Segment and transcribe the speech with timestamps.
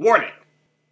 [0.00, 0.32] Warning!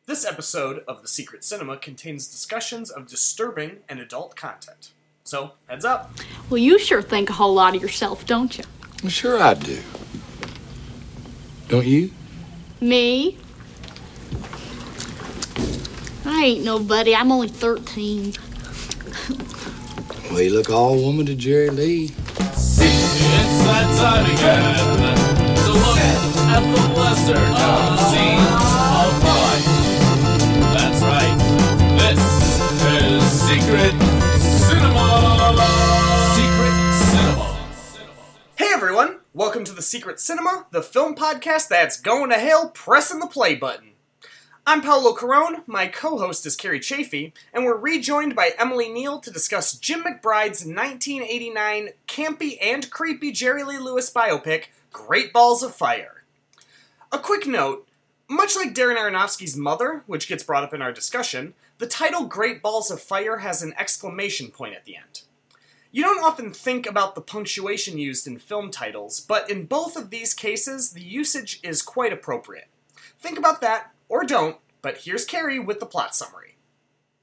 [0.05, 4.93] This episode of The Secret Cinema contains discussions of disturbing and adult content.
[5.25, 6.13] So, heads up.
[6.51, 8.65] Well, you sure think a whole lot of yourself, don't you?
[9.03, 9.81] Well, sure I do.
[11.69, 12.11] Don't you?
[12.83, 13.39] Me?
[16.27, 17.15] I ain't nobody.
[17.15, 18.35] I'm only 13.
[20.31, 22.13] Well, you look all woman to Jerry Lee.
[22.35, 24.77] It's that time again
[25.65, 28.88] to look at the lesser known scenes
[33.69, 34.01] Secret
[34.41, 35.55] Cinema.
[36.35, 37.59] Secret Cinema.
[38.57, 39.19] Hey everyone!
[39.35, 43.57] Welcome to The Secret Cinema, the film podcast that's going to hell pressing the play
[43.57, 43.91] button.
[44.67, 49.19] I'm Paolo Carone, my co host is Carrie Chafee, and we're rejoined by Emily Neil
[49.19, 55.75] to discuss Jim McBride's 1989 campy and creepy Jerry Lee Lewis biopic, Great Balls of
[55.75, 56.25] Fire.
[57.13, 57.87] A quick note
[58.29, 62.61] much like Darren Aronofsky's Mother, which gets brought up in our discussion, the title Great
[62.61, 65.23] Balls of Fire has an exclamation point at the end.
[65.91, 70.11] You don't often think about the punctuation used in film titles, but in both of
[70.11, 72.69] these cases, the usage is quite appropriate.
[73.19, 76.57] Think about that, or don't, but here's Carrie with the plot summary.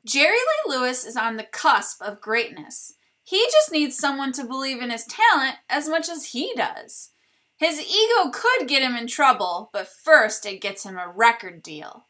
[0.05, 2.93] Jerry Lee Lewis is on the cusp of greatness.
[3.23, 7.11] He just needs someone to believe in his talent as much as he does.
[7.57, 12.05] His ego could get him in trouble, but first it gets him a record deal.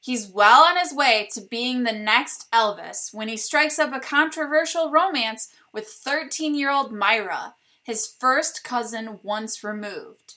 [0.00, 4.00] He's well on his way to being the next Elvis when he strikes up a
[4.00, 10.34] controversial romance with 13 year old Myra, his first cousin once removed.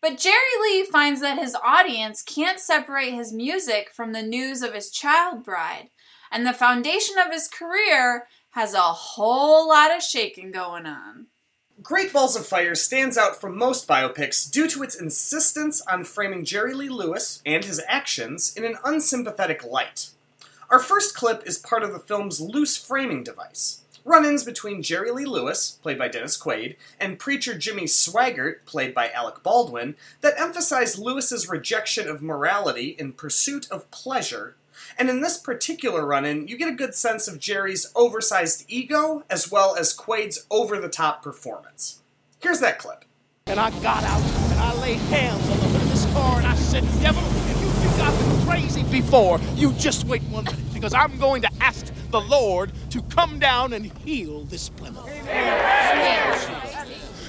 [0.00, 4.74] But Jerry Lee finds that his audience can't separate his music from the news of
[4.74, 5.90] his child bride,
[6.30, 11.26] and the foundation of his career has a whole lot of shaking going on.
[11.82, 16.44] Great Balls of Fire stands out from most biopics due to its insistence on framing
[16.44, 20.10] Jerry Lee Lewis and his actions in an unsympathetic light.
[20.70, 23.80] Our first clip is part of the film's loose framing device.
[24.04, 28.94] Run ins between Jerry Lee Lewis, played by Dennis Quaid, and preacher Jimmy Swaggart, played
[28.94, 34.54] by Alec Baldwin, that emphasize Lewis's rejection of morality in pursuit of pleasure.
[34.96, 39.24] And in this particular run in, you get a good sense of Jerry's oversized ego
[39.28, 42.00] as well as Quaid's over the top performance.
[42.40, 43.04] Here's that clip.
[43.46, 46.46] And I got out and I laid hands on the hood of this car and
[46.46, 50.72] I said, Devil, if you think I've been crazy before, you just wait one minute
[50.72, 55.10] because I'm going to ask the Lord to come down and heal this Plymouth.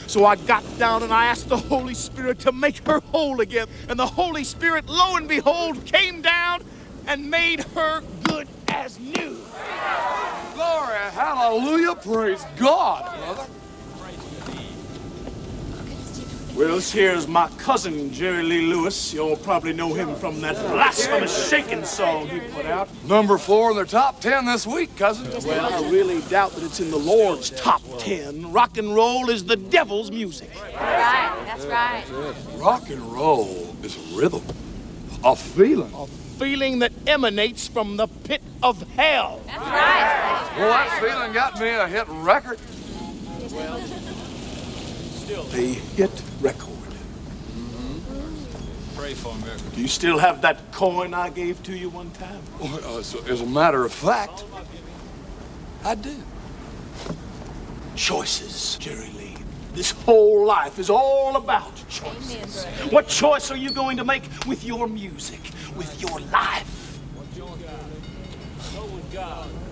[0.08, 3.68] So I got down and I asked the Holy Spirit to make her whole again.
[3.90, 6.64] And the Holy Spirit, lo and behold, came down
[7.07, 9.38] and made her good as new.
[10.53, 13.45] Glory, hallelujah, praise God, brother.
[16.55, 19.13] Well, here's my cousin, Jerry Lee Lewis.
[19.13, 22.88] You'll probably know him from that blasphemous shaking song he put out.
[23.03, 25.29] Number four in the top ten this week, cousin.
[25.45, 28.53] Well, I really doubt that it's in the Lord's top ten.
[28.53, 30.49] Rock and roll is the devil's music.
[30.79, 32.05] Right, that's right.
[32.55, 34.43] Rock and roll is a rhythm,
[35.25, 35.91] a feeling.
[36.35, 39.41] A feeling that emanates from the pit of hell.
[39.46, 40.53] That's right.
[40.57, 42.59] Well, that feeling got me a hit record.
[43.51, 43.79] Well,
[45.13, 46.72] still a hit record.
[48.96, 49.44] Pray for me.
[49.75, 52.41] Do you still have that coin I gave to you one time?
[52.59, 54.44] Well, uh, as, as a matter of fact,
[55.85, 56.16] I do.
[57.96, 59.25] Choices, Jerry Lee.
[59.75, 62.63] This whole life is all about choices.
[62.91, 65.41] What choice are you going to make with your music,
[65.75, 67.00] with your life?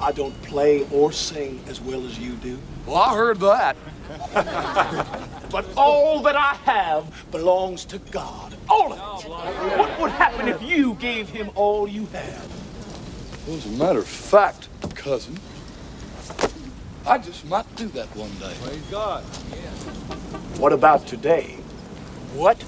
[0.02, 2.60] I don't play or sing as well as you do.
[2.86, 3.78] Well, I heard that.
[5.54, 8.56] But all that I have belongs to God.
[8.68, 9.30] All of it.
[9.78, 12.42] What would happen if you gave him all you had?
[13.46, 15.40] Well, as a matter of fact, cousin,
[17.06, 18.54] I just might do that one day.
[18.64, 19.24] Praise God.
[19.52, 19.58] Yeah.
[20.60, 21.58] What about today?
[22.34, 22.64] What?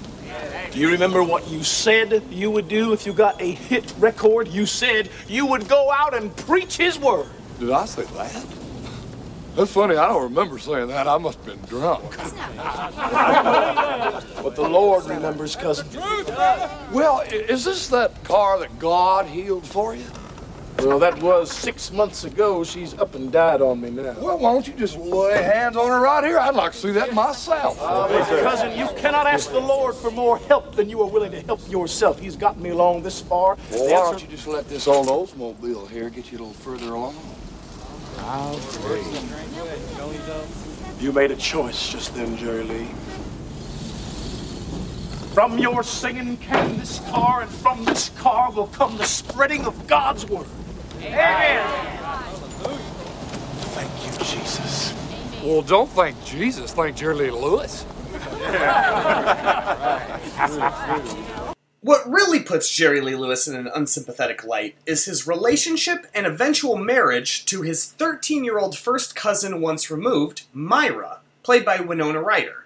[0.72, 4.50] Do you remember what you said you would do if you got a hit record?
[4.50, 7.30] You said you would go out and preach his word.
[7.60, 8.46] Did I say that?
[9.56, 9.96] That's funny.
[9.96, 11.08] I don't remember saying that.
[11.08, 12.04] I must have been drunk.
[14.46, 15.88] But the Lord remembers, cousin.
[16.92, 20.06] Well, is this that car that God healed for you?
[20.80, 22.64] Well, that was six months ago.
[22.64, 24.14] She's up and died on me now.
[24.20, 26.38] Well, why don't you just lay hands on her right here?
[26.38, 27.80] I'd like to see that myself.
[27.82, 28.08] Uh,
[28.44, 31.62] cousin, you cannot ask the Lord for more help than you are willing to help
[31.72, 32.20] yourself.
[32.20, 33.58] He's got me along this far.
[33.72, 36.94] Well, why don't you just let this old Oldsmobile here get you a little further
[36.94, 37.16] along?
[41.00, 42.88] You made a choice just then, Jerry Lee.
[45.34, 49.88] From your singing came this car, and from this car will come the spreading of
[49.88, 50.48] God's word.
[51.08, 51.66] Amen.
[53.74, 54.94] Thank you, Jesus.
[55.44, 56.74] Well, don't thank Jesus.
[56.74, 57.86] Thank Jerry Lee Lewis.
[61.86, 66.78] What really puts Jerry Lee Lewis in an unsympathetic light is his relationship and eventual
[66.78, 72.65] marriage to his 13 year old first cousin once removed, Myra, played by Winona Ryder.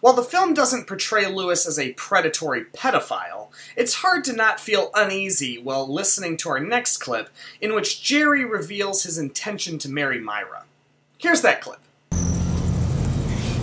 [0.00, 4.90] While the film doesn't portray Lewis as a predatory pedophile, it's hard to not feel
[4.94, 7.28] uneasy while listening to our next clip,
[7.60, 10.64] in which Jerry reveals his intention to marry Myra.
[11.18, 11.80] Here's that clip.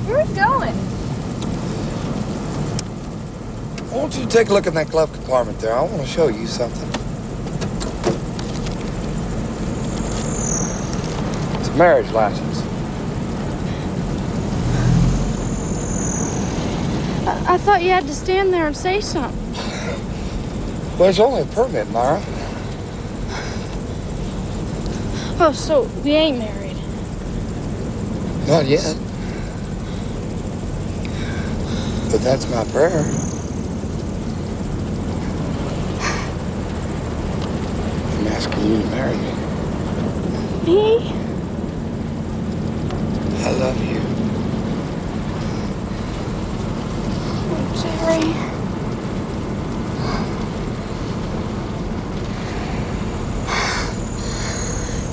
[0.06, 0.75] Where are we going?
[3.92, 5.74] I want you to take a look in that glove compartment there.
[5.74, 6.88] I want to show you something.
[11.60, 12.67] It's a marriage license.
[17.27, 19.38] I, I thought you had to stand there and say something.
[20.97, 22.21] Well, it's only a permit, Myra.
[25.39, 26.77] Oh, so we ain't married.
[28.47, 28.95] Not yet.
[32.09, 33.03] But that's my prayer.
[38.13, 39.33] I'm asking you to marry me.
[40.65, 41.13] Me?
[43.44, 44.17] I love you.
[48.07, 48.21] Jerry.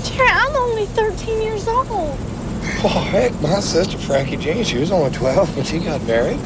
[0.05, 1.89] Jerry, I'm only 13 years old.
[2.87, 6.39] Oh, heck, my sister Frankie Jean, she was only 12 when she got married.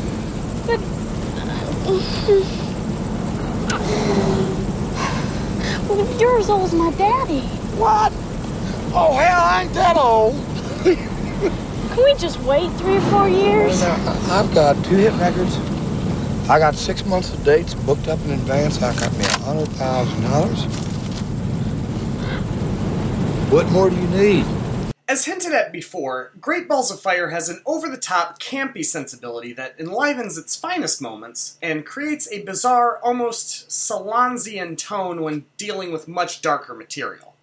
[0.66, 0.80] But.
[5.88, 7.40] well, you're as old as my daddy.
[7.76, 8.10] What?
[8.94, 10.34] Oh, hell, I ain't that old.
[10.82, 13.82] Can we just wait three or four years?
[13.82, 13.96] Now,
[14.30, 15.58] I've got two hit records.
[16.50, 18.80] I got six months of dates booked up in advance.
[18.80, 20.64] I got me a hundred thousand dollars.
[23.52, 24.46] What more do you need?
[25.06, 29.52] As hinted at before, Great Balls of Fire has an over the top, campy sensibility
[29.52, 36.08] that enlivens its finest moments and creates a bizarre, almost Solondzian tone when dealing with
[36.08, 37.34] much darker material.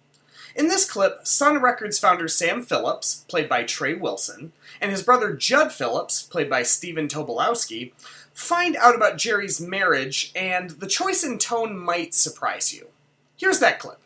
[0.56, 5.34] In this clip, Sun Records founder Sam Phillips, played by Trey Wilson, and his brother
[5.34, 7.92] Judd Phillips, played by Stephen Tobolowsky,
[8.36, 12.88] find out about Jerry's marriage, and the choice in tone might surprise you.
[13.36, 13.98] Here's that clip.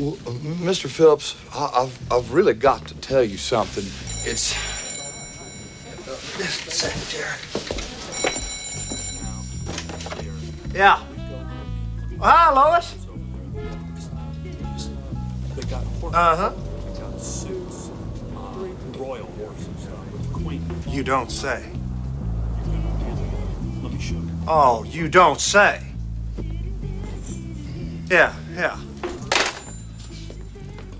[0.00, 0.32] Well, uh,
[0.64, 0.88] Mr.
[0.88, 3.84] Phillips, I, I've, I've really got to tell you something.
[4.28, 4.54] It's.
[6.38, 7.36] Just a second, Jerry.
[10.74, 11.02] Yeah.
[12.18, 12.94] Well, hi, Lois.
[16.14, 16.52] Uh huh.
[20.88, 21.75] You don't say.
[24.48, 25.82] Oh, you don't say.
[28.08, 28.78] Yeah, yeah.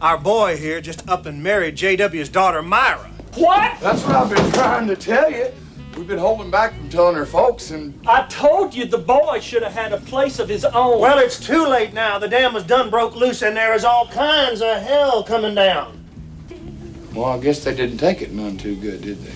[0.00, 3.10] Our boy here just up and married JW's daughter, Myra.
[3.34, 3.78] What?
[3.80, 5.46] That's what I've been trying to tell you.
[5.96, 9.62] We've been holding back from telling her folks, and I told you the boy should
[9.62, 11.00] have had a place of his own.
[11.00, 12.18] Well, it's too late now.
[12.18, 16.04] The dam was done broke loose, and there is all kinds of hell coming down.
[17.14, 19.35] Well, I guess they didn't take it none too good, did they?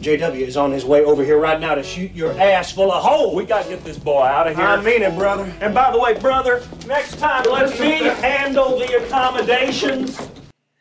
[0.00, 3.04] JW is on his way over here right now to shoot your ass full of
[3.04, 3.34] holes.
[3.34, 4.64] we gotta get this boy out of here.
[4.64, 5.52] I mean it, brother.
[5.60, 10.18] and by the way, brother, next time let me handle the accommodations.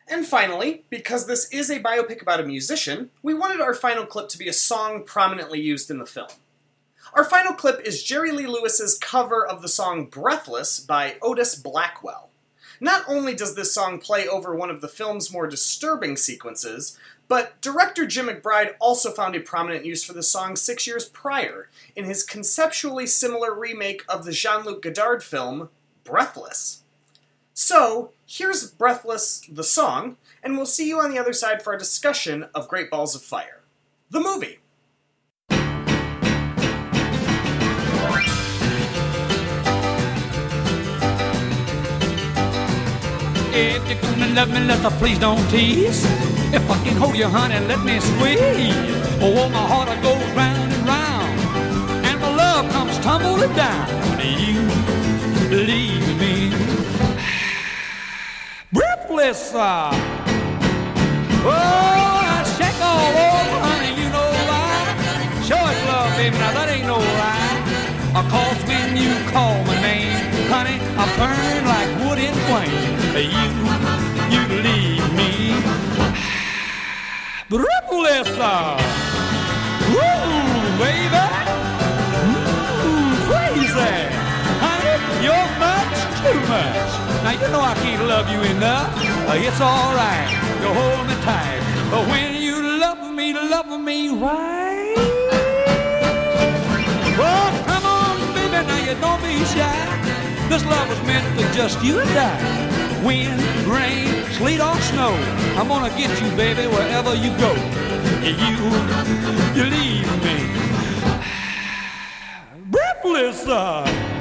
[0.07, 4.29] And finally, because this is a biopic about a musician, we wanted our final clip
[4.29, 6.29] to be a song prominently used in the film.
[7.13, 12.29] Our final clip is Jerry Lee Lewis's cover of the song Breathless by Otis Blackwell.
[12.79, 16.97] Not only does this song play over one of the film's more disturbing sequences,
[17.29, 21.69] but director Jim McBride also found a prominent use for the song six years prior
[21.95, 25.69] in his conceptually similar remake of the Jean Luc Godard film
[26.03, 26.81] Breathless.
[27.53, 31.79] So, here's Breathless, the song, and we'll see you on the other side for our
[31.79, 33.61] discussion of Great Balls of Fire.
[34.09, 34.59] The movie.
[43.51, 46.38] If you're gonna love me, the please don't tease.
[46.51, 48.73] If I can hold you, honey, let me squeeze.
[49.21, 51.39] Oh, my heart it goes round and round,
[52.05, 53.87] and my love comes tumbling down.
[54.19, 54.59] You
[55.51, 56.49] leave me
[58.73, 59.53] breathless.
[59.53, 59.91] Uh.
[61.45, 64.73] Oh, I shake all over, honey, you know why?
[65.45, 67.57] Sure it's love, baby, now that ain't no lie.
[68.15, 70.17] Uh, Cause when you call my name,
[70.49, 72.97] honey, I burn like wood in flame.
[73.15, 73.53] You,
[77.49, 78.77] Brabulessa!
[79.89, 81.25] Woo, baby!
[82.29, 83.95] Mm, crazy!
[84.61, 86.89] Honey, you're much too much.
[87.23, 88.93] Now you know I can't love you enough.
[89.27, 90.29] Uh, it's alright,
[90.61, 91.61] you hold me tight.
[91.89, 94.93] But when you love me, love me right.
[97.17, 99.73] Well, come on, baby, now you don't be shy.
[100.49, 102.88] This love was meant for just you and I.
[103.03, 105.13] Wind, rain, sleet or snow,
[105.55, 107.53] I'm gonna get you, baby, wherever you go.
[108.21, 108.57] You,
[109.55, 110.37] you leave me
[112.71, 113.47] breathless.
[113.47, 114.18] Uh.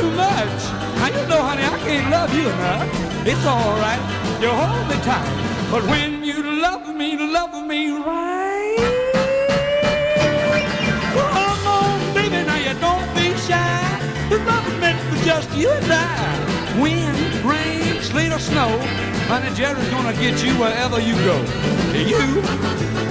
[0.00, 0.60] Too much.
[0.98, 2.88] Now you know, honey, I can't love you enough.
[3.26, 4.02] It's all right.
[4.40, 5.28] You hold me tight.
[5.70, 8.76] But when you love me, love me right.
[11.36, 13.82] Come on, baby, now you don't be shy.
[14.30, 16.80] Love is meant for just you and I.
[16.80, 18.70] Wind, rain, sleet or snow,
[19.28, 21.36] honey, Jerry's gonna get you wherever you go.
[21.92, 22.40] You,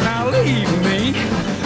[0.08, 1.59] now leave me.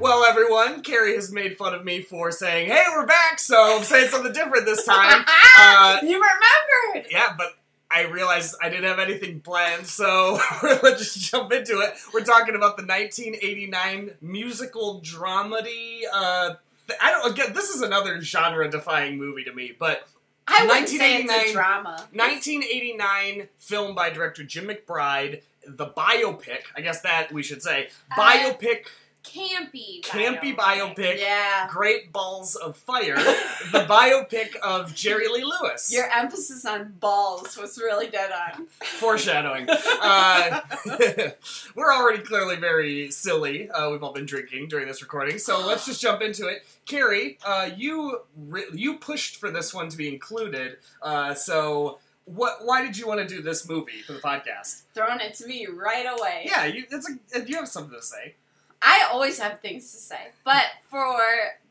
[0.00, 3.84] Well, everyone, Carrie has made fun of me for saying, "Hey, we're back," so I'm
[3.84, 5.24] saying something different this time.
[5.62, 7.10] Uh, you remembered.
[7.10, 7.48] yeah, but
[7.90, 11.94] I realized I didn't have anything planned, so let's just jump into it.
[12.14, 16.02] We're talking about the 1989 musical dramedy.
[16.10, 16.54] Uh,
[16.86, 17.52] th- I don't again.
[17.52, 20.08] This is another genre-defying movie to me, but
[20.48, 22.06] I wouldn't say it's a drama.
[22.12, 25.42] 1989 film by director Jim McBride,
[25.76, 26.62] the biopic.
[26.76, 28.16] I guess that we should say biopic.
[28.18, 28.86] Uh, biopic.
[29.22, 30.00] Campy.
[30.02, 31.68] Campy biopic, Yeah.
[31.68, 33.16] Great Balls of Fire,
[33.72, 35.92] the biopic of Jerry Lee Lewis.
[35.92, 38.66] Your emphasis on balls was really dead on.
[38.82, 39.66] Foreshadowing.
[39.68, 40.60] Uh,
[41.74, 43.70] we're already clearly very silly.
[43.70, 46.64] Uh, we've all been drinking during this recording, so let's just jump into it.
[46.86, 50.78] Carrie, uh, you re- you pushed for this one to be included.
[51.02, 51.98] Uh, so,
[52.34, 52.58] what?
[52.64, 54.82] Why did you want to do this movie for the podcast?
[54.94, 56.44] Throwing it to me right away.
[56.46, 58.34] Yeah, you, it's a, you have something to say.
[58.82, 60.28] I always have things to say.
[60.44, 61.18] But for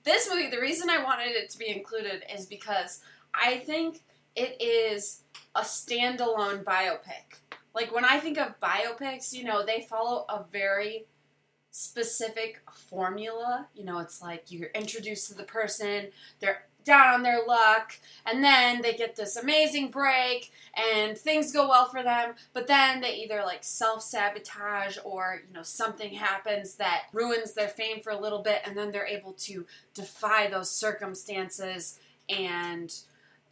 [0.03, 3.01] this movie, the reason I wanted it to be included is because
[3.33, 4.01] I think
[4.35, 5.23] it is
[5.55, 7.39] a standalone biopic.
[7.73, 11.05] Like when I think of biopics, you know, they follow a very
[11.71, 13.67] specific formula.
[13.73, 16.07] You know, it's like you're introduced to the person,
[16.39, 21.67] they're down on their luck, and then they get this amazing break and things go
[21.69, 26.75] well for them, but then they either like self sabotage or, you know, something happens
[26.75, 30.69] that ruins their fame for a little bit, and then they're able to defy those
[30.72, 32.93] circumstances and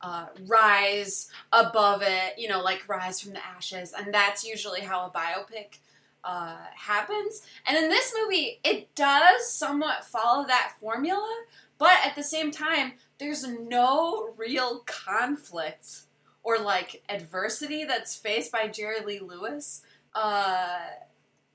[0.01, 3.93] uh, rise above it, you know, like rise from the ashes.
[3.97, 5.79] And that's usually how a biopic
[6.23, 7.41] uh, happens.
[7.65, 11.43] And in this movie, it does somewhat follow that formula,
[11.77, 16.01] but at the same time, there's no real conflict
[16.43, 19.81] or like adversity that's faced by Jerry Lee Lewis.
[20.15, 20.77] Uh,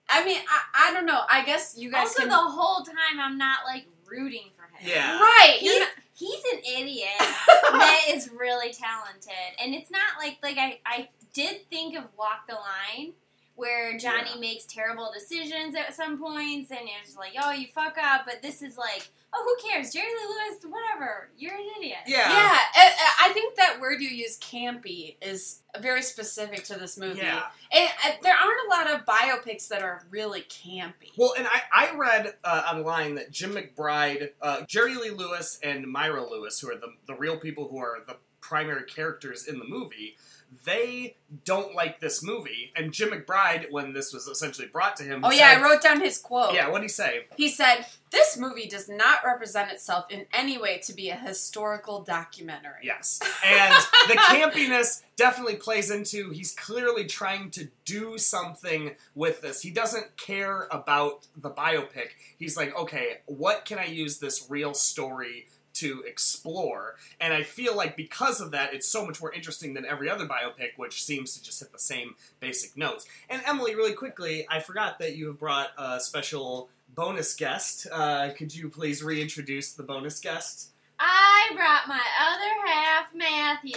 [0.08, 1.22] I mean, I, I don't know.
[1.30, 2.28] I guess you guys Also, can.
[2.28, 4.90] the whole time I'm not like rooting for him.
[4.94, 5.18] Yeah.
[5.18, 5.56] right.
[5.58, 7.08] He's, You're he's an idiot
[7.46, 12.46] that is really talented, and it's not like like I I did think of Walk
[12.48, 13.12] the Line.
[13.54, 14.40] Where Johnny Yeah.
[14.40, 18.22] makes terrible decisions at some points, and it's like, oh, you fuck up.
[18.24, 19.92] But this is like, oh, who cares?
[19.92, 21.30] Jerry Lee Lewis, whatever.
[21.36, 21.98] You're an idiot.
[22.06, 22.30] Yeah.
[22.30, 27.20] Yeah, I, I think that word you use, campy, is very specific to this movie.
[27.20, 27.42] Yeah.
[27.72, 31.12] And, uh, there aren't a lot of biopics that are really campy.
[31.16, 35.86] Well, and I, I read uh, online that Jim McBride, uh, Jerry Lee Lewis, and
[35.86, 39.64] Myra Lewis, who are the, the real people who are the primary characters in the
[39.64, 40.16] movie,
[40.64, 42.72] they don't like this movie.
[42.76, 45.82] And Jim McBride, when this was essentially brought to him, Oh yeah, said- I wrote
[45.82, 46.54] down his quote.
[46.54, 47.26] Yeah, what did he say?
[47.36, 52.02] He said, "This movie does not represent itself in any way to be a historical
[52.02, 53.20] documentary." Yes.
[53.44, 53.74] And
[54.08, 59.62] the campiness definitely plays into he's clearly trying to do something with this.
[59.62, 62.10] He doesn't care about the biopic.
[62.38, 66.96] He's like, okay, what can I use this real story to explore?
[67.20, 70.26] And I feel like because of that, it's so much more interesting than every other
[70.26, 73.06] biopic, which seems to just hit the same basic notes.
[73.28, 77.86] And Emily, really quickly, I forgot that you have brought a special bonus guest.
[77.90, 80.70] Uh, could you please reintroduce the bonus guest?
[80.98, 83.74] I brought my other half, Matthew.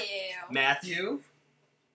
[0.52, 1.20] Matthew.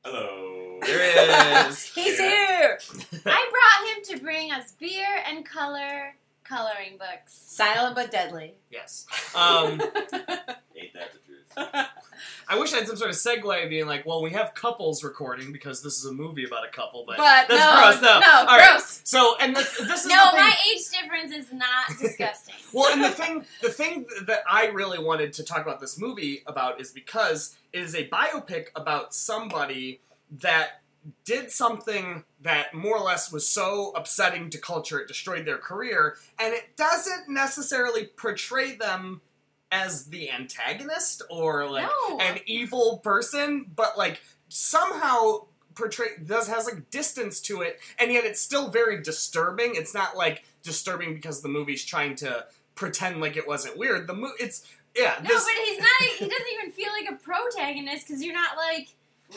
[0.04, 0.78] Hello.
[0.82, 1.84] There is.
[1.84, 2.78] He's here.
[3.26, 6.14] I brought him to bring us beer and color
[6.50, 7.32] coloring books.
[7.32, 8.54] Silent but deadly.
[8.70, 9.06] Yes.
[9.34, 11.86] Um, Ain't that the truth?
[12.48, 15.52] I wish I had some sort of segue being like, well, we have couples recording
[15.52, 18.02] because this is a movie about a couple, but, But that's no, gross.
[18.02, 18.70] No, no, All right.
[18.70, 19.00] gross.
[19.04, 20.40] So, and the, this is No, the thing.
[20.40, 22.56] my age difference is not disgusting.
[22.72, 26.42] Well, and the thing, the thing that I really wanted to talk about this movie
[26.46, 30.00] about is because it is a biopic about somebody
[30.40, 30.79] that
[31.24, 36.16] did something that more or less was so upsetting to culture it destroyed their career,
[36.38, 39.20] and it doesn't necessarily portray them
[39.72, 42.18] as the antagonist or like No.
[42.20, 48.24] an evil person, but like somehow portray does has like distance to it, and yet
[48.24, 49.74] it's still very disturbing.
[49.74, 54.06] It's not like disturbing because the movie's trying to pretend like it wasn't weird.
[54.06, 54.66] The movie, it's
[54.96, 55.88] yeah, No, this, but he's not.
[56.18, 58.88] He doesn't even feel like a protagonist because you're not like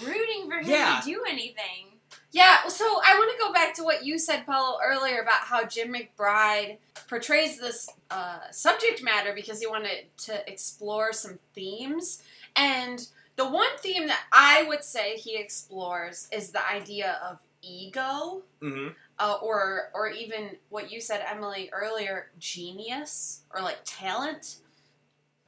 [0.06, 1.00] rooting for him Yeah.
[1.04, 2.00] to do anything.
[2.32, 5.66] Yeah, so I want to go back to what you said, Paolo, earlier about how
[5.66, 12.24] Jim McBride portrays this uh, subject matter because he wanted to explore some themes.
[12.56, 18.42] And the one theme that I would say he explores is the idea of ego,
[18.62, 18.96] Mhm.
[19.20, 24.58] uh, or or even what you said, Emily, earlier, genius or like talent.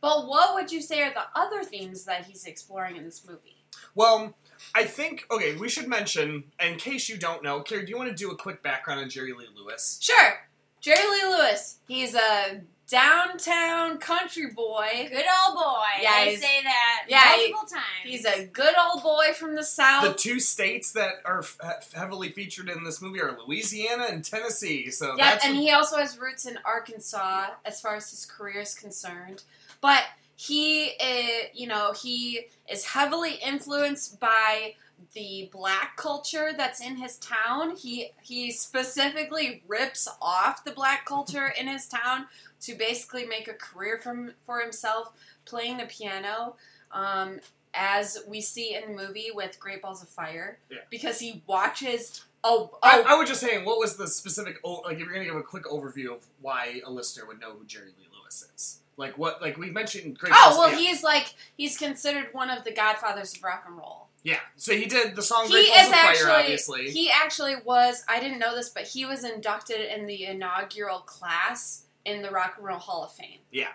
[0.01, 3.54] But what would you say are the other themes that he's exploring in this movie?
[3.95, 4.35] Well,
[4.73, 5.55] I think okay.
[5.55, 8.35] We should mention, in case you don't know, Carrie, do you want to do a
[8.37, 9.97] quick background on Jerry Lee Lewis?
[10.01, 10.33] Sure.
[10.81, 11.77] Jerry Lee Lewis.
[11.87, 15.07] He's a downtown country boy.
[15.09, 16.01] Good old boy.
[16.01, 17.83] Yeah, I say that yeah, he- multiple times.
[18.03, 20.03] He's a good old boy from the south.
[20.03, 24.91] The two states that are f- heavily featured in this movie are Louisiana and Tennessee.
[24.91, 28.61] So yeah, that's and he also has roots in Arkansas as far as his career
[28.61, 29.43] is concerned.
[29.81, 30.03] But
[30.35, 34.75] he, uh, you know, he is heavily influenced by
[35.13, 37.75] the black culture that's in his town.
[37.75, 42.27] He he specifically rips off the black culture in his town
[42.61, 45.11] to basically make a career from for himself
[45.45, 46.55] playing the piano.
[46.91, 47.39] Um,
[47.77, 50.77] as we see in the movie with Great Balls of Fire, Yeah.
[50.89, 52.23] because he watches.
[52.41, 54.59] Oh, oh, I, I was just saying, what was the specific?
[54.63, 57.65] Like, if you're gonna give a quick overview of why a listener would know who
[57.65, 59.41] Jerry Lee Lewis is, like what?
[59.41, 63.43] Like we mentioned, Great Oh well, he's like he's considered one of the godfathers of
[63.43, 64.07] rock and roll.
[64.23, 64.39] yeah.
[64.55, 66.89] So he did the song He is of Fire, actually obviously.
[66.91, 68.03] he actually was.
[68.07, 72.55] I didn't know this, but he was inducted in the inaugural class in the Rock
[72.57, 73.39] and Roll Hall of Fame.
[73.51, 73.69] yeah.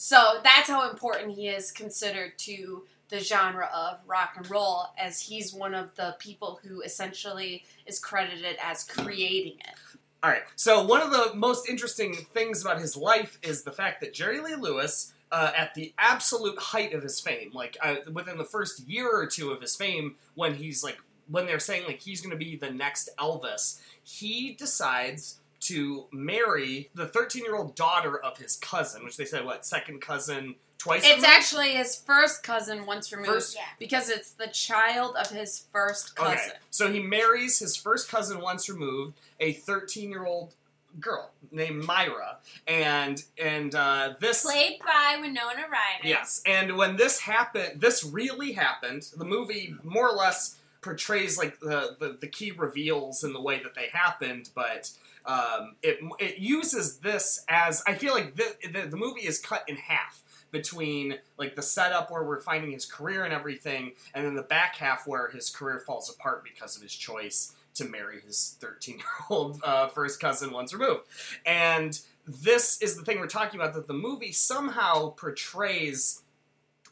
[0.00, 5.20] So that's how important he is considered to the genre of rock and roll, as
[5.22, 9.74] he's one of the people who essentially is credited as creating it.
[10.22, 10.42] All right.
[10.56, 14.40] So one of the most interesting things about his life is the fact that Jerry
[14.40, 18.80] Lee Lewis, uh, at the absolute height of his fame, like uh, within the first
[18.88, 22.30] year or two of his fame, when he's like when they're saying like he's going
[22.30, 28.38] to be the next Elvis, he decides to marry the 13 year old daughter of
[28.38, 31.02] his cousin, which they said what second cousin twice.
[31.02, 31.26] It's removed?
[31.26, 33.62] actually his first cousin once removed First- Yeah.
[33.78, 36.38] because it's the child of his first cousin.
[36.38, 36.58] Okay.
[36.70, 40.54] So he marries his first cousin once removed, a 13 year old
[41.00, 46.04] girl named Myra, and and uh, this Played by Winona Ryder.
[46.08, 49.08] Yes, and when this happened, this really happened.
[49.16, 53.60] The movie more or less portrays like the the, the key reveals in the way
[53.62, 54.90] that they happened, but
[55.26, 59.64] um, it it uses this as I feel like the, the the movie is cut
[59.68, 64.34] in half between like the setup where we're finding his career and everything, and then
[64.34, 68.56] the back half where his career falls apart because of his choice to marry his
[68.60, 71.02] 13 year old uh, first cousin once removed.
[71.46, 76.22] And this is the thing we're talking about that the movie somehow portrays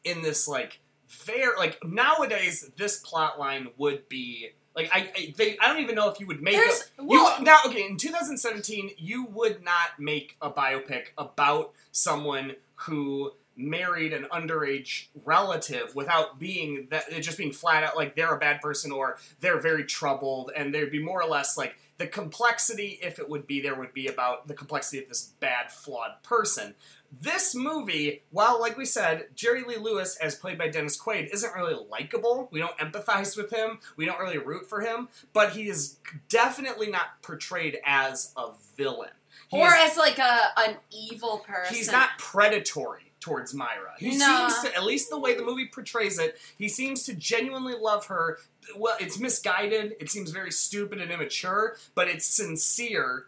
[0.05, 5.59] in this like very like nowadays this plot line would be like I I, they,
[5.59, 7.97] I don't even know if you would make There's- a, you well- now okay in
[7.97, 16.39] 2017 you would not make a biopic about someone who married an underage relative without
[16.39, 19.85] being that it just being flat out like they're a bad person or they're very
[19.85, 23.75] troubled and there'd be more or less like the complexity if it would be there
[23.75, 26.75] would be about the complexity of this bad flawed person.
[27.21, 31.55] This movie while like we said jerry lee lewis as played by dennis quaid isn't
[31.55, 32.49] really likable.
[32.53, 33.79] We don't empathize with him.
[33.97, 35.09] We don't really root for him.
[35.33, 35.97] But he is
[36.29, 39.11] definitely not portrayed as a villain.
[39.49, 41.75] He or is- as like a an evil person.
[41.75, 43.93] He's not predatory towards Myra.
[43.99, 44.49] He No.
[44.49, 48.07] seems to, at least the way the movie portrays it, he seems to genuinely love
[48.07, 48.39] her.
[48.77, 49.97] Well, it's misguided.
[49.99, 53.27] It seems very stupid and immature, but it's sincere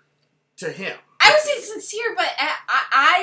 [0.59, 0.97] to him.
[1.21, 2.55] I would say sincere, but I,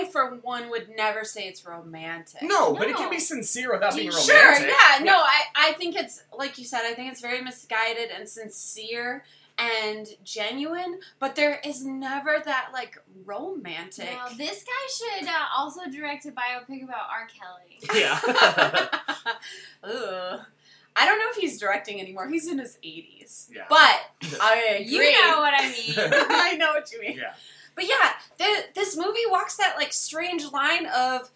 [0.05, 2.41] I, for one, would never say it's romantic.
[2.41, 4.35] No, but it can be sincere without being romantic.
[4.35, 6.81] Sure, yeah, no, I, I think it's like you said.
[6.83, 9.23] I think it's very misguided and sincere
[9.57, 14.05] and genuine, but there is never that like romantic.
[14.11, 17.27] Now, this guy should uh, also direct a biopic about R.
[17.27, 17.79] Kelly.
[17.93, 18.19] Yeah.
[19.83, 20.39] Ugh.
[20.97, 22.27] I don't know if he's directing anymore.
[22.29, 23.47] He's in his 80s.
[23.53, 23.63] Yeah.
[23.69, 23.77] But
[24.41, 24.85] I agree.
[24.91, 25.93] You know what I mean.
[25.97, 27.17] I know what you mean.
[27.17, 27.33] yeah.
[27.75, 31.29] But yeah, th- this movie walks that like strange line of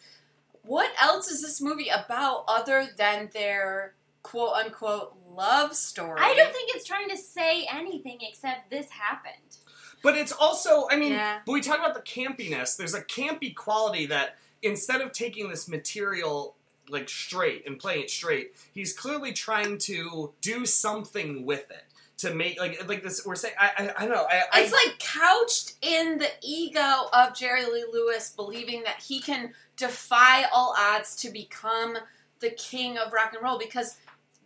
[0.63, 6.19] what else is this movie about other than their quote unquote love story?
[6.21, 9.57] I don't think it's trying to say anything except this happened.
[10.01, 11.39] But it's also, I mean, Yeah.
[11.45, 12.77] but we talk about the campiness.
[12.77, 16.55] There's a campy quality that instead of taking this material
[16.89, 21.83] like straight and playing it straight, he's clearly trying to do something with it
[22.17, 23.25] to make like like this.
[23.25, 24.25] We're saying, I I, I don't know.
[24.29, 29.19] I, I, It's like couched in the ego of Jerry Lee Lewis believing that he
[29.21, 31.97] can defy all odds to become
[32.39, 33.97] the king of rock and roll because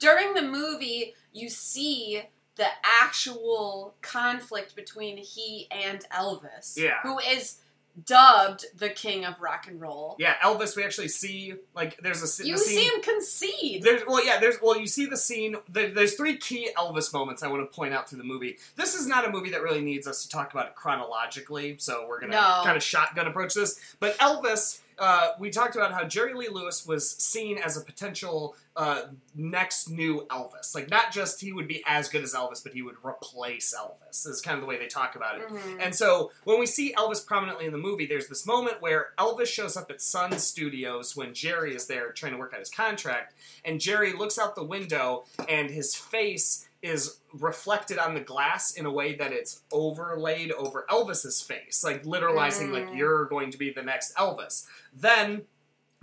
[0.03, 2.21] during the movie you see
[2.55, 2.67] the
[3.03, 6.99] actual conflict between he and Elvis, Yeah.
[7.01, 7.59] who is
[8.05, 10.15] dubbed the king of rock and roll.
[10.19, 10.75] yeah, Elvis.
[10.75, 13.83] We actually see like there's a You the scene, see him concede.
[13.83, 14.39] There's well, yeah.
[14.39, 15.55] There's well, you see the scene.
[15.69, 18.57] There, there's three key Elvis moments I want to point out through the movie.
[18.75, 22.05] This is not a movie that really needs us to talk about it chronologically, so
[22.07, 22.61] we're gonna No.
[22.63, 23.79] kind of shotgun approach this.
[23.99, 28.55] But Elvis, uh, we talked about how Jerry Lee Lewis was seen as a potential
[28.75, 29.03] uh,
[29.35, 30.73] next new Elvis.
[30.73, 34.25] Like not just he would be as good as Elvis, but he would replace Elvis.
[34.27, 35.47] Is kind of the way they talk about it.
[35.47, 35.77] Mhm.
[35.79, 39.45] And so when we see Elvis prominently in the movie, there's this moment where Elvis
[39.47, 43.35] shows up at Sun Studios when Jerry is there trying to work out his contract,
[43.63, 48.85] and Jerry looks out the window and his face is reflected on the glass in
[48.85, 52.97] a way that it's overlaid over Elvis's face, like literalizing like Mm.
[52.97, 54.65] you're going to be the next Elvis.
[54.95, 55.43] Then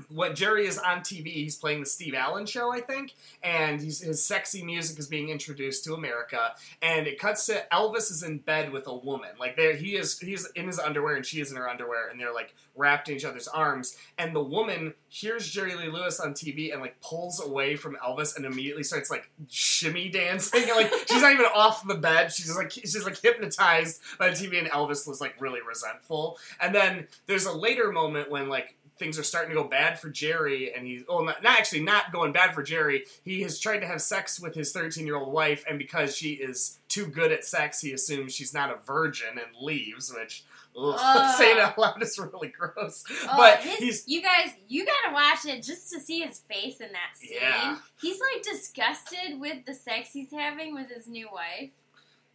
[0.08, 4.24] when Jerry is on TV, he's playing the Steve Allen show, I think, and his
[4.24, 8.72] sexy music is being introduced to America, and it cuts to Elvis is in bed
[8.72, 11.56] with a woman, like there he is, he's in his underwear and she is in
[11.56, 15.74] her underwear, and they're like wrapped in each other's arms, and the woman hears Jerry
[15.74, 20.08] Lee Lewis on TV and like pulls away from Elvis and immediately starts like shimmy
[20.08, 24.00] dancing, and, like she's not even off the bed, she's just like she's like hypnotized
[24.18, 28.30] by the TV, and Elvis was like really resentful, and then there's a later moment
[28.30, 31.58] when like things are starting to go bad for Jerry, and he's well, not, not
[31.58, 33.06] actually not going bad for Jerry.
[33.24, 36.34] He has tried to have sex with his 13 year old wife, and because she
[36.34, 40.12] is too good at sex, he assumes she's not a virgin and leaves.
[40.14, 40.44] Which
[40.76, 41.38] ugh, Ugh.
[41.38, 43.02] saying it out loud is really gross.
[43.24, 46.80] Oh, but his, he's you guys, you gotta watch it just to see his face
[46.80, 47.38] in that scene.
[47.40, 47.78] Yeah.
[48.00, 51.70] He's like disgusted with the sex he's having with his new wife.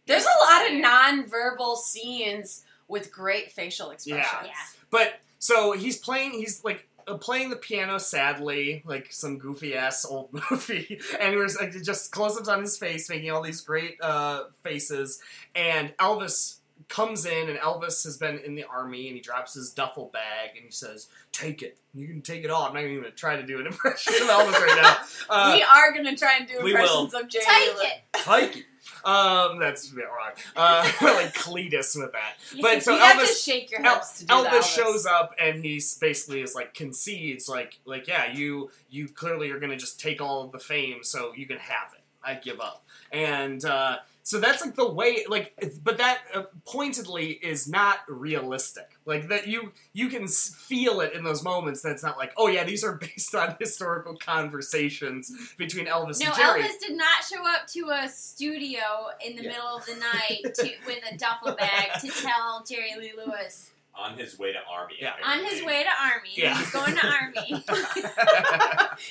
[0.06, 4.26] There's a lot of non-verbal scenes with great facial expressions.
[4.44, 4.52] Yeah.
[4.90, 6.32] But so he's playing.
[6.32, 11.46] He's like uh, playing the piano sadly, like some goofy ass old movie, and we're
[11.60, 15.20] like just close ups on his face, making all these great uh, faces.
[15.54, 16.56] And Elvis
[16.88, 20.56] comes in, and Elvis has been in the army, and he drops his duffel bag,
[20.56, 21.78] and he says, "Take it.
[21.94, 24.14] You can take it all." I'm not even going to try to do an impression
[24.14, 24.96] of Elvis right now.
[25.28, 27.44] Uh, we are gonna try and do impressions of Jerry.
[27.44, 28.02] Take Lee- it.
[28.14, 28.64] Take it.
[29.06, 30.32] Um, that's a bit wrong.
[30.56, 32.34] Uh, like Cletus with that.
[32.60, 35.34] But so you have to Elvis, shake your El- hips to do Elvis, shows up
[35.38, 40.00] and he basically is like concedes like like yeah you you clearly are gonna just
[40.00, 43.98] take all of the fame so you can have it I give up and uh,
[44.28, 45.52] so that's like the way like
[45.84, 51.22] but that uh, pointedly is not realistic like that you you can feel it in
[51.22, 56.20] those moments that's not like oh yeah these are based on historical conversations between Elvis
[56.20, 58.80] No, and Jerry Elvis did not show up to a studio
[59.24, 59.50] in the Yeah.
[59.50, 64.16] middle of the night to, with a duffel bag to tell Jerry Lee Lewis On
[64.16, 64.94] his way to army.
[65.00, 65.14] Yeah.
[65.24, 66.30] on his way to army.
[66.34, 66.56] Yeah.
[66.58, 67.64] He's going to army.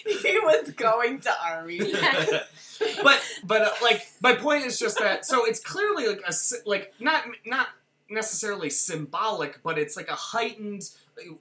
[0.22, 1.80] he was going to army.
[1.82, 2.44] Yeah.
[3.04, 6.34] but but uh, like my point is just that so it's clearly like a
[6.66, 7.70] like not not
[8.10, 10.90] necessarily symbolic but it's like a heightened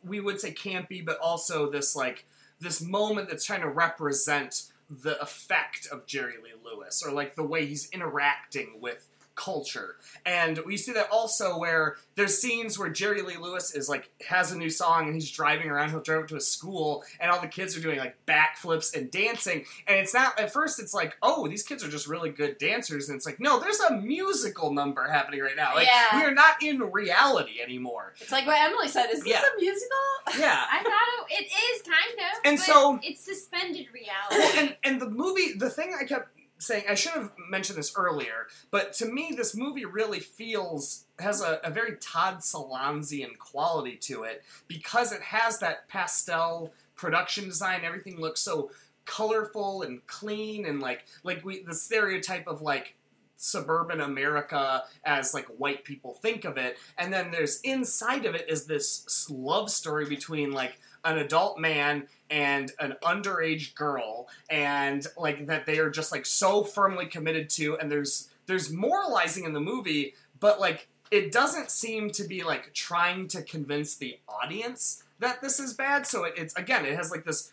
[0.02, 2.24] we would say campy but also this like
[2.60, 7.42] this moment that's trying to represent the effect of Jerry Lee Lewis or like the
[7.42, 13.22] way he's interacting with culture and we see that also where there's scenes where Jerry
[13.22, 16.36] Lee Lewis is like has a new song and he's driving around he'll drive to
[16.36, 20.38] a school and all the kids are doing like backflips and dancing and it's not
[20.38, 23.40] at first it's like oh these kids are just really good dancers and it's like
[23.40, 26.16] no there's a musical number happening right now like Yeah.
[26.18, 29.06] we are not in reality anymore It's like what Emily said.
[29.10, 29.40] Is this Yeah.
[29.40, 30.38] a musical?
[30.38, 32.40] yeah I thought it, it is kind of.
[32.44, 34.02] And so- it's suspended well,
[34.40, 34.58] reality.
[34.58, 36.28] and and the movie the thing I kept
[36.66, 41.40] saying I should have mentioned this earlier, but to me, this movie really feels has
[41.40, 47.82] a, a very Todd Solondzian quality to it because it has that pastel production design.
[47.84, 48.70] Everything looks so
[49.04, 52.96] colorful and clean and like like we the stereotype of like
[53.36, 58.48] suburban America as like white people think of it, and then there's inside of it
[58.48, 65.46] is this love story between like an adult man and an underage girl, and like
[65.46, 69.60] that they are just like so firmly committed to, and there's there's moralizing in the
[69.60, 75.40] movie, but like it doesn't seem to be like trying to convince the audience that
[75.40, 76.06] this is bad.
[76.06, 77.52] So it, it's again, it has like this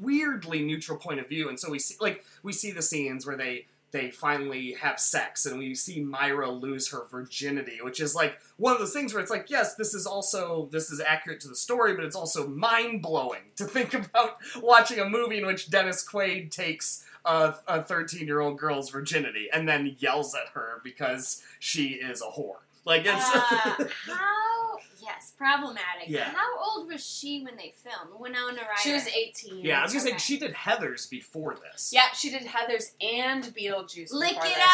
[0.00, 3.36] weirdly neutral point of view, and so we see like we see the scenes where
[3.36, 8.40] they they finally have sex, and we see Myra lose her virginity, which is like
[8.56, 11.48] one of those things where it's like, yes, this is also this is accurate to
[11.48, 15.70] the story, but it's also mind blowing to think about watching a movie in which
[15.70, 20.80] Dennis Quaid takes a, a 13 year old girl's virginity and then yells at her
[20.82, 22.56] because she is a whore.
[22.84, 24.78] Like it's Uh, how?
[25.04, 26.08] Yes, problematic.
[26.08, 26.32] Yeah.
[26.34, 28.18] How old was she when they filmed?
[28.18, 28.80] Winona Ryder.
[28.82, 29.64] She was 18.
[29.64, 30.18] yeah, I was gonna Okay.
[30.18, 31.90] say she did Heathers before this.
[31.92, 34.12] Yep, she did Heathers and Beetlejuice.
[34.12, 34.64] Lick before it this.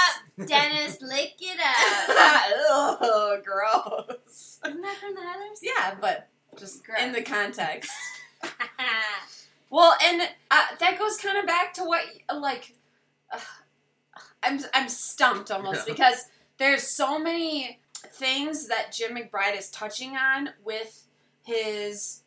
[0.45, 0.99] up, Dennis.
[1.03, 1.59] lick it
[2.71, 3.01] up.
[3.03, 4.59] Ugh, gross.
[4.67, 5.59] Isn't that from the Heathers?
[5.63, 7.01] Yeah, but just Gross.
[7.03, 7.91] in the context.
[9.73, 12.03] Well, and uh, that goes kind of back to what,
[12.35, 12.75] like,
[13.33, 13.39] uh,
[14.43, 15.95] I'm I'm stumped almost Yeah.
[15.95, 16.25] because
[16.59, 17.79] there's so many
[18.21, 21.07] things that Jim McBride is touching on with
[21.45, 22.21] his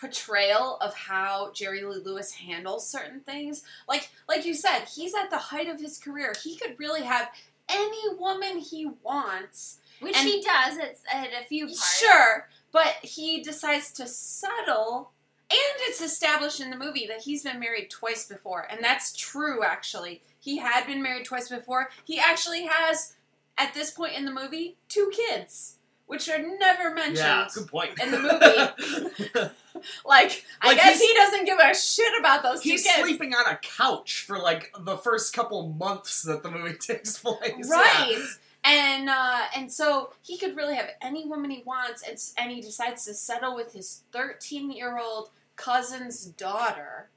[0.00, 3.62] portrayal of how Jerry Lee Lewis handles certain things.
[3.88, 6.32] Like like you said, he's at the height of his career.
[6.42, 7.28] He could really have
[7.68, 9.78] any woman he wants.
[10.00, 11.98] Which And- he does at, at a few parts.
[11.98, 15.10] Sure, but he decides to settle,
[15.50, 19.64] and it's established in the movie that he's been married twice before, and that's true.
[19.64, 21.90] Actually, he had been married twice before.
[22.04, 23.14] He actually has,
[23.58, 27.18] at this point in the movie, two kids, which are never mentioned.
[27.18, 28.00] Yeah, good point.
[28.00, 29.50] In the movie.
[30.04, 32.84] Like, I Like, guess he doesn't give a shit about those two kids.
[32.84, 37.16] He's sleeping on a couch for like the first couple months that the movie takes
[37.20, 37.70] place.
[37.70, 38.24] right
[38.64, 42.60] and uh, and so he could really have any woman he wants and, and he
[42.60, 47.08] decides to settle with his 13 year old cousin's daughter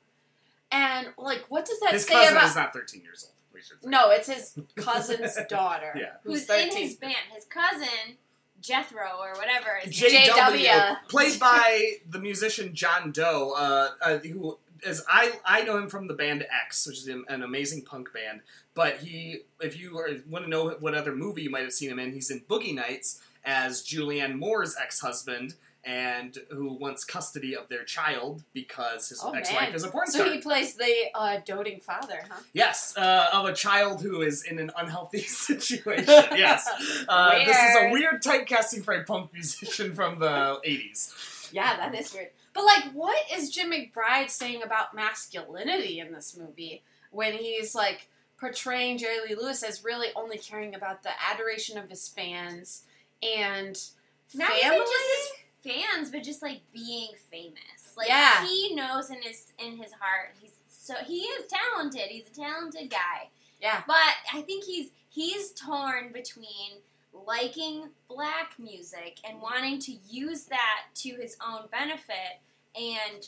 [0.71, 3.34] and like what does that His say cousin about is not 13 years old.
[3.62, 3.89] We should say.
[3.89, 6.13] no it's his cousin's daughter Yeah.
[6.24, 7.15] who's Who's 13 in his band?
[7.34, 8.17] His cousin
[8.60, 9.80] Jethro or whatever.
[9.84, 15.78] Is JW, played by the musician John Doe, uh, uh, who is I I know
[15.78, 18.41] him from the band X, which is an, an amazing punk band.
[18.76, 21.89] But he, if you are, want to know what other movie you might have seen
[21.89, 27.67] him in, he's in Boogie Nights as Julianne Moore's ex-husband, and who wants custody of
[27.67, 29.76] their child because his oh, ex-wife man.
[29.76, 30.20] is a porn star.
[30.20, 30.36] so star.
[30.36, 34.60] he plays the uh, doting father huh Yes, uh, of a child who is in
[34.60, 36.06] an unhealthy situation.
[36.08, 36.70] Yes,
[37.10, 37.94] uh, this is a Weird.
[37.94, 41.50] weird typecasting for a punk musician from the '80s.
[41.52, 42.30] Yeah, that is weird.
[42.54, 48.08] But like, what is Jim McBride saying about masculinity in this movie when he's like
[48.39, 52.84] portraying Jerry Lee Lewis as really only caring about the adoration of his fans
[53.24, 53.80] and
[54.36, 54.80] Not family?
[55.65, 57.93] Even just his fans, but just like being famous.
[57.97, 58.45] Like Yeah.
[58.45, 62.02] he knows in his in his heart he's so he is talented.
[62.10, 63.30] He's a talented guy.
[63.62, 63.84] Yeah.
[63.88, 63.95] But
[64.34, 66.80] I think he's he's torn between
[67.13, 72.39] liking black music and wanting to use that to his own benefit
[72.76, 73.28] and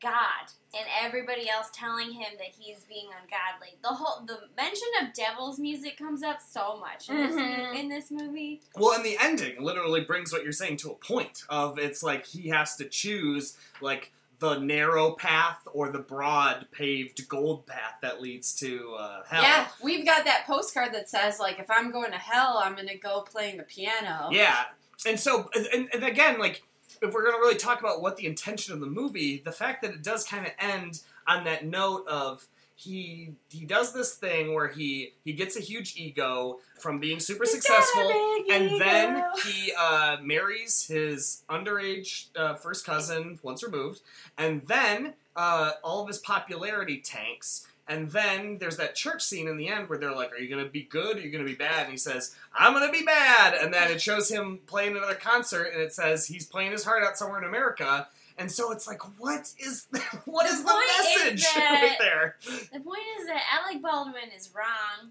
[0.00, 3.76] God and everybody else telling him that he's being ungodly.
[3.82, 7.72] The whole the mention of devil's music comes up so much in, Mhm.
[7.72, 8.62] this, in this movie.
[8.76, 12.26] Well, and the ending literally brings what you're saying to a point of it's like
[12.26, 18.22] he has to choose like the narrow path or the broad paved gold path that
[18.22, 19.42] leads to uh, hell.
[19.42, 22.96] Yeah, we've got that postcard that says like, if I'm going to hell, I'm gonna
[22.96, 24.28] go playing the piano.
[24.32, 24.64] Yeah,
[25.04, 26.62] and so and, and again, like
[27.02, 29.92] if we're gonna really talk about what the intention of the movie, the fact that
[29.92, 34.68] it does kind of end on that note of he he does this thing where
[34.68, 38.10] he he gets a huge ego from being super He's successful,
[38.50, 38.78] and ego.
[38.78, 44.00] then he uh, marries his underage uh, first cousin once removed,
[44.38, 47.66] and then uh, all of his popularity tanks.
[47.90, 50.68] And then there's that church scene in the end where they're like, "Are you gonna
[50.70, 51.16] be good?
[51.16, 53.90] Or are you gonna be bad?" And he says, "I'm gonna be bad." And then
[53.90, 57.38] it shows him playing another concert, and it says he's playing his heart out somewhere
[57.40, 58.08] in America.
[58.38, 59.86] And so it's like, what is
[60.24, 62.36] what The is the point is message that- right there?
[62.72, 65.10] The point is that Alec Baldwin is wrong,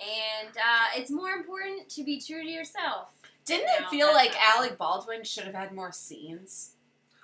[0.00, 3.10] and uh, it's more important to be true to yourself.
[3.44, 6.70] Didn't it feel like Alec Baldwin should have had more scenes?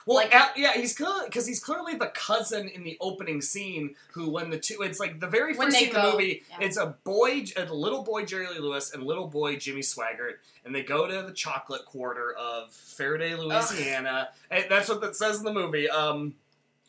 [0.06, 3.94] Well, Like- Al- yeah, he's clearly because he's clearly the cousin in the opening scene
[4.12, 6.42] who, when the two, it's like the very first scene of the movie.
[6.50, 6.66] yeah.
[6.66, 10.74] It's a boy, a little boy Jerry Lee Lewis, and little boy Jimmy Swaggart, and
[10.74, 14.28] they go to the chocolate quarter of Ferriday, Louisiana.
[14.50, 15.88] And that's what that says in the movie.
[15.88, 16.34] Um,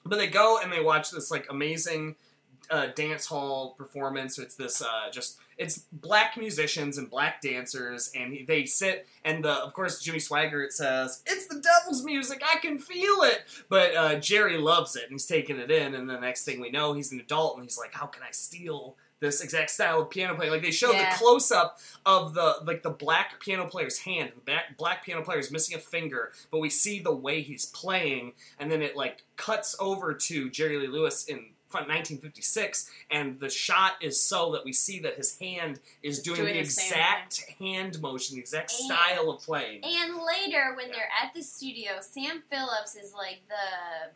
[0.05, 2.15] but they go and they watch this like amazing
[2.69, 4.37] uh, dance hall performance.
[4.39, 9.51] It's this uh, just it's black musicians and black dancers, and they sit and the
[9.51, 12.41] of course Jimmy Swaggart says it's the devil's music.
[12.45, 15.95] I can feel it, but uh, Jerry loves it and he's taking it in.
[15.95, 18.31] And the next thing we know, he's an adult and he's like, how can I
[18.31, 18.95] steal?
[19.21, 21.13] This exact style of piano playing, like they showed Yeah.
[21.13, 24.33] the close up of the like the black piano player's hand.
[24.35, 27.65] The black, black piano player is missing a finger, but we see the way he's
[27.65, 31.45] playing, and then it like cuts over to Jerry Lee Lewis in
[31.83, 36.47] 1956, and the shot is so that we see that his hand is doing, doing
[36.47, 39.83] the the exact hand motion, the exact And- style of playing.
[39.83, 44.11] And later, when they're at the studio, Sam Phillips is like the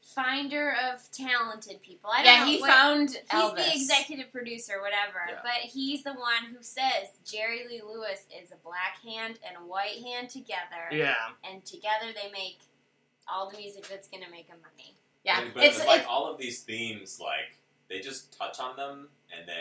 [0.00, 2.08] finder of talented people.
[2.10, 3.56] I don't Yeah, know he what- found He's Elvis.
[3.56, 5.24] the executive producer, whatever.
[5.28, 5.40] Yeah.
[5.42, 9.60] But he's the one who says Jerry Lee Lewis is a black hand and a
[9.66, 11.16] white hand together, Yeah.
[11.42, 12.58] and together they make
[13.26, 14.94] all the music that's gonna make them money.
[15.24, 17.58] Yeah, And- but it's, it's like it's all of these themes, like
[17.88, 19.56] they just touch on them and then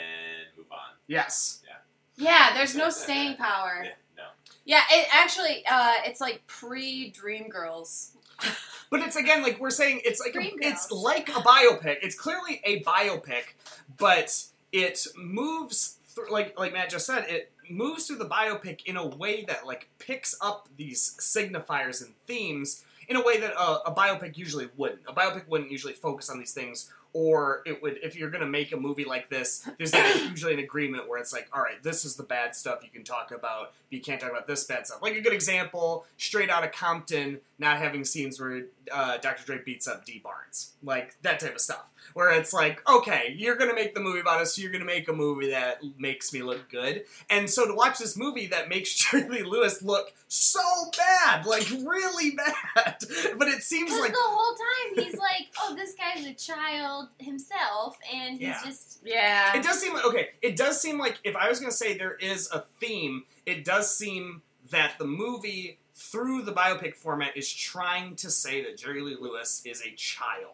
[0.57, 0.79] move on.
[1.07, 1.61] Yes.
[1.67, 1.75] yeah.
[2.15, 2.53] Yeah.
[2.53, 3.81] There's no staying power.
[3.85, 4.23] Yeah, no.
[4.65, 8.11] Yeah, it actually uh, it's like pre Dreamgirls.
[8.89, 11.97] But it's again like we're saying it's like a, it's like a biopic.
[12.03, 13.55] It's clearly a biopic,
[13.97, 17.25] but it moves through like like Matt just said.
[17.27, 22.13] It moves through the biopic in a way that like picks up these signifiers and
[22.27, 25.01] themes in a way that a, a biopic usually wouldn't.
[25.07, 26.91] A biopic wouldn't usually focus on these things.
[27.15, 30.53] Or it would, if you're going to make a movie like this, there's like usually
[30.53, 33.31] an agreement where it's like, all right, this is the bad stuff you can talk
[33.31, 34.99] about, but you can't talk about this bad stuff.
[35.01, 39.45] Like a good example, straight out of Compton, not having scenes where uh, Dr.
[39.45, 41.92] Dre beats up Dee Barnes, like that type of stuff.
[42.13, 45.07] Where it's like, okay, you're gonna make the movie about us, so you're gonna make
[45.07, 47.03] a movie that makes me look good.
[47.29, 50.61] And so to watch this movie that makes Jerry Lee Lewis look so
[50.97, 52.55] bad, like really bad,
[53.37, 57.97] but it seems like the whole time he's like, "Oh, this guy's a child himself,"
[58.13, 58.61] and he's Yeah.
[58.65, 60.29] just Yeah, It does seem like okay.
[60.41, 63.63] It does seem like if I was going to say there is a theme, it
[63.65, 69.01] does seem that the movie through the biopic format is trying to say that Jerry
[69.01, 70.53] Lee Lewis is a child.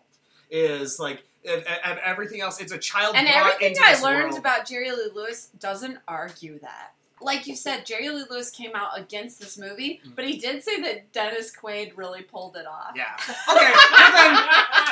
[0.50, 2.60] Is like and, and everything else.
[2.60, 3.16] It's a child.
[3.16, 4.40] and everything I learned world.
[4.40, 6.94] about Jerry Lee Lewis doesn't argue that.
[7.22, 10.16] Like you said, Jerry Lee Lewis came out against this movie, mm.
[10.16, 12.92] but he did say that Dennis Quaid really pulled it off.
[12.96, 13.06] Yeah.
[13.50, 13.72] Okay.
[13.98, 14.38] well then,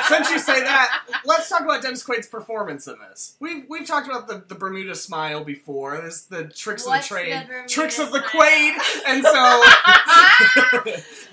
[0.08, 3.36] since you say that, let's talk about Dennis Quaid's performance in this.
[3.40, 5.96] We've we've talked about the, the Bermuda smile before.
[5.98, 8.42] There's the tricks What's of the trade, the tricks of the smile?
[8.44, 9.62] Quaid, and so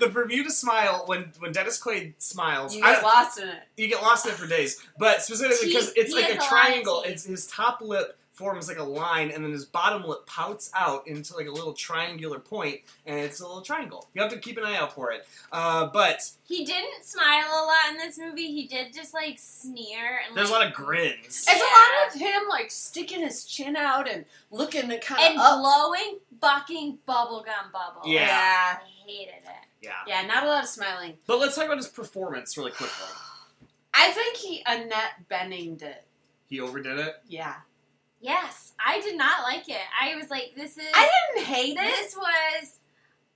[0.00, 3.62] the Bermuda smile when when Dennis Quaid smiles, You get don't- lost in it.
[3.76, 4.80] you get lost in it for days.
[4.98, 7.02] But specifically because it's he like a triangle.
[7.04, 11.06] It's his top lip forms like a line, and then his bottom lip pouts out
[11.08, 14.08] into like a little triangular point, and it's a little triangle.
[14.14, 15.26] You have to keep an eye out for it.
[15.50, 18.52] Uh, but he didn't smile a lot in this movie.
[18.52, 21.46] He did just like sneer and there's a lot of grins.
[21.48, 25.34] It's a lot of him like sticking his chin out and looking at kind and
[25.38, 25.60] of up.
[25.60, 28.06] blowing fucking bubblegum bubbles.
[28.06, 28.76] Yeah.
[28.76, 29.66] I hated it.
[29.82, 29.92] Yeah.
[30.06, 31.14] Yeah, not a lot of smiling.
[31.26, 33.06] But let's talk about his performance really quickly.
[33.94, 35.96] I think he Annette Benning did.
[36.48, 37.16] He overdid it.
[37.28, 37.54] Yeah.
[38.26, 39.80] Yes, I did not like it.
[40.00, 40.84] I was like, this is.
[40.92, 41.96] I didn't hate it.
[41.96, 42.80] This was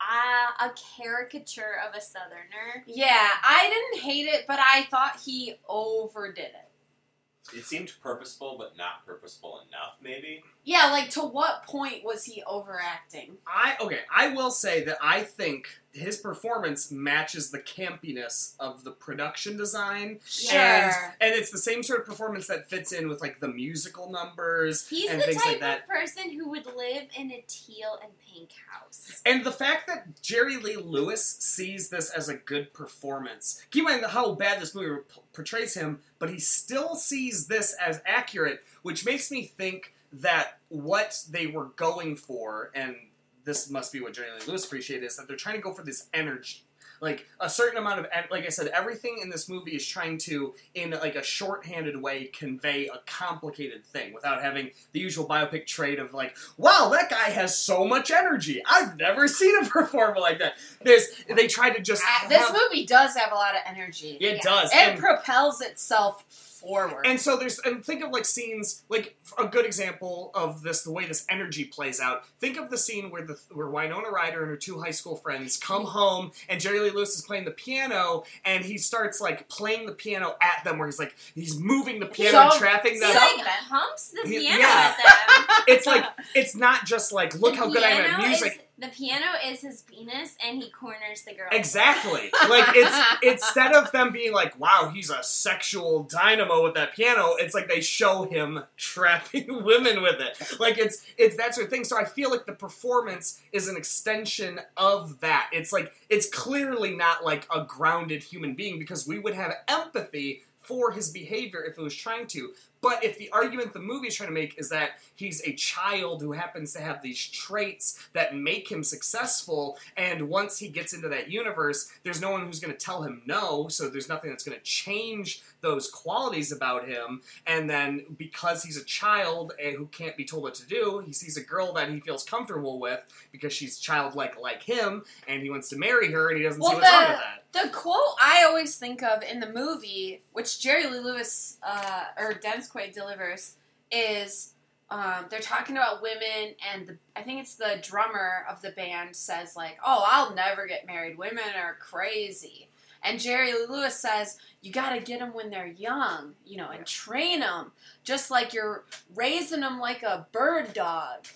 [0.01, 2.83] uh, a caricature of a Southerner.
[2.87, 7.57] Yeah, I didn't hate it, but I thought he overdid it.
[7.57, 9.97] It seemed purposeful, but not purposeful enough.
[10.03, 10.43] Maybe.
[10.63, 13.39] Yeah, like to what point was he overacting?
[13.47, 14.01] I okay.
[14.15, 20.21] I will say that I think his performance matches the campiness of the production design,
[20.25, 20.59] Sure.
[20.61, 24.11] and and it's the same sort of performance that fits in with like the musical
[24.13, 25.79] numbers He's and the things type like that.
[25.81, 29.23] of person who would live in a teal and pink house.
[29.25, 33.91] And the fact that Jerry Lee Lewis sees this as a good performance, keep in
[34.01, 35.01] mind how bad this movie
[35.33, 41.23] portrays him, but he still sees this as accurate, which makes me think that what
[41.31, 42.97] they were going for, and
[43.45, 45.83] this must be what Jerry Lee Lewis appreciated, is that they're trying to go for
[45.83, 46.65] this energy.
[47.03, 50.53] Like a certain amount of, like I said, everything in this movie is trying to,
[50.75, 55.99] in like a shorthanded way, convey a complicated thing without having the usual biopic trait
[55.99, 58.61] of like, wow, that guy has so much energy.
[58.69, 60.59] I've never seen a performer like that.
[60.83, 64.19] There's, they try to just Uh, this have- movie does have a lot of energy.
[64.21, 64.71] It does.
[64.71, 66.27] It and- propels itself
[66.61, 67.07] forward.
[67.07, 70.93] And so there's and think of like scenes like a good example of this the
[70.93, 72.25] way this energy plays out.
[72.39, 75.57] Think of the scene where the where Winona Ryder and her two high school friends
[75.57, 79.87] come home and Jerry Lee Lewis is playing the piano and he starts like playing
[79.87, 83.01] the piano at them where he's like he's moving the piano and So- trapping He
[83.01, 83.09] them.
[83.15, 84.95] like that humps the piano yeah.
[84.95, 85.65] at them.
[85.69, 86.05] it's like
[86.35, 88.53] it's not just like look The how good I am at music.
[88.53, 91.49] Is, the piano is his penis, and he corners the girl.
[91.53, 92.31] Exactly.
[92.51, 97.35] Like it's instead of them being like, "Wow, he's a sexual dynamo with that piano,"
[97.39, 100.59] it's like they show him trapping women with it.
[100.59, 101.85] Like it's it's that sort of thing.
[101.85, 105.51] So I feel like the performance is an extension of that.
[105.53, 110.43] It's like it's clearly not like a grounded human being because we would have empathy
[110.63, 112.53] for his behavior if it was trying to.
[112.83, 116.23] But if the argument the movie is trying to make is that he's a child
[116.23, 121.09] who happens to have these traits that make him successful, and once he gets into
[121.09, 124.45] that universe, there's no one who's going to tell him no, so there's nothing that's
[124.45, 127.21] going to change those qualities about him.
[127.47, 131.37] And then because he's a child who can't be told what to do, he sees
[131.37, 135.69] a girl that he feels comfortable with because she's childlike like him, and he wants
[135.69, 137.19] to marry her, and he doesn't see Well, what's wrong with
[137.53, 137.65] that.
[137.65, 142.35] the quote I always think of in the movie, which Jerry Lee Lewis uh, or
[142.35, 143.57] Dennis Quaid delivers,
[143.91, 144.55] is
[144.91, 149.15] um, they're talking about women, and the, I think it's the drummer of the band
[149.15, 151.17] says like, "Oh, I'll never get married.
[151.17, 152.69] Women are crazy."
[153.03, 156.85] And Jerry Lewis says, "You got to get them when they're young, you know, and
[156.85, 161.27] train them, just like you're raising them like a bird dog."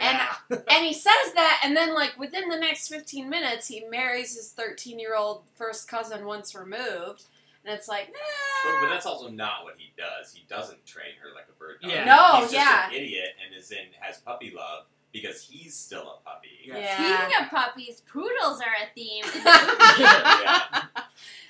[0.00, 0.18] And
[0.50, 4.50] and he says that, and then like within the next fifteen minutes, he marries his
[4.50, 7.24] thirteen year old first cousin once removed,
[7.66, 8.12] and it's like,
[8.64, 10.32] But, but that's also not what he does.
[10.32, 11.90] He doesn't train her like a bird dog.
[11.90, 12.04] Yeah.
[12.04, 12.88] No, he's just yeah.
[12.88, 16.48] an idiot and is in has puppy love because he's still a puppy.
[16.64, 16.96] Yeah.
[17.26, 19.50] Speaking of puppies, poodles are a theme in the
[19.98, 20.02] movie.
[20.02, 20.82] yeah.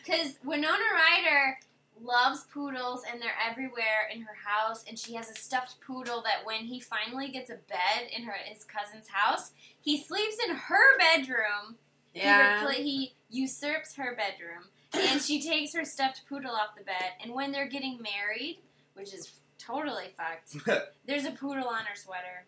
[0.05, 1.59] Because Winona Ryder
[2.01, 6.45] loves poodles and they're everywhere in her house, and she has a stuffed poodle that
[6.47, 9.51] when he finally gets a bed in her his cousin's house,
[9.81, 11.75] he sleeps in her bedroom.
[12.15, 14.65] yeah, He, repla- he usurps her bedroom,
[14.99, 17.13] and she takes her stuffed poodle off the bed.
[17.23, 18.59] And when they're getting married,
[18.95, 20.67] which is totally fucked,
[21.07, 22.47] there's a poodle on her sweater.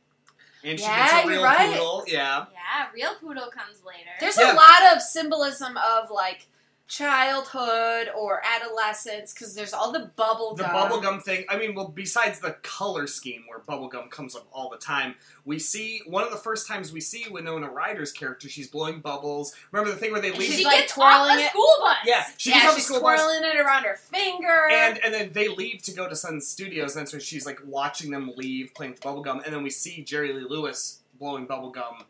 [0.64, 1.70] And she Yeah, gets a you're real right.
[1.72, 2.04] poodle.
[2.08, 2.46] Yeah.
[2.52, 4.10] Yeah, real poodle comes later.
[4.20, 4.52] there's Yeah.
[4.52, 6.48] a lot of symbolism of like
[6.88, 10.74] childhood or adolescence because there's all the bubble the gum.
[10.90, 14.78] bubblegum thing i mean well besides the color scheme where bubblegum comes up all the
[14.78, 15.14] time
[15.44, 19.54] we see one of the first times we see winona ryder's character she's blowing bubbles
[19.70, 21.50] remember the thing where they leave she's like twirling it.
[21.50, 21.96] school bus.
[22.06, 24.68] yeah she yeah, the she's school bus twirling it around her finger.
[24.70, 26.94] and and then they leave to go to Sun Studios.
[26.94, 30.02] And that's where she's like watching them leave, playing with bubblegum, and then we see
[30.02, 32.04] Jerry Lee Lewis blowing bubblegum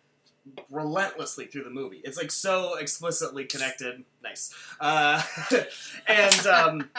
[0.71, 2.01] relentlessly through the movie.
[2.05, 4.05] It's like so explicitly connected.
[4.23, 4.55] Nice.
[4.81, 5.23] Uh,
[6.09, 6.91] and um,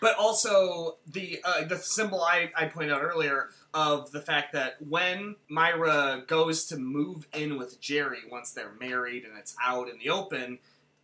[0.00, 4.76] but also the uh, the symbol I, I pointed out earlier of the fact that
[4.88, 9.98] when Myra goes to move in with Jerry once they're married and it's out in
[9.98, 10.58] the open,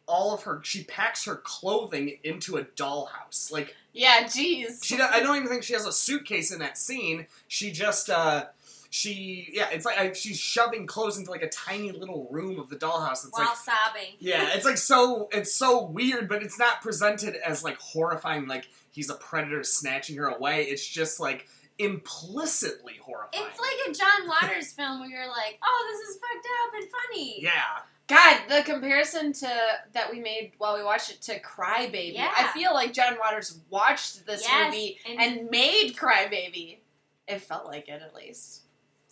[0.06, 3.52] all of her she packs her clothing into a dollhouse.
[3.52, 4.84] Like yeah, jeez.
[4.84, 7.26] she, I don't even think she has a suitcase in that scene.
[7.48, 8.44] She just, uh,
[8.96, 12.70] she, yeah, it's like I, she's shoving clothes into like a tiny little room of
[12.70, 13.24] the dollhouse.
[13.26, 14.14] It's While like, sobbing.
[14.18, 18.68] yeah, it's like so, it's so weird, but it's not presented as like horrifying, like
[18.90, 20.62] he's a predator snatching her away.
[20.64, 21.46] It's just like
[21.78, 23.44] implicitly horrifying.
[23.46, 26.88] It's like a John Waters film where you're like, oh, this is fucked up and
[26.90, 27.42] funny.
[27.42, 27.62] yeah,
[28.08, 29.50] God, the comparison to
[29.92, 32.14] that we made while we watched it to Cry Baby.
[32.16, 32.30] Yeah.
[32.36, 36.80] I feel like John Waters watched this Yes, movie and- and, made Cry Baby.
[37.28, 38.62] It felt like it at least.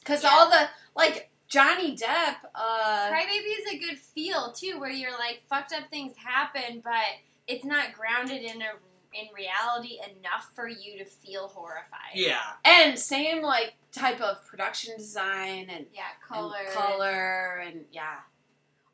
[0.04, 0.30] Cuz Yeah.
[0.32, 5.42] all the like Johnny Depp uh Crybaby is a good feel too, where you're like,
[5.48, 7.04] fucked up things happen, but
[7.46, 8.70] it's not grounded in a
[9.12, 12.14] in reality enough for you to feel horrified.
[12.14, 12.40] yeah.
[12.64, 16.56] and same like type of production design and Yeah, color.
[16.58, 18.16] and color and yeah.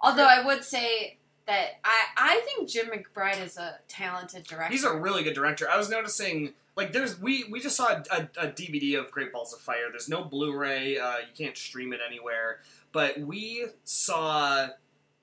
[0.02, 4.72] Although I would say that I I think Jim McBride is a talented director.
[4.72, 5.68] He's a really good director.
[5.70, 9.32] I was noticing, like, there's we we just saw a, a, a DVD of Great
[9.32, 9.90] Balls of Fire.
[9.90, 10.98] There's no Blu-ray.
[10.98, 12.60] Uh, you can't stream it anywhere.
[12.92, 14.68] But we saw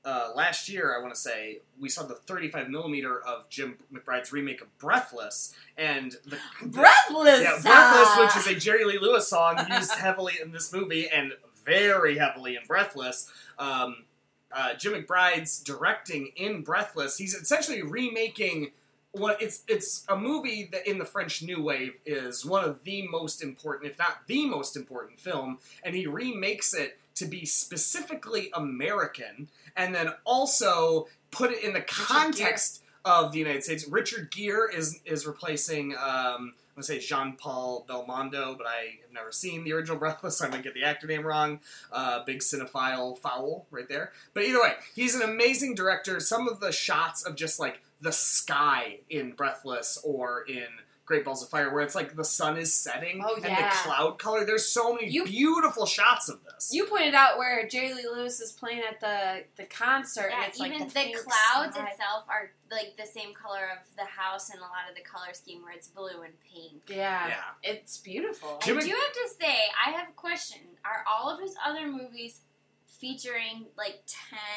[0.06, 0.96] uh, last year.
[0.98, 5.56] I want to say we saw the 35 millimeter of Jim McBride's remake of Breathless,
[5.78, 7.42] and the Breathless.
[7.42, 11.34] yeah, Breathless, which is a Jerry Lee Lewis song used heavily in this movie and
[11.66, 13.32] very heavily in Breathless.
[13.58, 14.06] Um,
[14.52, 17.18] uh, Jim McBride's directing in Breathless.
[17.18, 18.72] He's essentially remaking
[19.12, 23.08] what it's it's a movie that in the French New Wave is one of the
[23.08, 28.52] most important, if not the most important film, and he remakes it to be specifically
[28.54, 33.88] American, and then also put it in the context of the United States.
[33.88, 35.94] Richard Gere is is replacing.
[35.94, 40.38] Um, I'm gonna say Jean Paul Belmondo, but I have never seen the original Breathless,
[40.38, 41.60] so I might get the actor name wrong.
[41.92, 44.12] Uh, big cinephile foul right there.
[44.36, 46.20] But either way, he's an amazing director.
[46.20, 50.66] Some of the shots of just like the sky in Breathless or in
[51.06, 54.20] Great Balls of Fire, where it's like the sun is setting Oh, and the cloud
[54.20, 54.44] color.
[54.46, 56.70] There's so many You- beautiful shots of this.
[56.74, 60.48] You pointed out where Jerry Lee Lewis is playing at the the concert, Yeah, and
[60.50, 61.88] it's even like the, the, clouds sky.
[61.92, 65.34] itself are like the same color of the house and a lot of the color
[65.34, 66.84] scheme where it's blue and pink.
[66.90, 67.44] Yeah, Yeah.
[67.64, 68.60] it's beautiful.
[68.62, 70.60] I do have to say, I have a question.
[70.84, 72.42] Are all of his other movies
[72.86, 74.02] featuring like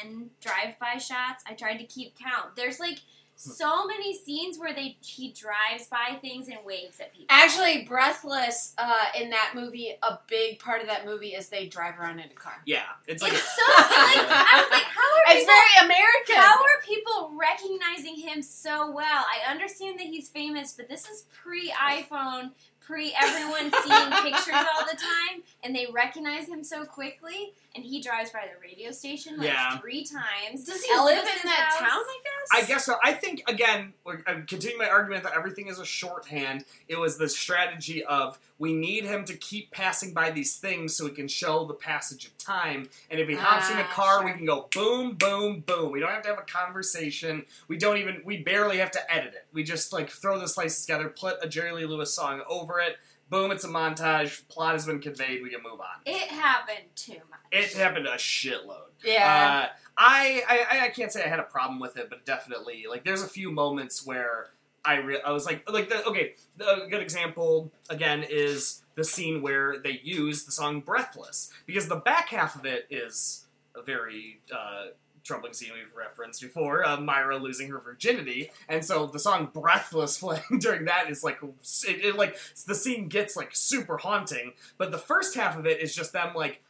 [0.03, 1.45] 10 drive-by shots?
[1.47, 2.57] I tried to keep count.
[2.57, 2.99] There's like
[3.43, 7.27] so many scenes where they he drives by things and waves at people.
[7.31, 11.99] Actually, Breathless uh, in that movie, a big part of that movie is they drive
[11.99, 12.61] around in a car.
[12.67, 16.37] yeah, it's like it's so like I was like, how are It's people, very American.
[16.37, 19.25] How are people recognizing him so well?
[19.25, 24.97] I understand that he's famous, but this is pre-iPhone, pre everyone seeing pictures all the
[24.99, 27.55] time, and they recognize him so quickly.
[27.77, 29.79] And he drives by the radio station like Yeah.
[29.79, 30.65] three times.
[30.65, 31.79] Does he live in that house.
[31.79, 31.89] town?
[32.01, 32.49] I guess.
[32.65, 32.97] I guess so.
[33.05, 33.93] I think again,
[34.27, 36.65] I'm continuing my argument that everything is a shorthand.
[36.89, 41.05] It was the strategy of we need him to keep passing by these things so
[41.05, 42.91] we can show the passage of time.
[43.09, 45.93] And if he hops in a Ah, car, we can go boom, boom, boom.
[45.93, 47.47] We don't have to have a conversation.
[47.69, 48.23] We don't even.
[48.25, 49.47] We barely have to edit it.
[49.53, 52.97] We just like throw the slices together, put a Jerry Lee Lewis song over it.
[53.29, 53.53] Boom!
[53.53, 54.49] It's a montage.
[54.49, 55.41] Plot has been conveyed.
[55.41, 56.01] We can move on.
[56.05, 57.40] It happened too much.
[57.51, 58.91] It happened a shitload.
[59.05, 59.69] Yeah.
[59.69, 63.05] Uh, I, I I can't say I had a problem with it, but definitely like
[63.05, 64.51] there's a few moments where
[64.85, 69.43] I re- I was like like the, okay a good example again is the scene
[69.43, 73.47] where they use the song "Breathless" because the back half of it is
[73.77, 74.87] a very uh,
[75.23, 80.19] troubling scene we've referenced before uh, Myra losing her virginity and so the song "Breathless"
[80.21, 82.37] playing during that is like it, it like
[82.67, 86.35] the scene gets like super haunting but the first half of it is just them
[86.35, 86.63] like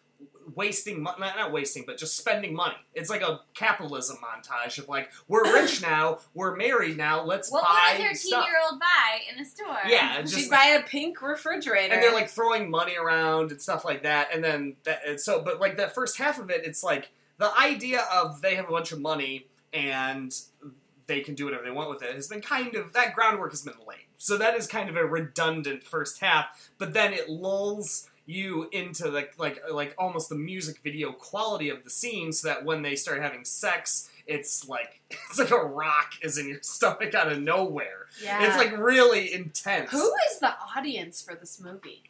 [0.54, 4.88] wasting money not, not wasting but just spending money it's like a capitalism montage of
[4.88, 9.40] like we're rich now we're married now let's What buy would a thirteen-year-old buy in
[9.40, 9.76] a store?
[9.86, 11.94] yeah it's She'd buy a pink refrigerator.
[11.94, 15.42] and they're like throwing money around and stuff like that and then that and so
[15.42, 18.70] but like that first half of it it's like the idea of they have a
[18.72, 20.34] bunch of money and
[21.06, 23.62] they can do whatever they want with it has been kind of that groundwork has
[23.62, 28.08] been laid so that is kind of a redundant first half but then it lulls
[28.30, 32.64] you into the like like almost the music video quality of the scene so that
[32.64, 37.14] when they start having sex it's like it's like a rock is in your stomach
[37.14, 38.46] out of nowhere yeah.
[38.46, 42.04] it's like really intense who is the audience for this movie?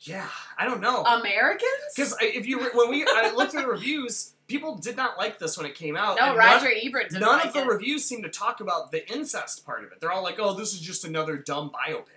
[0.00, 0.28] yeah
[0.58, 1.70] i don't know Americans?
[1.94, 5.56] Because if you when we I looked at the reviews, people did not like this
[5.56, 6.16] when it came out.
[6.18, 7.66] no, Roger None, Ebert didn't none like of the it.
[7.66, 10.00] reviews seem to talk about the incest part of it.
[10.00, 12.15] They're all like, "Oh, this is just another dumb biopic."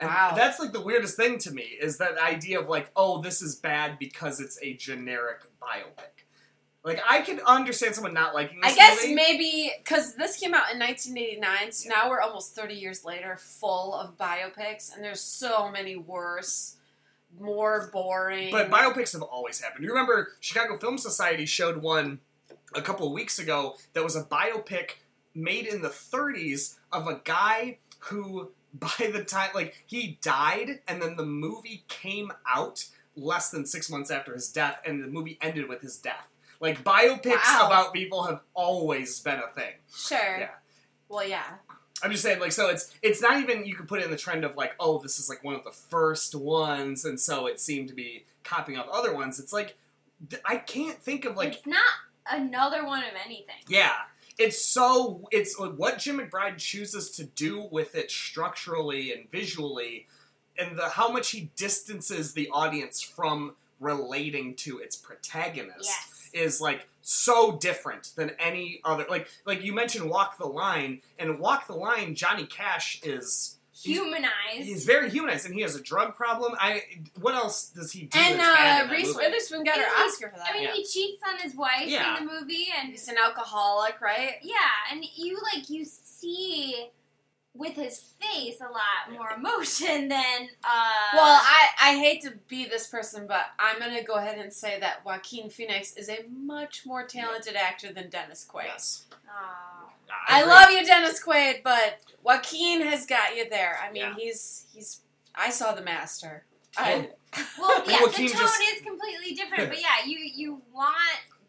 [0.00, 0.32] And Wow.
[0.36, 3.54] that's like the weirdest thing to me is that idea of like, "Oh, this is
[3.54, 6.24] bad because it's a generic biopic."
[6.82, 9.14] Like I can understand someone not liking this I guess movie.
[9.14, 13.94] maybe because this came out in 1989, so now we're almost 30 years later, full
[13.94, 16.76] of biopics, and there's so many worse,
[17.38, 18.50] more boring.
[18.50, 19.84] But biopics have always happened.
[19.84, 22.20] You remember Chicago Film Society showed one
[22.74, 24.96] a couple weeks ago that was a biopic
[25.34, 31.00] made in the 30s of a guy who, by the time, like, he died and
[31.00, 35.38] then the movie came out less than six months after his death, and the movie
[35.40, 36.26] ended with his death.
[36.60, 37.66] Like, biopics Wow.
[37.66, 39.74] about people have always been a thing.
[39.94, 40.38] sure.
[40.40, 40.50] Yeah.
[41.08, 41.44] Well, yeah.
[42.02, 44.16] I'm just saying, like, so it's it's not even you could put it in the
[44.16, 47.60] trend of like, oh, this is like one of the first ones, and so it
[47.60, 49.38] seemed to be copying up other ones.
[49.38, 49.76] It's like
[50.44, 51.84] I can't think of like, it's not
[52.30, 53.54] another one of anything.
[53.68, 53.92] yeah,
[54.38, 60.06] it's so it's like, what Jim McBride chooses to do with it structurally and visually,
[60.58, 66.30] and the how much he distances the audience from relating to its protagonist Yes.
[66.32, 71.38] is like so different than any other like like you mentioned walk the line and
[71.38, 73.53] walk the line johnny cash is
[73.92, 74.32] Humanized.
[74.56, 76.82] he's very humanized and he has a drug problem i
[77.20, 79.26] what else does he do And that's bad uh, in that Reese movie?
[79.26, 80.48] Witherspoon got her he- Oscar for that.
[80.50, 80.72] I mean, Yeah.
[80.74, 82.18] he cheats on his wife Yeah.
[82.18, 84.34] in the movie, and He's an alcoholic, right?
[84.42, 84.56] yeah,
[84.92, 86.88] and you like you see
[87.56, 91.10] with his face a lot more emotion than uh.
[91.14, 94.52] Well, I, I hate to be this person, but I'm going to go ahead and
[94.52, 98.64] say that Joaquin Phoenix is a much more talented actor than Dennis Quaid.
[98.64, 99.90] yes Aw.
[100.28, 100.50] I, agree.
[100.52, 103.78] love you, Dennis Quaid, but Joaquin has got you there.
[103.86, 104.14] I mean, Yeah.
[104.16, 105.00] he's he's.
[105.34, 106.44] I saw the master.
[106.76, 107.46] I, oh.
[107.58, 110.96] Well, yeah, Joaquin the tone just- is completely different, but yeah, you you want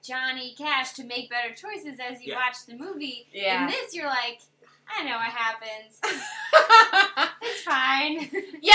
[0.04, 2.36] Johnny Cash to make better choices as you Yeah.
[2.38, 3.28] watch the movie.
[3.34, 3.64] Yeah.
[3.66, 4.40] In this, you're like,
[4.88, 6.00] I know what happens.
[7.42, 8.30] it's fine.
[8.62, 8.74] Yeah,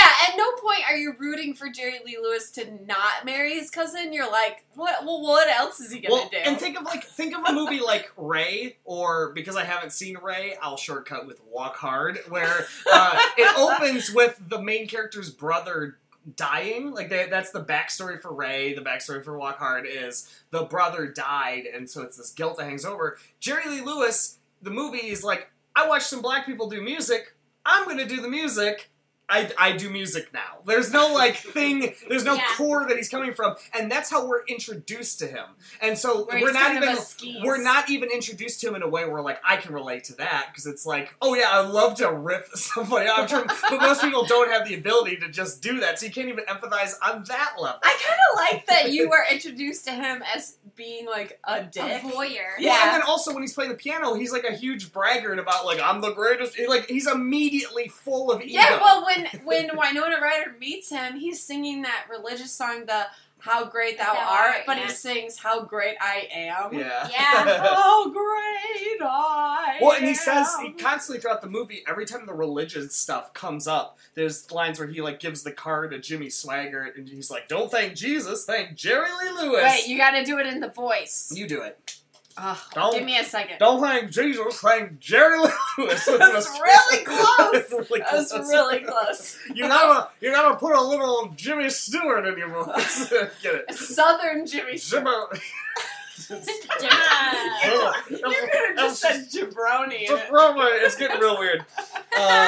[0.71, 4.13] point are you rooting for Jerry Lee Lewis to not marry his cousin.
[4.13, 5.05] You're like, what?
[5.05, 6.37] Well, what else is he gonna Well, do?
[6.37, 10.17] and think of like think of a movie like Ray, or because I haven't seen
[10.17, 15.97] Ray, I'll shortcut with Walk Hard, where uh, it opens with the main character's brother
[16.35, 16.91] dying.
[16.91, 18.73] Like they, that's the backstory for Ray.
[18.73, 22.65] The backstory for Walk Hard is the brother died, and so it's this guilt that
[22.65, 23.17] hangs over.
[23.39, 27.35] Jerry Lee Lewis, the movie is like, I watched some black people do music.
[27.65, 28.89] I'm gonna do the music.
[29.31, 30.59] I, I do music now.
[30.65, 31.93] There's no like thing.
[32.09, 32.43] There's no Yeah.
[32.57, 35.45] core that he's coming from, and that's how we're introduced to him.
[35.81, 36.97] And so Where we're not even
[37.43, 40.15] we're not even introduced to him in a way where like I can relate to
[40.15, 43.81] that because it's like oh yeah I love to rip somebody out, I'm trying- but
[43.81, 46.93] most people don't have the ability to just do that, so you can't even empathize
[47.01, 47.79] on that level.
[47.83, 51.83] I kind of like that you were introduced to him as being like a dick.
[51.83, 52.57] A voyeur.
[52.59, 55.65] Well, and then also when he's playing the piano, he's like a huge braggart about
[55.65, 56.57] like I'm the greatest.
[56.67, 58.53] Like he's immediately full of ego.
[58.53, 63.07] Yeah, well, when when Winona Ryder meets him, he's singing that religious song, the
[63.39, 64.87] "How Great Thou, Thou Art," Art, but yeah.
[64.87, 67.67] he sings "How Great I Am." yeah, Yeah.
[67.73, 72.33] How great I Well, and he says he constantly throughout the movie, every time the
[72.33, 76.97] religious stuff comes up, there's lines where he like gives the card to Jimmy Swaggart,
[76.97, 80.37] and he's like, "Don't thank Jesus, thank Jerry Lee Lewis." Wait, you got to do
[80.39, 81.31] it in the voice.
[81.35, 82.00] you do it.
[82.37, 83.57] Ugh, Don't- give me a second.
[83.59, 85.39] Don't thank Jesus, thank Jerry
[85.77, 86.05] Lewis.
[86.05, 87.27] That's really close.
[87.51, 88.49] That's really That's close.
[88.49, 89.37] really close.
[89.55, 93.09] You gotta, you gotta put a little Jimmy Stewart in your voice.
[93.41, 93.73] Get it?
[93.73, 94.77] Southern Jimmy.
[94.77, 95.03] Stewart.
[95.33, 95.43] Jimmy.
[96.29, 97.91] Yeah.
[98.09, 99.85] You could have just said jabroni.
[99.85, 100.29] in it.
[100.83, 101.65] It's getting real weird.
[102.19, 102.47] Um,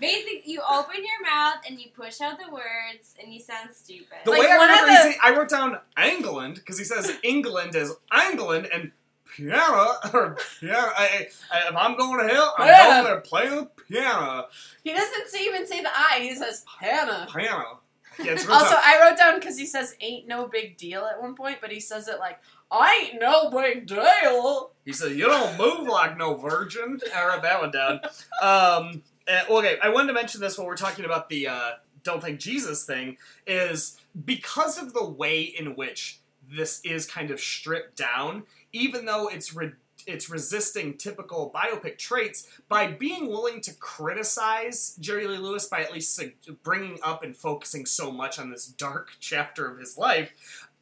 [0.00, 4.06] Basically, you open your mouth and you push out the words and you sound stupid.
[4.24, 7.74] the Like way I remember, the- say, I wrote down England because he says England
[7.74, 7.92] is
[8.28, 8.92] England and
[9.34, 10.92] piano or piano.
[10.96, 12.84] I, I, if I'm going to hell, I'm Yeah.
[12.86, 14.46] going there to play the piano.
[14.84, 16.20] He doesn't say, even say the I.
[16.20, 17.26] He says piano.
[17.34, 17.80] Piano.
[18.22, 18.82] Yeah, Also, tough.
[18.82, 21.80] I wrote down because he says "ain't no big deal" at one point, but he
[21.80, 22.38] says it like
[22.70, 27.42] "I ain't no big deal." He said, "You don't move like no virgin." I wrote
[27.42, 28.00] that one down.
[28.40, 29.02] Um,
[29.50, 31.70] okay, I wanted to mention this when we're talking about the uh,
[32.02, 33.18] "Don't Think Jesus" thing.
[33.46, 39.28] Is because of the way in which this is kind of stripped down, even though
[39.28, 39.72] it's re-
[40.06, 45.92] it's resisting typical biopic traits by being willing to criticize Jerry Lee Lewis by at
[45.92, 46.22] least
[46.62, 50.32] bringing up and focusing so much on this dark chapter of his life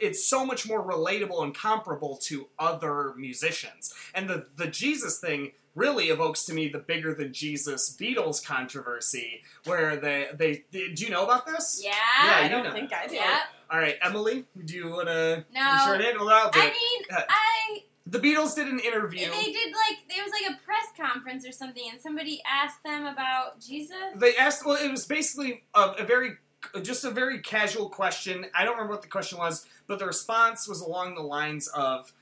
[0.04, 3.92] it's so much more relatable and comparable to other musicians.
[4.14, 9.42] And the the Jesus thing really evokes to me the bigger than Jesus Beatles controversy,
[9.64, 11.80] where they they, do you know about this?
[11.84, 11.92] yeah.
[12.24, 12.72] Yeah, I don't know.
[12.72, 13.14] think I do.
[13.16, 13.26] Yep.
[13.70, 15.76] All right, Emily, do you want to No.
[15.84, 16.50] sure handle that?
[16.54, 19.30] I mean, Uh, I the Beatles did an interview.
[19.30, 23.06] they did like there was like a press conference or something, and somebody asked them
[23.06, 23.96] about Jesus.
[24.14, 24.64] They asked.
[24.66, 26.36] Well, it was basically a, a very,
[26.82, 28.46] just a very casual question.
[28.54, 32.12] I don't remember what the question was, but the response was along the lines of,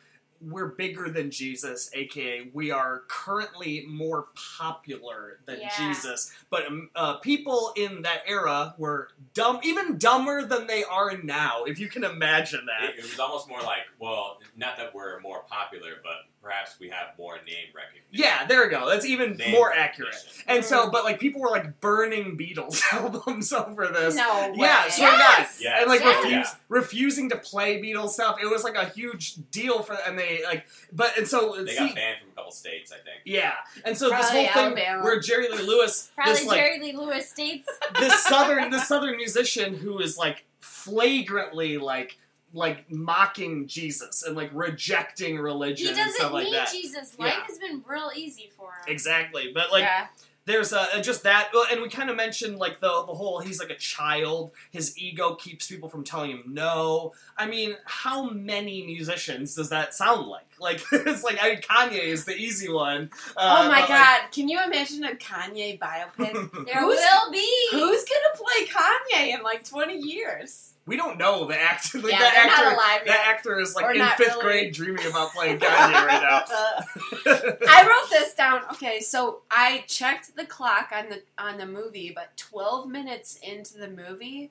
[0.40, 4.26] "We're bigger than Jesus, aka we are currently more
[4.59, 5.70] popular than Yeah.
[5.76, 11.16] Jesus." But um, uh, people in that era were dumb, even dumber than they are
[11.16, 11.64] now.
[11.64, 12.90] If you can imagine that.
[12.90, 16.88] It, it was almost more like, well, not that we're more popular, but perhaps we
[16.88, 18.03] have more name recognition.
[18.11, 18.88] Yeah, there we go.
[18.88, 20.14] That's even Name more accurate.
[20.49, 24.14] And so, but like people were like burning Beatles albums over this.
[24.16, 24.90] No Yeah, way.
[24.90, 25.38] swear to God.
[25.38, 25.59] Yes!
[25.62, 25.78] Yes.
[25.80, 26.16] and like Yes!
[26.24, 26.55] refuse, Yeah.
[26.68, 28.38] refusing to play Beatles stuff.
[28.43, 31.78] It was like a huge deal for, and they like, but and so They see,
[31.86, 33.20] got banned from a couple states, I think.
[33.24, 33.53] yeah,
[33.84, 35.05] and so this Probably whole thing Alabama.
[35.05, 37.68] where Jerry Lee Lewis, Probably this like Jerry Lee Lewis states.
[37.99, 42.18] this southern this southern musician who is like flagrantly like
[42.53, 46.71] like mocking Jesus and like rejecting religion He and doesn't stuff like need that.
[46.71, 47.19] Jesus.
[47.19, 47.45] Life Yeah.
[47.47, 48.85] has been real easy for him.
[48.89, 50.09] Exactly, but like yeah.
[50.45, 53.71] there's uh, just that and we kind of mentioned like the the whole he's like
[53.71, 59.55] a child his ego keeps people from telling him no i mean how many musicians
[59.55, 63.63] does that sound like like it's like i mean kanye is the easy one uh,
[63.65, 64.21] oh my but, god!
[64.33, 66.33] Can you imagine a Kanye biopic?
[66.67, 67.49] There Who's- will be.
[67.71, 70.72] Who's gonna play Kanye in like twenty years?
[70.87, 73.35] We don't know the actor like, Yeah, that they're not actor alive that yet.
[73.37, 74.43] actor is like in fifth really.
[74.43, 76.43] grade dreaming about playing kanye right now
[77.68, 78.62] I wrote this down.
[78.72, 83.78] Okay, so I checked the clock on the on the movie, but 12 minutes into
[83.78, 84.51] the movie,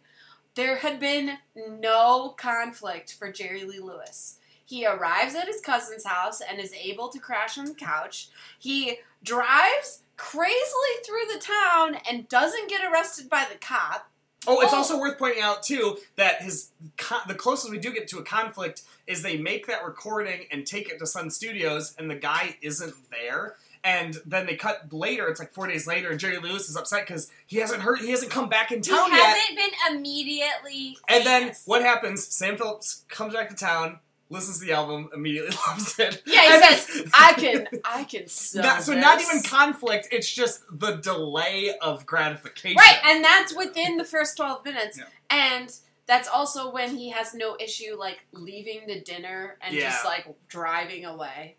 [0.56, 4.38] there had been no conflict for Jerry Lee Lewis.
[4.66, 8.30] He arrives at his cousin's house and is able to crash on the couch.
[8.58, 14.10] He drives crazily through the town and doesn't get arrested by the cop.
[14.48, 14.78] Oh, it's Oh.
[14.78, 18.24] also worth pointing out too that his co- the closest we do get to a
[18.24, 22.58] conflict is they make that recording and take it to Sun Studios, and the guy
[22.62, 23.56] isn't there.
[23.84, 25.28] And then they cut later.
[25.28, 28.12] It's like four days later, and Jerry Lewis is upset because he hasn't heard, he
[28.12, 29.20] hasn't come back in He town yet.
[29.38, 30.98] hasn't been immediately.
[31.08, 32.24] And then what happens?
[32.28, 34.00] Sam Phillips comes back to town,
[34.32, 36.22] listens to the album, immediately loves it.
[36.26, 40.08] Yeah, he And says, "I can, I can sell Not- so not even conflict.
[40.12, 42.78] It's just the delay of gratification.
[42.78, 44.98] Right, and that's within the first 12 minutes.
[44.98, 45.06] Yeah.
[45.30, 45.72] And
[46.08, 51.06] that's also when he has no issue, like, leaving the dinner and just, like, driving
[51.06, 51.56] away.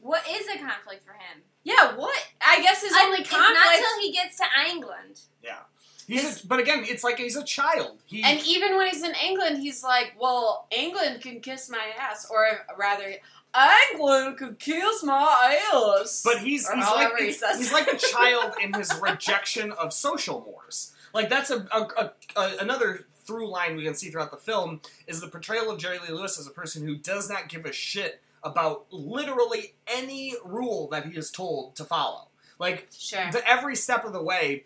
[0.00, 1.42] What is a conflict for him?
[1.64, 2.16] Yeah, what?
[2.40, 3.58] I guess his I- only it's conflict.
[3.58, 5.20] not till he gets to England.
[5.42, 5.58] Yeah.
[6.08, 7.98] He's a, but again, it's like he's a child.
[8.06, 12.26] He and even when he's in England, he's like, well, England can kiss my ass.
[12.30, 12.46] Or
[12.78, 13.14] rather,
[13.92, 16.22] England can kiss my ass.
[16.24, 20.94] But he's he's like he he's, like a child in his rejection of social mores.
[21.12, 25.20] Like that's a, a, a, another through line we can see throughout the film is
[25.20, 28.22] the portrayal of Jerry Lee Lewis as a person who does not give a shit
[28.42, 32.28] about literally any rule that he is told to follow.
[32.58, 33.30] Like Sure.
[33.30, 34.64] the, every step of the way,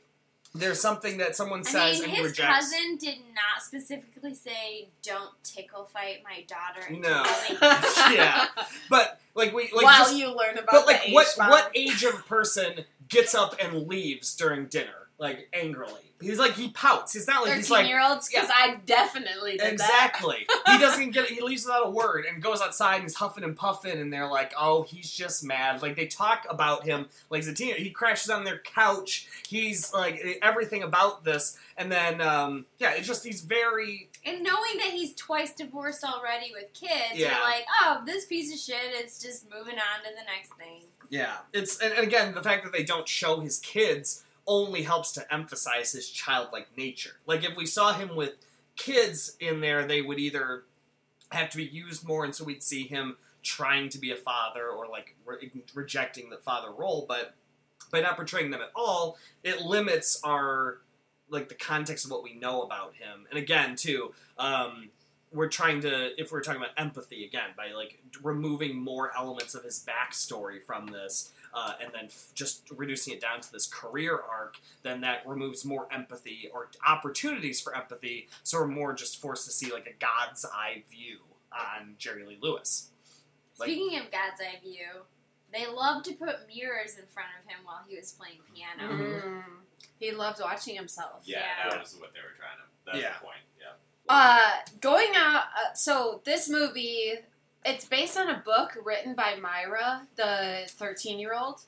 [0.54, 2.54] there's something that someone I says mean, and he his rejects.
[2.72, 7.24] cousin did not specifically say, "Don't tickle fight my daughter." No.
[8.14, 8.46] yeah,
[8.90, 11.50] but like we like While just- you learn about But like, the what H-bomb.
[11.50, 16.00] what age of person gets up and leaves during dinner, like angrily?
[16.20, 17.14] He's like he pouts.
[17.14, 18.28] He's not like he's like 13 year olds?
[18.28, 18.54] Because Yeah.
[18.54, 20.46] I definitely did exactly.
[20.66, 21.26] he doesn't get.
[21.26, 24.28] He leaves without a word and goes outside and he's huffing and puffing, and they're
[24.28, 27.80] like, "Oh, he's just mad." Like they talk about him like he's a teenager.
[27.82, 29.26] He crashes on their couch.
[29.48, 34.76] He's like everything about this, and then um, yeah, it's just he's very And knowing
[34.78, 37.32] that he's twice divorced already with kids, Yeah.
[37.34, 40.82] you're like, "Oh, this piece of shit is just moving on to the next thing."
[41.08, 45.12] Yeah, it's and, and again the fact that they don't show his kids only helps
[45.12, 47.16] to emphasize his childlike nature.
[47.26, 48.32] Like if we saw him with
[48.76, 50.64] kids in there, they would either
[51.30, 54.68] have to be used more, and so we'd see him trying to be a father
[54.68, 57.04] or like re- rejecting the father role.
[57.08, 57.34] But
[57.90, 60.78] by not portraying them at all, it limits our
[61.28, 63.26] like the context of what we know about him.
[63.30, 64.90] And again, too, um,
[65.32, 69.64] we're trying to if we're talking about empathy again by like removing more elements of
[69.64, 74.18] his backstory from this uh, and then f- just reducing it down to this career
[74.30, 79.44] arc then that removes more empathy or opportunities for empathy so we're more just forced
[79.44, 81.18] to see like a god's eye view
[81.52, 82.88] on jerry lee lewis
[83.58, 85.04] Like- Speaking of God's eye view,
[85.52, 88.90] they loved to put mirrors in front of him while he was playing piano.
[88.90, 89.42] Mm.
[90.00, 91.20] He loved watching himself.
[91.24, 91.68] Yeah, Yeah.
[91.70, 92.64] that was what they were trying to.
[92.86, 93.12] That's Yeah.
[93.18, 93.44] the point.
[93.60, 93.72] Yeah.
[94.08, 94.50] Uh,
[94.80, 95.42] going out.
[95.54, 97.12] Uh, so this movie,
[97.64, 101.62] it's based on a book written by Myra, the thirteen-year-old.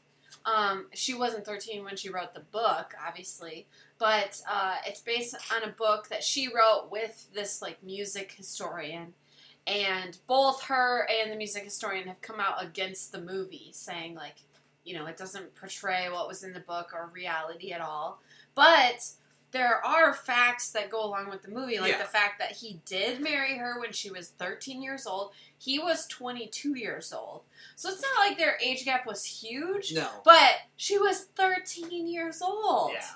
[0.45, 3.67] Um, she wasn't thirteen when she wrote the book, obviously,
[3.99, 9.15] but uh, it's based on a book that she wrote with this like music historian.
[9.67, 14.37] And both her and the music historian have come out against the movie, saying like,
[14.85, 18.21] you know, it doesn't portray what was in the book or reality at all.
[18.55, 19.09] But
[19.55, 21.99] there are facts that go along with the movie, like Yeah.
[21.99, 25.33] the fact that he did marry her when she was 13 years old.
[25.57, 27.45] He was 22 years old.
[27.77, 32.43] So it's not like their age gap was huge, no but she was 13 years
[32.43, 32.91] old.
[32.93, 33.07] yeah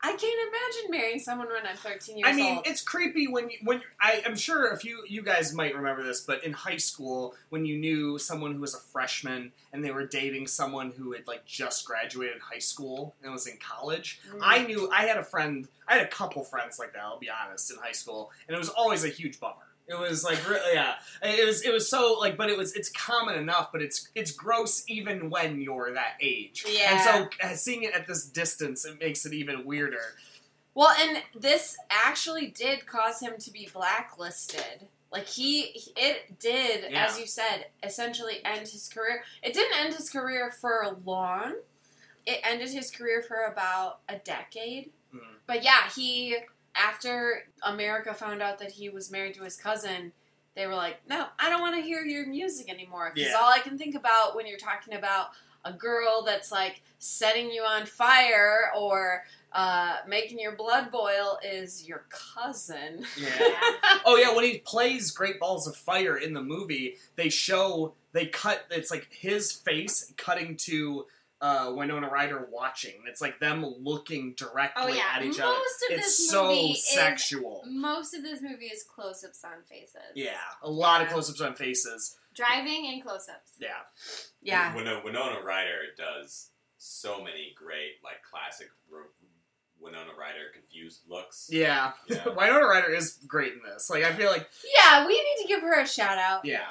[0.00, 2.32] I can't imagine marrying someone when I'm 13 years old.
[2.32, 2.66] I mean, old.
[2.66, 6.20] it's creepy when you, when I, I'm sure a few you guys might remember this,
[6.20, 10.06] but in high school, when you knew someone who was a freshman and they were
[10.06, 14.40] dating someone who had like just graduated high school and was in college, Mm.
[14.42, 17.02] I knew I had a friend, I had a couple friends like that.
[17.02, 19.54] I'll be honest, in high school, and it was always a huge bummer.
[19.88, 22.90] It was like, really, yeah, it was it was so like, but it was it's
[22.90, 26.64] common enough, but it's it's gross even when you're that age.
[26.68, 26.92] Yeah.
[26.92, 30.14] and so uh, seeing it at this distance, it makes it even weirder.
[30.74, 34.86] Well, and this actually did cause him to be blacklisted.
[35.10, 37.06] Like he, it did, Yeah.
[37.06, 39.22] as you said, essentially end his career.
[39.42, 41.54] It didn't end his career for long.
[42.26, 44.90] It ended his career for about a decade.
[45.14, 45.20] Mhm.
[45.46, 46.36] But yeah, he
[46.78, 50.12] after America found out that he was married to his cousin,
[50.54, 53.38] they were like, "No, I don't want to hear your music anymore." Because Yeah.
[53.38, 55.28] all I can think about when you're talking about
[55.64, 61.86] a girl that's like setting you on fire or uh, making your blood boil is
[61.88, 63.04] your cousin.
[63.16, 63.28] Yeah.
[64.04, 68.26] oh yeah, when he plays Great Balls of Fire in the movie, they show they
[68.26, 68.66] cut.
[68.70, 71.06] It's like his face cutting to
[71.40, 72.94] uh, Winona Ryder watching.
[73.08, 75.02] It's like them looking directly Oh, yeah.
[75.14, 75.54] at each Most other.
[75.94, 77.62] of it's this so movie is- sexual.
[77.66, 80.00] Most of this movie is close-ups on faces.
[80.14, 80.32] Yeah,
[80.62, 82.16] a lot of close-ups on faces.
[82.34, 83.52] Driving and close-ups.
[83.58, 83.68] Yeah,
[84.42, 84.74] Yeah.
[84.74, 89.02] Winona, Winona Ryder does so many great, like, classic ro-
[89.80, 91.48] Winona Ryder confused looks.
[91.50, 92.24] Yeah, Yeah.
[92.36, 93.88] Winona Ryder is great in this.
[93.90, 96.44] Like I feel like Yeah, we need to give her a shout out.
[96.44, 96.66] yeah.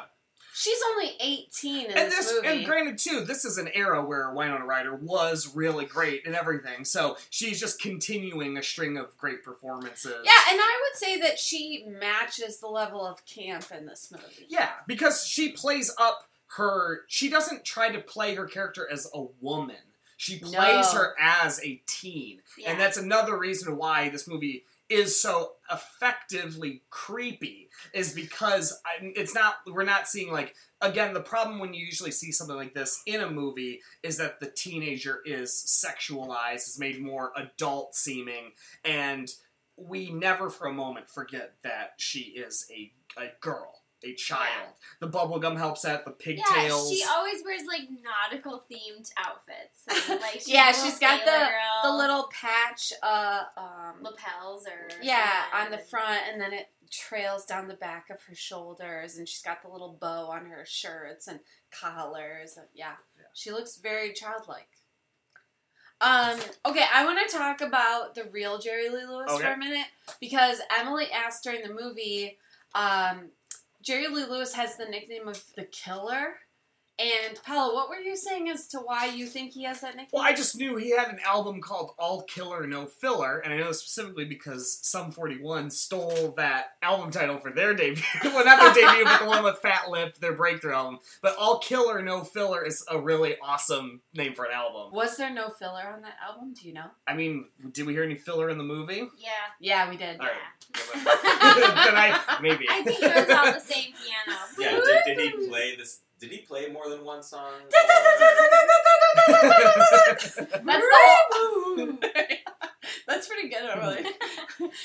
[0.60, 2.48] She's only 18 in And this, this, movie.
[2.48, 6.84] and granted too, this is an era where Winona Ryder was really great and everything.
[6.84, 10.16] So she's just continuing a string of great performances.
[10.24, 14.48] yeah, and I would say that she matches the level of camp in this movie.
[14.48, 17.02] Yeah, because she plays up her.
[17.08, 19.76] She doesn't try to play her character as a woman.
[20.20, 20.54] She plays
[20.94, 21.00] No.
[21.00, 22.72] her as a teen, Yeah.
[22.72, 27.70] and that's another reason why this movie is so effectively creepy.
[27.94, 29.56] Is because I, it's not.
[29.68, 33.22] We're not seeing like again the problem when you usually see something like this in
[33.22, 38.52] a movie is that the teenager is sexualized, is made more adult seeming,
[38.86, 39.30] and
[39.78, 44.74] we never for a moment forget that she is a, a girl, a child.
[45.00, 46.48] The bubblegum helps out, the pigtails.
[46.50, 46.92] Yeah, pigtails.
[46.92, 50.10] she always wears like nautical themed outfits.
[50.10, 54.88] And, like, she's yeah, she's got the girl, the little patch uh um lapels or
[55.02, 55.66] yeah, something.
[55.66, 59.42] on the front and then it trails down the back of her shoulders and she's
[59.42, 61.40] got the little bow on her shirts and
[61.72, 62.94] collars and yeah.
[63.34, 64.70] She looks very childlike.
[66.00, 69.88] Um okay, I want to talk about the real Jerry Lee Lewis for a minute
[70.20, 72.38] because Emily asked during the movie
[72.76, 73.30] um
[73.88, 76.36] Jerry Lee Lewis has the nickname of the killer.
[77.00, 80.10] And Paolo, what were you saying as to why you think he has that nickname?
[80.14, 83.58] Well, I just knew he had an album called All Killer No Filler, and I
[83.58, 88.02] know specifically because Sum 41 stole that album title for their debut.
[88.24, 90.98] well, not their debut, but the one with Fat Lip, their breakthrough album.
[91.22, 94.92] But All Killer No Filler is a really awesome name for an album.
[94.92, 96.56] Was there no filler on that album?
[96.60, 96.88] Do you know?
[97.08, 99.08] I mean, did we hear any filler in the movie?
[99.20, 99.30] Yeah.
[99.60, 100.20] Yeah, we did.
[100.20, 100.36] All right.
[100.94, 102.66] then I maybe.
[102.70, 103.94] I think it was on the same
[104.26, 104.40] piano.
[104.60, 106.02] Yeah, did, did he play this?
[106.20, 107.52] Did he play more than one song?
[110.66, 110.86] That's
[111.36, 111.98] the.
[113.08, 114.06] That's pretty good, really.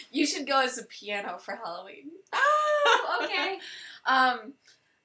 [0.10, 2.10] you should go as a piano for Halloween.
[2.32, 3.58] Oh, okay.
[4.06, 4.54] Um,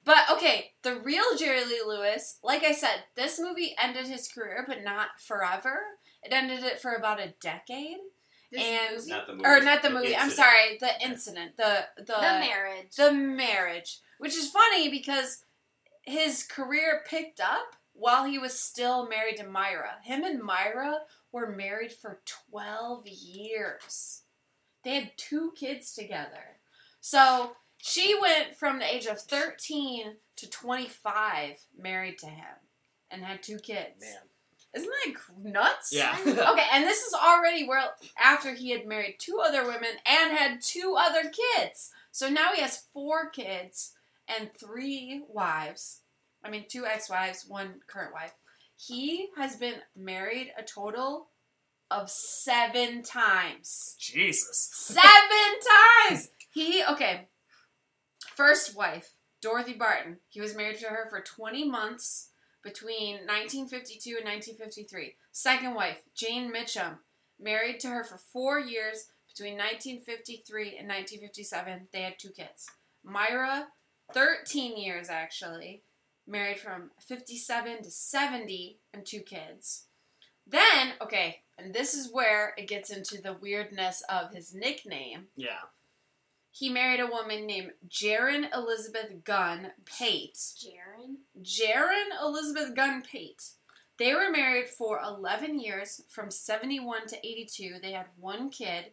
[0.04, 4.64] but okay, the real Jerry Lee Lewis, like I said, this movie ended his career,
[4.66, 5.78] but not forever.
[6.22, 7.96] It ended it for about a decade.
[8.50, 9.10] This and movie?
[9.10, 9.44] Not the movie.
[9.46, 10.16] or not the the movie.
[10.16, 12.94] I'm sorry, the incident, the the The marriage.
[12.96, 15.44] the marriage, which is funny because
[16.08, 19.96] his career picked up while he was still married to Myra.
[20.02, 21.00] Him and Myra
[21.32, 24.22] were married for 12 years.
[24.84, 26.58] They had two kids together.
[27.00, 32.56] So she went from the age of 13 to 25 married to him
[33.10, 34.00] and had two kids.
[34.00, 34.16] Man.
[34.74, 35.92] Isn't that nuts?
[35.92, 36.16] Yeah.
[36.26, 37.82] okay, and this is already where
[38.22, 41.90] after he had married two other women and had two other kids.
[42.12, 43.92] So now he has four kids
[44.28, 46.02] and three wives.
[46.44, 48.32] I mean, two ex-wives, one current wife.
[48.76, 51.30] He has been married a total
[51.90, 53.96] of seven times.
[53.98, 54.70] Jesus.
[54.72, 56.30] Seven times.
[56.52, 57.28] He okay.
[58.36, 59.10] First wife,
[59.42, 60.18] Dorothy Barton.
[60.28, 62.30] He was married to her for 20 months
[62.62, 65.14] between 1952 and 1953.
[65.32, 66.98] Second wife, Jane Mitchum,
[67.40, 71.88] married to her for 4 years between 1953 and 1957.
[71.92, 72.66] They had two kids.
[73.04, 73.68] Myra,
[74.12, 75.82] 13 years actually,
[76.26, 79.84] married from 57 to 70 and two kids.
[80.46, 85.26] Then, okay, and this is where it gets into the weirdness of his nickname.
[85.36, 85.66] Yeah.
[86.50, 90.34] He married a woman named Jaren Elizabeth Gunn Pate.
[90.34, 91.16] Jaren?
[91.42, 93.50] Jaren Elizabeth Gunn Pate.
[93.98, 97.76] They were married for 11 years, from 71 to 82.
[97.82, 98.92] They had one kid,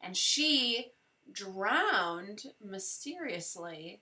[0.00, 0.92] and she
[1.30, 4.00] drowned mysteriously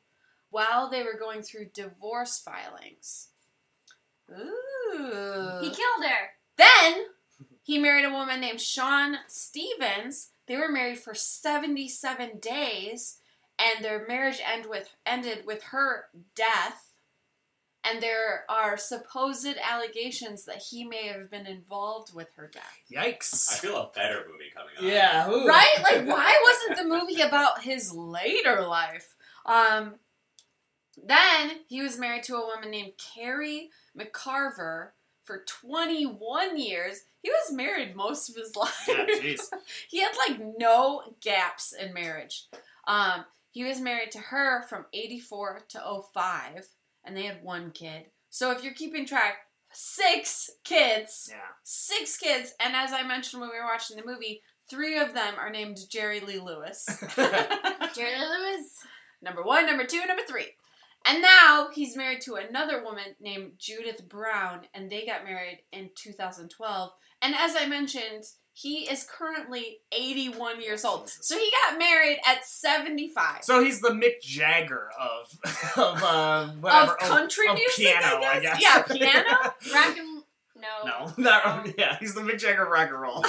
[0.54, 3.30] while they were going through divorce filings.
[4.30, 5.58] Ooh.
[5.60, 6.30] He killed her.
[6.56, 7.06] Then
[7.64, 10.30] he married a woman named Shawn Stephens.
[10.46, 13.18] They were married for 77 days,
[13.58, 16.04] and their marriage end with, ended with her
[16.36, 16.92] death.
[17.82, 22.80] And there are supposed allegations that he may have been involved with her death.
[22.94, 23.52] Yikes.
[23.52, 24.86] I feel a better movie coming on.
[24.86, 25.28] Yeah.
[25.28, 25.48] ooh.
[25.48, 25.78] Right?
[25.82, 29.16] Like, why wasn't the movie about his later life?
[29.46, 29.96] Um,
[31.02, 34.88] then he was married to a woman named Kerrie McCarver
[35.24, 37.02] for 21 years.
[37.22, 38.84] He was married most of his life.
[38.86, 39.40] Yeah, jeez.
[39.88, 42.46] he had like no gaps in marriage.
[42.86, 46.66] Um, he was married to her from 84 to 05,
[47.04, 48.06] and they had one kid.
[48.30, 49.36] So if you're keeping track,
[49.72, 51.28] six kids.
[51.30, 51.36] Yeah.
[51.62, 55.34] Six kids, and as I mentioned when we were watching the movie, three of them
[55.38, 56.84] are named Jerry Lee Lewis.
[57.16, 58.78] Jerry Lee Lewis.
[59.22, 60.48] number one, number two, number three.
[61.06, 65.90] And now he's married to another woman named Judith Brown, and they got married in
[65.96, 66.90] 2012.
[67.20, 68.24] And as I mentioned,
[68.54, 71.10] he is currently 81 years old.
[71.10, 73.44] So he got married at 75.
[73.44, 75.38] So he's the Mick Jagger of
[75.76, 78.60] of uh, whatever Of country of music, piano, I I guess?
[78.60, 78.62] guess.
[78.62, 79.24] Yeah, piano?
[79.74, 80.22] Rock and
[80.56, 80.84] no.
[80.86, 83.22] no, not, yeah, he's the Mick Jagger of rock and roll.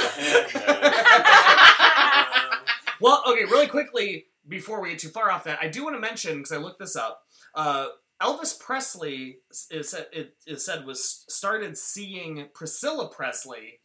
[3.01, 5.99] well, okay, really quickly before we get too far off that, I do want to
[5.99, 7.21] mention because I looked this up.
[7.55, 7.87] Uh,
[8.21, 9.39] Elvis Presley
[9.71, 13.79] is said, it is said was started seeing Priscilla Presley,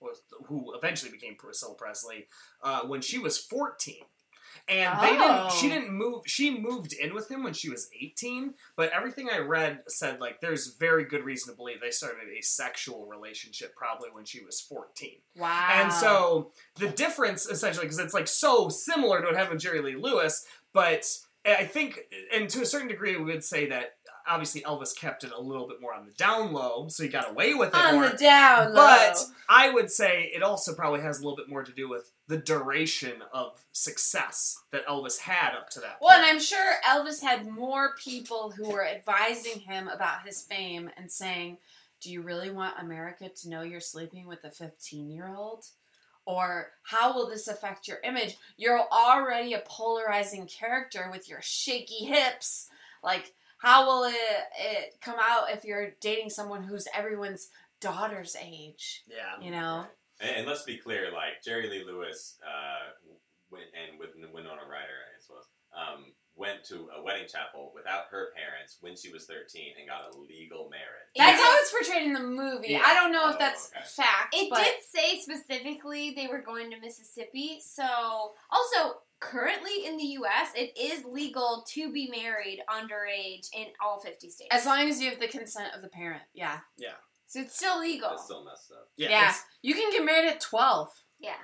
[0.46, 2.26] who eventually became Priscilla Presley,
[2.62, 4.04] uh, when she was fourteen.
[4.68, 5.52] And they didn't.
[5.52, 5.70] She Oh.
[5.70, 6.22] didn't move.
[6.26, 8.54] She moved in with him when she was eighteen.
[8.76, 12.40] But everything I read said like there's very good reason to believe they started a
[12.42, 15.18] sexual relationship probably when she was fourteen.
[15.36, 15.70] Wow.
[15.72, 19.80] And so the difference, essentially, because it's like so similar to what happened with Jerry
[19.80, 21.04] Lee Lewis, but
[21.46, 22.00] I think,
[22.34, 23.94] and to a certain degree, we would say that
[24.28, 27.30] obviously Elvis kept it a little bit more on the down low, so he got
[27.30, 28.08] away with it On more.
[28.10, 28.74] the down low.
[28.74, 29.18] But
[29.48, 32.36] I would say it also probably has a little bit more to do with the
[32.36, 36.26] duration of success that Elvis had up to that Well, and.
[36.26, 41.58] I'm sure Elvis had more people who were advising him about his fame and saying,
[42.00, 45.64] Do you really want America to know you're sleeping with a 15 year old?
[46.30, 48.36] Or how will this affect your image?
[48.56, 52.68] You're already a polarizing character with your shaky hips.
[53.02, 54.14] Like, how will it,
[54.58, 57.48] it come out if you're dating someone who's everyone's
[57.80, 59.02] daughter's age?
[59.08, 59.44] yeah.
[59.44, 59.86] You know?
[60.20, 62.92] And, and let's be clear, like Jerry Lee Lewis uh,
[63.50, 66.04] went and with Winona Ryder, I guess was, um,
[66.40, 70.18] went to a wedding chapel without her parents when she was 13 and got a
[70.18, 71.12] legal marriage.
[71.14, 72.68] That's how it's portrayed in the movie.
[72.68, 72.82] Yeah.
[72.84, 73.84] I don't know Oh, if that's okay.
[74.02, 74.34] fact.
[74.34, 77.58] It but did say specifically they were going to Mississippi.
[77.60, 84.00] So, also, currently in the U.S., it is legal to be married underage in all
[84.00, 84.48] 50 states.
[84.50, 86.60] As long as you have the consent of the parent, yeah.
[86.78, 86.94] Yeah.
[87.26, 88.12] So it's still legal.
[88.14, 88.88] It's still messed up.
[88.96, 89.10] Yeah.
[89.10, 89.34] Yeah.
[89.62, 90.88] You can get married at 12.
[91.20, 91.34] Yeah.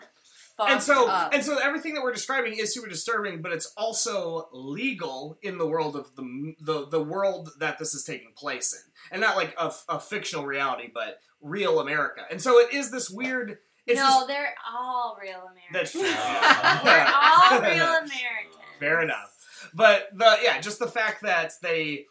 [0.58, 1.34] And so up.
[1.34, 5.66] and so everything that we're describing is super disturbing but it's also legal in the
[5.66, 8.80] world of the the, the world that this is taking place in
[9.12, 13.10] and not like a, a fictional reality but real america and so it is this
[13.10, 15.72] weird it's no, this, they're all real Americans.
[15.72, 16.00] that's true
[16.90, 18.56] They're all real Americans.
[18.80, 19.32] fair enough
[19.74, 22.06] but the yeah just the fact that they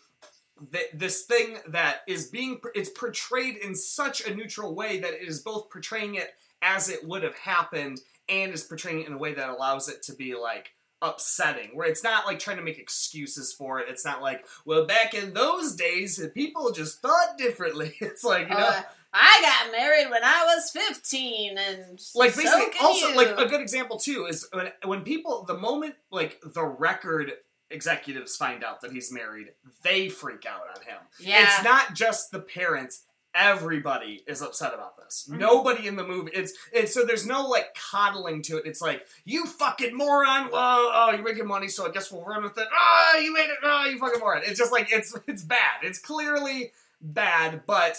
[0.71, 5.27] th- this thing that is being it's portrayed in such a neutral way that it
[5.27, 6.29] is both portraying it
[6.61, 7.99] as it would have happened
[8.29, 10.71] and is portraying it in a way that allows it to be like
[11.01, 14.85] upsetting where it's not like trying to make excuses for it it's not like well
[14.85, 18.81] back in those days people just thought differently it's like you know Uh,
[19.17, 23.15] I got married when I was 15 and like basically also you.
[23.15, 27.31] like a good example too is when when people the moment like the record
[27.69, 29.47] executives find out that he's married
[29.83, 31.43] they freak out on him yeah.
[31.43, 33.03] it's not just the parents
[33.35, 35.27] everybody is upset about this.
[35.29, 35.37] Mhm.
[35.37, 38.65] nobody in the movie it's it's so there's no like coddling to it.
[38.65, 40.49] It's like you fucking moron.
[40.51, 42.67] Well oh you're making money so i guess we'll run with it.
[42.73, 43.57] Oh you made it.
[43.63, 44.41] Oh you fucking moron.
[44.45, 45.83] It's just like it's it's bad.
[45.83, 46.71] It's clearly
[47.01, 47.97] bad but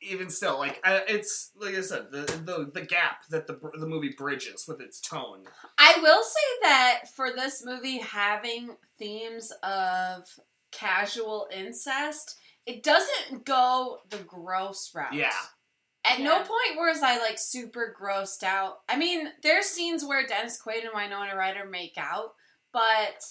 [0.00, 3.86] even still like uh, it's like i said the, the the gap that the the
[3.86, 5.40] movie bridges with its tone.
[5.76, 10.24] I will say that for this movie having themes of
[10.70, 12.38] casual incest,
[12.68, 15.14] it doesn't go the gross route.
[15.14, 15.32] yeah
[16.04, 18.80] At no point was I like super grossed out.
[18.88, 22.34] I mean, there's scenes where Dennis Quaid and Winona Ryder make out,
[22.72, 23.24] but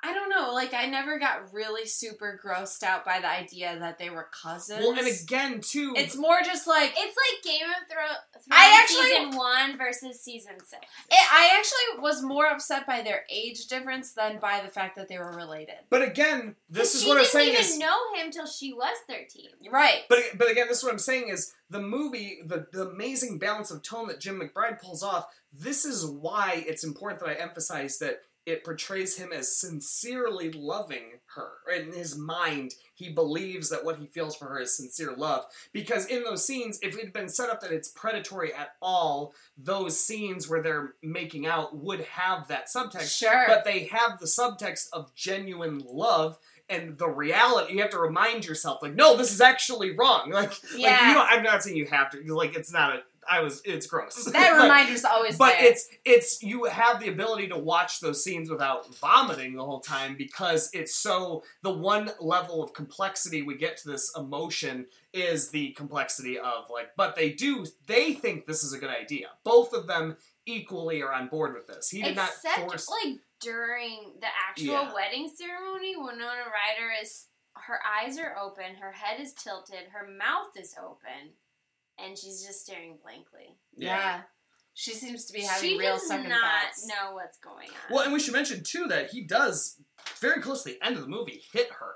[0.00, 0.52] I don't know.
[0.54, 4.78] Like, I never got really super grossed out by the idea that they were cousins.
[4.80, 7.98] well and again too it's more just like It's like Game of Thro-
[8.32, 10.82] Thrones I actually- season one versus season six.
[11.10, 15.08] It, I actually was more upset by their age difference than by the fact that
[15.08, 15.74] they were related.
[15.90, 18.96] but again this is what i'm didn't saying even is know him till she was
[19.08, 19.48] thirteen.
[19.70, 20.02] Right.
[20.08, 23.70] But but again, this is what I'm saying is the movie, the, the amazing balance
[23.70, 25.26] of tone that Jim McBride pulls off.
[25.52, 31.20] This is why it's important that I emphasize that it portrays him as sincerely loving
[31.36, 31.50] her.
[31.74, 35.44] In his mind, he believes that what he feels for her is sincere love.
[35.72, 39.34] Because in those scenes, if it had been set up that it's predatory at all,
[39.56, 43.16] those scenes where they're making out would have that subtext.
[43.16, 43.44] Sure.
[43.46, 46.38] But they have the subtext of genuine love
[46.70, 47.74] and the reality.
[47.74, 50.30] You have to remind yourself, like, no, this is actually wrong.
[50.38, 51.08] Like, like Yeah.
[51.08, 52.34] you know, I'm not saying you have to.
[52.34, 53.02] Like, it's not a.
[53.30, 53.60] I was.
[53.64, 54.24] It's gross.
[54.24, 55.70] that reminder's always but there.
[55.70, 60.16] it's it's you have the ability to watch those scenes without vomiting the whole time
[60.16, 65.70] because it's so the one level of complexity we get to this emotion is the
[65.72, 69.86] complexity of like but they do they think this is a good idea both of
[69.86, 70.16] them
[70.46, 74.66] equally are on board with this he did Except not force like during the actual
[74.72, 74.92] Yeah.
[74.94, 80.50] wedding ceremony, Winona Ryder is her eyes are open, her head is tilted, her mouth
[80.56, 81.32] is open,
[82.02, 83.56] and she's just staring blankly.
[83.76, 84.22] yeah.
[84.74, 86.86] She seems to be having she real does second not thoughts.
[86.86, 87.74] know what's going on.
[87.94, 89.74] Well, and we should mention too that he does
[90.20, 91.94] very close to the end of the movie hit her.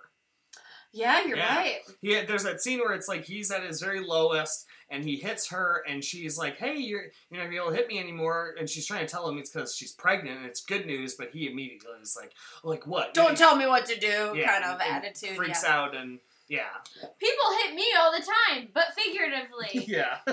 [0.92, 1.56] Yeah, you're Yeah.
[1.56, 1.78] right.
[2.00, 5.48] Yeah, there's that scene where it's like he's at his very lowest and he hits
[5.50, 8.54] her and she's like, "Hey, you're you're not gonna be able to hit me anymore."
[8.58, 11.30] And she's trying to tell him it's because she's pregnant and it's good news, but
[11.30, 12.32] he immediately is like,
[12.64, 13.14] "Like what?
[13.14, 15.36] Don't tell me what to do, Yeah, kind of and attitude.
[15.36, 15.72] Freaks yeah.
[15.74, 16.18] out and
[16.52, 19.86] yeah, People hit me all the time, but figuratively.
[19.90, 20.18] yeah.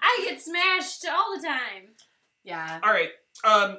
[0.00, 1.90] I get smashed all the time.
[2.42, 2.80] Yeah.
[2.82, 3.10] All right.
[3.44, 3.76] Um,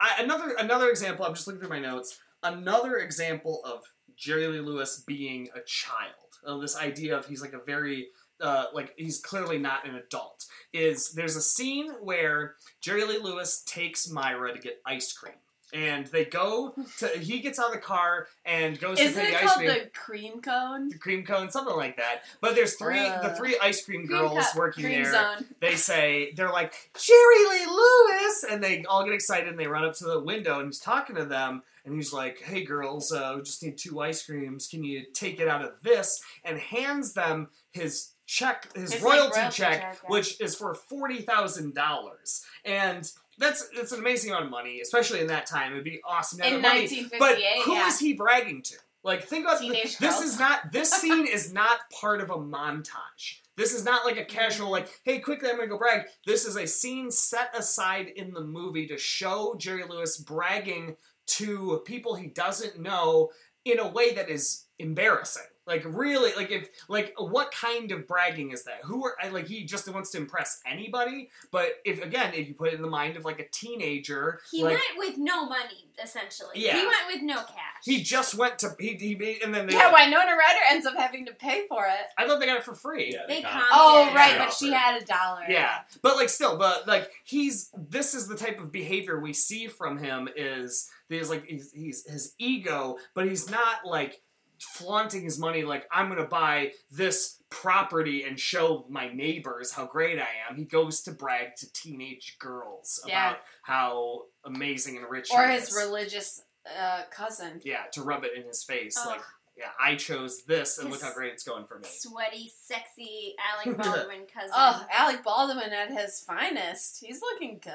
[0.00, 1.24] I, another another example.
[1.24, 2.18] I'm just looking through my notes.
[2.42, 3.84] Another example of
[4.16, 6.10] Jerry Lee Lewis being a child.
[6.44, 8.08] Of this idea of he's like a very
[8.40, 10.44] uh, like he's clearly not an adult.
[10.72, 15.36] Is there's a scene where Jerry Lee Lewis takes Myra to get ice cream.
[15.72, 17.08] And they go to.
[17.18, 19.66] He gets out of the car and goes Isn't to the ice cream.
[19.68, 20.88] the cream cone?
[20.88, 22.22] the cream cone, something like that.
[22.40, 25.12] But there's three, the Uh, three ice cream cream girls cup, working cream there.
[25.12, 25.46] zone.
[25.60, 29.84] They say they're like Jerry Lee Lewis, and they all get excited and they run
[29.84, 31.62] up to the window and he's talking to them.
[31.86, 34.68] And he's like, "Hey girls, uh, we just need two ice creams.
[34.68, 39.12] Can you take it out of this?" And hands them his check, his, His, like,
[39.12, 40.08] royalty, royalty check, check, yeah.
[40.10, 42.42] which is for forty thousand dollars.
[42.64, 43.06] And
[43.38, 45.72] that's it's an amazing amount of money, especially in that time.
[45.72, 47.08] It'd be awesome to have In that money.
[47.18, 47.88] But 1958, who yeah.
[47.88, 48.74] is he bragging to?
[49.02, 50.20] Like, think about Teenage this.
[50.20, 53.40] Is not this scene is not part of a montage.
[53.56, 56.06] This is not like a casual like, hey, quickly, I'm gonna go brag.
[56.26, 61.82] This is a scene set aside in the movie to show Jerry Lewis bragging to
[61.84, 63.30] people he doesn't know
[63.64, 65.42] in a way that is embarrassing.
[65.66, 68.80] Like really, like if like what kind of bragging is that?
[68.84, 69.46] Who are like?
[69.46, 71.30] He just wants to impress anybody.
[71.50, 74.62] But if again, if you put it in the mind of like a teenager, He
[74.62, 76.52] like, went with no money, essentially.
[76.56, 76.76] Yeah.
[76.78, 77.82] He went with no cash.
[77.82, 80.94] he just went to he, he made- and then they Yeah, Winona Ryder ends up
[80.96, 82.06] having to pay for it.
[82.18, 83.12] I thought they got it for free.
[83.12, 84.44] Yeah, They got- Oh, right, Yeah.
[84.44, 85.44] but she had a dollar.
[85.48, 89.66] Yeah, but like still, but like he's this is the type of behavior we see
[89.68, 94.20] from him is there's like he's, he's his ego, but he's not like
[94.64, 100.18] flaunting his money like I'm gonna buy this property and show my neighbors how great
[100.18, 100.56] I am.
[100.56, 103.30] He goes to brag to teenage girls Yeah.
[103.30, 105.76] about how amazing and rich Or he his is.
[105.76, 106.42] religious
[106.78, 107.60] uh, cousin.
[107.64, 109.06] yeah, to rub it in his face Ugh.
[109.08, 109.20] like
[109.56, 111.86] yeah, I chose this and look how great it's going for me.
[111.88, 114.50] Sweaty, sexy Alec Baldwin cousin.
[114.52, 117.04] Oh, Alec Baldwin at his finest.
[117.06, 117.72] He's looking good.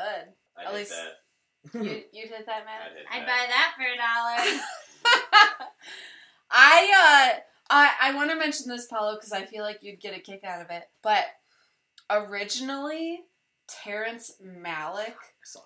[0.57, 1.13] I At did least- that.
[1.73, 2.95] You, you did that, I Matt?
[2.95, 3.27] did I'd that.
[3.27, 4.61] buy that for a dollar.
[6.51, 7.39] I uh
[7.69, 10.43] I I want to mention this Paolo because I feel like you'd get a kick
[10.43, 10.83] out of it.
[11.03, 11.25] But
[12.09, 13.21] originally
[13.67, 15.15] Terrence Malick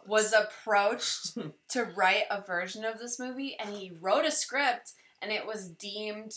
[0.05, 1.37] was approached
[1.69, 5.69] to write a version of this movie and he wrote a script and it was
[5.69, 6.33] deemed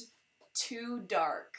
[0.57, 1.55] too dark.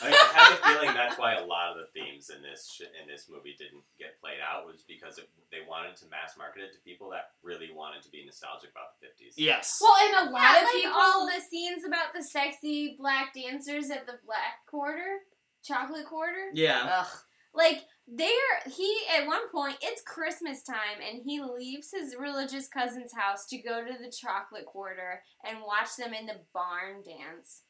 [0.00, 2.86] I, I have a feeling that's why a lot of the themes in this sh-
[2.94, 6.62] in this movie didn't get played out was because it, they wanted to mass market
[6.62, 9.34] it to people that really wanted to be nostalgic about the fifties.
[9.36, 9.78] yes.
[9.82, 13.34] Well, and a lot yeah, of like people all the scenes about the sexy black
[13.34, 15.26] dancers at the Black Quarter,
[15.64, 16.54] Chocolate Quarter.
[16.54, 17.02] yeah.
[17.02, 17.12] Ugh.
[17.54, 23.12] Like they're he at one point it's Christmas time and he leaves his religious cousin's
[23.12, 27.62] house to go to the chocolate quarter and watch them in the barn dance.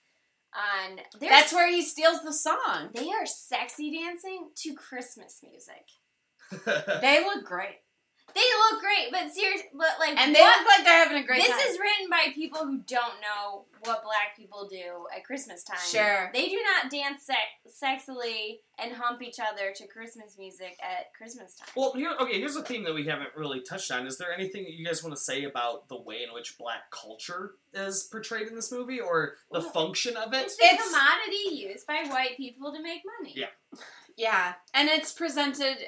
[0.57, 2.91] On That's where he steals the song.
[2.95, 5.85] they are sexy dancing to Christmas music.
[7.03, 7.77] They look great.
[8.39, 11.27] They look great, but seriously, but like And they what- look like they're having a
[11.27, 11.61] great this time.
[11.67, 15.79] is written by people who don't know what black people do at Christmas time.
[15.91, 16.31] Sure.
[16.33, 21.55] They do not dance sex- sexily and hump each other to Christmas music at Christmas
[21.57, 21.69] time.
[21.75, 22.39] Well, here, okay.
[22.39, 24.07] Here's a theme that we haven't really touched on.
[24.07, 26.91] Is there anything that you guys want to say about the way in which black
[26.93, 30.45] culture is portrayed in this movie, or the Well, function of it?
[30.47, 33.33] It's the It's- commodity used by white people to make money.
[33.37, 33.49] Yeah.
[34.17, 35.79] Yeah, and it's presented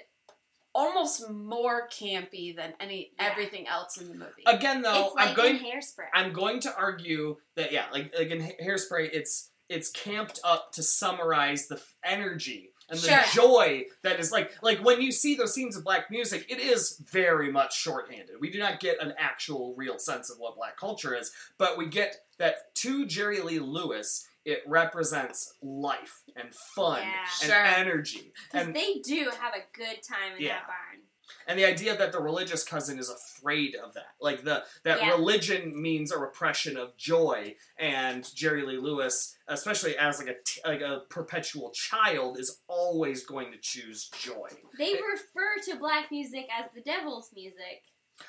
[0.75, 3.29] almost more campy than any Yeah.
[3.31, 4.43] everything else in the movie.
[4.47, 5.57] Again, though, like I'm going.
[5.57, 6.07] in hairspray.
[6.15, 10.73] I'm going to argue that yeah, like like in Ha- Hairspray, it's it's camped up
[10.73, 15.37] to summarize the f- energy and the joy that is like like when you see
[15.37, 18.37] those scenes of black music, it is very much shorthanded.
[18.41, 21.87] We do not get an actual real sense of what black culture is, but we
[21.87, 27.27] get that to Jerry Lee Lewis, it represents life and fun Yeah.
[27.43, 27.65] and Sure.
[27.65, 30.59] energy and they do have a good time in Yeah.
[30.61, 31.03] that barn.
[31.47, 35.11] and the idea that the religious cousin is afraid of that like the that Yeah.
[35.11, 40.61] religion means a repression of joy and jerry lee lewis especially as like a t-
[40.65, 46.47] like a perpetual child is always going to choose joy They refer to black music
[46.53, 47.85] as the devil's music.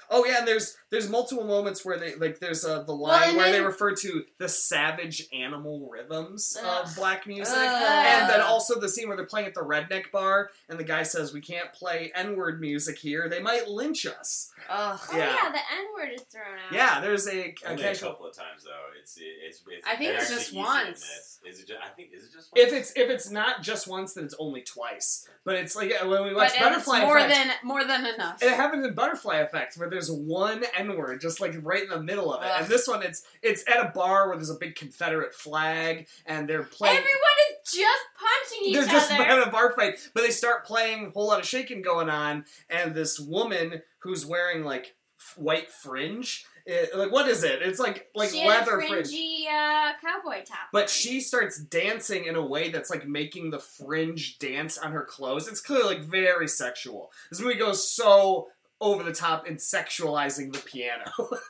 [0.09, 3.37] Oh yeah, and there's there's multiple moments where they like there's uh, the line and
[3.37, 6.85] where they refer to the savage animal rhythms Ugh.
[6.85, 8.05] of black music, Ugh.
[8.05, 11.03] and then also the scene where they're playing at the redneck bar, and the guy
[11.03, 14.51] says we can't play N word music here; they might lynch us.
[14.69, 14.99] Ugh.
[15.01, 15.33] Oh Yeah.
[15.43, 16.73] yeah, the N word is thrown out.
[16.73, 18.99] Yeah, there's a, a Only a couple of times though.
[18.99, 19.61] It's it's.
[19.67, 21.39] it's I think it's just once.
[21.45, 21.67] Is it?
[21.67, 22.67] Just, I think is it just once?
[22.67, 25.27] If it's if it's not just once, then it's only twice.
[25.43, 27.33] But it's like when we watch But it's Butterfly more Effect.
[27.33, 28.43] than more than enough.
[28.43, 32.01] It happens in Butterfly Effect where there's one N word just like right in the
[32.01, 32.61] middle of it, Ugh.
[32.61, 36.47] and this one it's it's at a bar where there's a big Confederate flag and
[36.47, 36.97] they're playing.
[36.97, 38.85] Everyone is just punching each other.
[38.85, 41.81] they're just having a bar fight, but they start playing a whole lot of shaking
[41.81, 47.43] going on, and this woman who's wearing like f- white fringe, it, like what is
[47.43, 47.61] it?
[47.61, 49.07] It's like like she leather a fringe.
[49.07, 50.69] fringy uh, cowboy top.
[50.71, 55.03] But she starts dancing in a way that's like making the fringe dance on her
[55.03, 55.47] clothes.
[55.47, 57.11] It's clearly like very sexual.
[57.29, 58.49] This movie goes so
[58.81, 61.03] over the top and sexualizing the piano.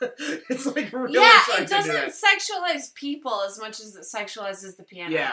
[0.50, 2.12] it's like really yeah, trying it to do doesn't that.
[2.12, 5.12] sexualize people as much as it sexualizes the piano.
[5.12, 5.32] Yeah.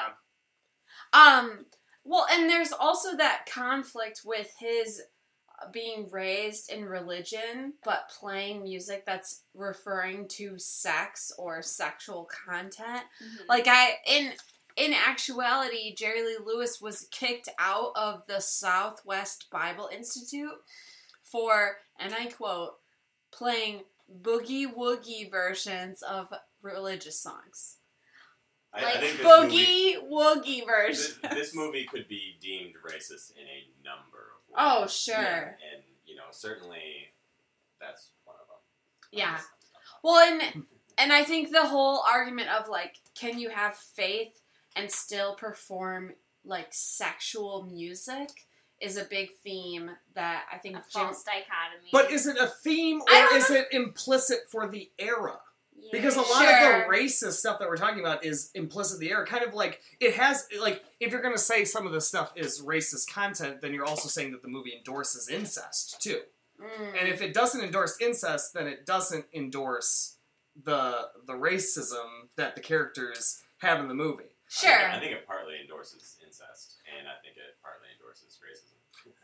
[1.14, 1.66] Um.
[2.06, 5.02] Well, and there's also that conflict with his
[5.62, 13.04] uh, being raised in religion, but playing music that's referring to sex or sexual content.
[13.22, 13.48] Mhm.
[13.50, 14.32] Like I in
[14.78, 20.58] in actuality, Jerry Lee Lewis was kicked out of the Southwest Bible Institute
[21.32, 22.76] for, and I quote,
[23.32, 23.82] playing
[24.22, 26.28] boogie woogie versions of
[26.62, 27.78] religious songs.
[28.74, 31.20] I, I Like think this movie, boogie woogie versions.
[31.22, 34.58] this, this movie could be deemed racist in a number of ways.
[34.58, 35.58] Oh, sure.
[35.74, 36.82] And you know, certainly
[37.80, 38.58] that's one of them.
[39.12, 39.38] Yeah.
[40.04, 40.66] Well, and
[40.98, 44.40] and I think the whole argument of like, can you have faith
[44.76, 46.14] and still perform
[46.46, 48.30] like sexual music
[48.82, 51.06] is a big theme that I think a Jim.
[51.06, 51.90] false dichotomy.
[51.92, 53.58] But is it a theme or is know.
[53.58, 55.40] it implicit for the era?
[55.92, 56.82] Because a lot Sure.
[56.82, 59.26] of the racist stuff that we're talking about is implicit in the era.
[59.26, 62.62] Kind of like it has like if you're gonna say some of the stuff is
[62.62, 66.22] racist content, then you're also saying that the movie endorses incest too.
[66.62, 67.00] Mm.
[67.00, 70.18] And if it doesn't endorse incest, then it doesn't endorse
[70.62, 74.36] the the racism that the characters have in the movie.
[74.50, 74.72] Sure.
[74.72, 78.80] I think, I think it partly endorses incest, and I think it partly endorses racism.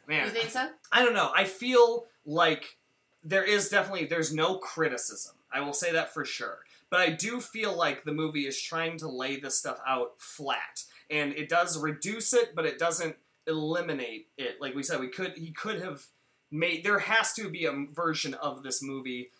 [0.08, 0.70] Man, you think so?
[0.92, 1.32] I don't know.
[1.36, 2.78] I feel like
[3.24, 5.36] there is definitely there's no criticism.
[5.52, 6.60] I will say that for sure.
[6.92, 10.84] But I do feel like the movie is trying to lay this stuff out flat.
[11.10, 13.16] And it does reduce it, but it doesn't
[13.48, 14.62] eliminate it.
[14.62, 16.06] Like we said, we could he could have
[16.52, 19.32] made there has to be a version of this movie,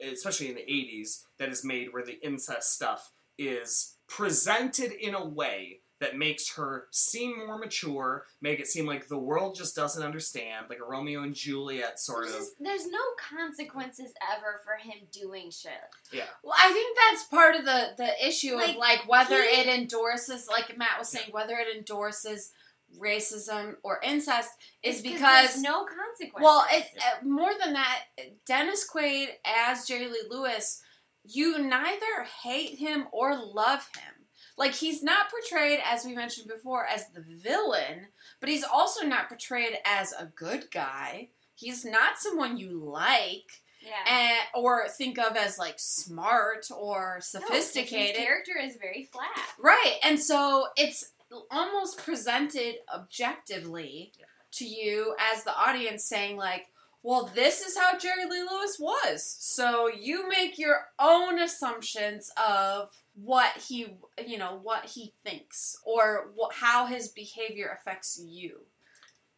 [0.00, 5.24] especially in the 80s, that is made where the incest stuff is presented in a
[5.26, 10.02] way that makes her seem more mature, make it seem like the world just doesn't
[10.02, 12.40] understand, like a Romeo and Juliet sort There's, of.
[12.40, 15.72] just- there's no consequences ever for him doing shit.
[16.10, 16.24] Yeah.
[16.42, 19.66] Well, I think that's part of the the issue Like, of like whether he- it
[19.66, 22.50] endorses, like Matt was saying, whether it endorses
[22.98, 24.50] racism or incest
[24.82, 26.42] is because there's no consequence.
[26.42, 28.00] Well, it, uh, more than that,
[28.46, 30.82] Dennis Quaid as Jerry Lee Lewis,
[31.24, 34.14] you neither hate him or love him.
[34.56, 38.08] Like he's not portrayed, as we mentioned before, as the villain,
[38.40, 41.28] but he's also not portrayed as a good guy.
[41.54, 44.12] He's not someone you like yeah.
[44.12, 48.16] and, or think of as like smart or No, his sophisticated.
[48.16, 49.30] character is very flat.
[49.58, 49.96] Right.
[50.02, 51.12] And so it's
[51.50, 54.12] almost presented objectively
[54.52, 56.66] to you as the audience saying like,
[57.02, 59.36] well, this is how Jerry Lee Lewis was.
[59.38, 63.96] So you make your own assumptions of what he,
[64.26, 68.60] you know, what he thinks or how his behavior affects you.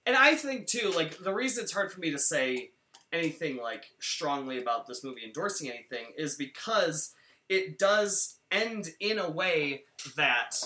[0.04, 2.70] And I think too, like the reason it's hard for me to say
[3.12, 7.14] anything like strongly about this movie endorsing anything is because
[7.48, 9.84] it does end in a way
[10.16, 10.56] that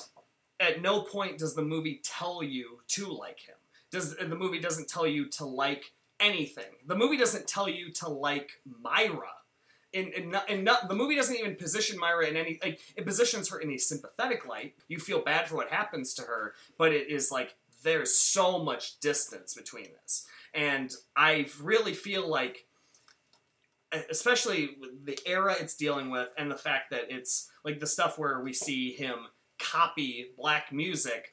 [0.60, 3.56] at no point does the movie tell you to like him.
[3.90, 6.64] Does the movie doesn't tell you to like anything.
[6.86, 9.30] The movie doesn't tell you to like Myra.
[9.93, 13.48] In, not, in not, the movie doesn't even position Myra in any like it positions
[13.48, 14.74] her in a sympathetic light.
[14.88, 19.01] You feel bad for what happens to her, but it is like there's so much
[19.01, 22.66] distance between this, and I really feel like,
[24.10, 28.18] especially with the era it's dealing with, and the fact that it's like the stuff
[28.18, 29.28] where we see him
[29.59, 31.32] copy black music.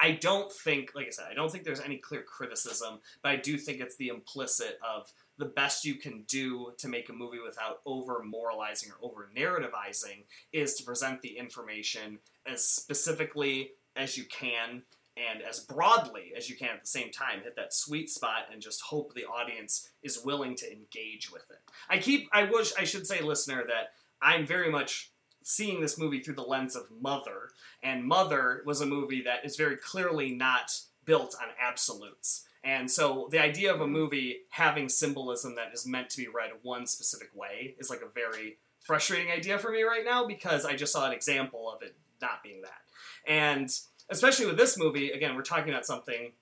[0.00, 3.36] I don't think, like I said, I don't think there's any clear criticism, but I
[3.36, 7.40] do think it's the implicit of the best you can do to make a movie
[7.44, 14.24] without over moralizing or over narrativizing is to present the information as specifically as you
[14.24, 14.82] can
[15.16, 17.40] and as broadly as you can at the same time.
[17.42, 21.58] Hit that sweet spot and just hope the audience is willing to engage with it.
[21.88, 25.10] I keep, I wish, I should say, listener, that I'm very much
[25.44, 27.50] seeing this movie through the lens of Mother,
[27.82, 32.46] and Mother was a movie that is very clearly not built on absolutes.
[32.64, 36.50] And so the idea of a movie having symbolism that is meant to be read
[36.62, 40.74] one specific way is like a very frustrating idea for me right now because I
[40.74, 42.80] just saw an example of it not being that.
[43.26, 43.68] And
[44.08, 46.32] especially with this movie, again, we're talking about something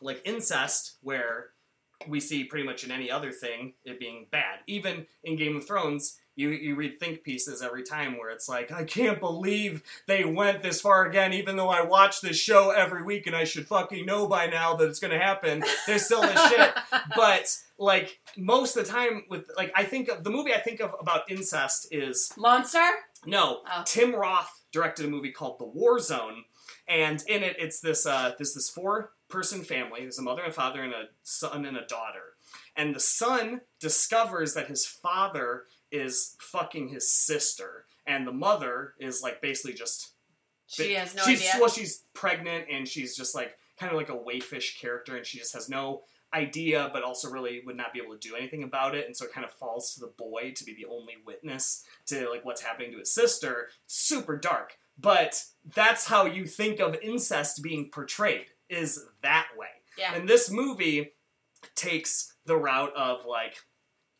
[0.00, 1.50] like incest, where
[2.08, 4.60] we see pretty much in any other thing it being bad.
[4.66, 8.72] Even in Game of Thrones, you, you read think pieces every time where it's like,
[8.72, 13.02] I can't believe they went this far again, even though I watch this show every
[13.02, 15.62] week and I should fucking know by now that it's gonna happen.
[15.86, 16.70] There's still this shit.
[17.16, 20.80] But like most of the time with like I think of the movie I think
[20.80, 22.90] of about incest is Lone Star?
[23.26, 23.82] no, Oh.
[23.84, 26.44] Tim Roth directed a movie called The War Zone,
[26.88, 30.00] and in it, it's this uh, this this four person family.
[30.00, 32.34] There's a mother and father and a son and a daughter,
[32.76, 39.22] and the son discovers that his father is fucking his sister, and the mother is
[39.22, 40.12] like basically just
[40.66, 41.60] She has no she's, idea.
[41.60, 45.38] Well, she's pregnant and she's just like kind of like a wayfish character, and she
[45.38, 46.02] just has no
[46.34, 49.26] idea, but also really would not be able to do anything about it, and so
[49.26, 52.62] it kind of falls to the boy to be the only witness to like what's
[52.62, 53.68] happening to his sister.
[53.86, 55.44] Super dark, but
[55.74, 59.66] that's how you think of incest being portrayed is that way.
[59.98, 60.14] Yeah.
[60.14, 61.12] And this movie
[61.74, 63.56] takes the route of like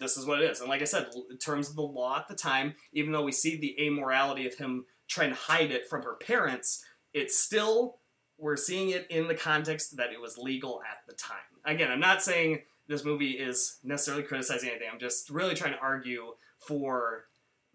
[0.03, 0.61] this is what it is.
[0.61, 3.33] And like I said, in terms of the law at the time, even though we
[3.33, 6.85] see the amorality of him trying to hide it from her parents,
[7.15, 7.99] it's still
[8.39, 11.37] we're seeing it in the context that it was legal at the time.
[11.65, 14.89] Again, I'm not saying this movie is necessarily criticizing anything.
[14.93, 17.27] I'm just really trying to argue for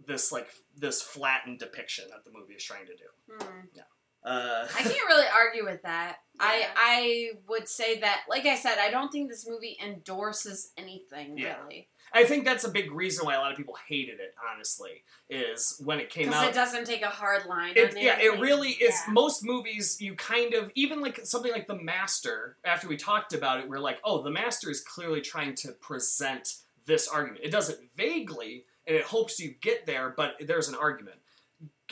[0.06, 3.36] this like this flattened depiction that the movie is trying to do.
[3.46, 3.80] Hmm.
[4.24, 6.18] Uh, I can't really argue with that.
[6.40, 11.38] I I would say that, like I said, I don't think this movie endorses anything
[11.38, 11.62] Yeah.
[11.62, 14.34] really I think that's a big reason why a lot of people hated it.
[14.54, 16.50] Honestly, is when it came because out.
[16.50, 17.74] it doesn't take a hard line.
[17.76, 18.96] It, yeah, it really is.
[19.06, 19.14] Yeah.
[19.14, 22.58] Most movies, you kind of even like something like The Master.
[22.64, 26.56] After we talked about it, we're like, oh, The Master is clearly trying to present
[26.86, 27.44] this argument.
[27.44, 31.18] It does it vaguely, and it hopes you get there, but there's an argument.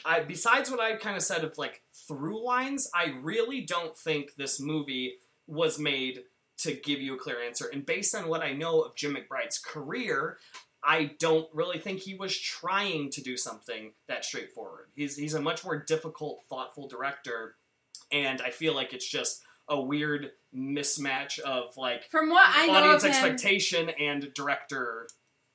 [0.03, 4.35] I, besides what I kind of said of like through lines, I really don't think
[4.35, 5.15] this movie
[5.47, 6.23] was made
[6.59, 7.69] to give you a clear answer.
[7.71, 10.37] And based on what I know of Jim McBride's career,
[10.83, 14.87] I don't really think he was trying to do something that straightforward.
[14.95, 17.55] He's he's a much more difficult, thoughtful director,
[18.11, 22.73] and I feel like it's just a weird mismatch of like From what I know
[22.73, 25.07] audience of him, expectation and director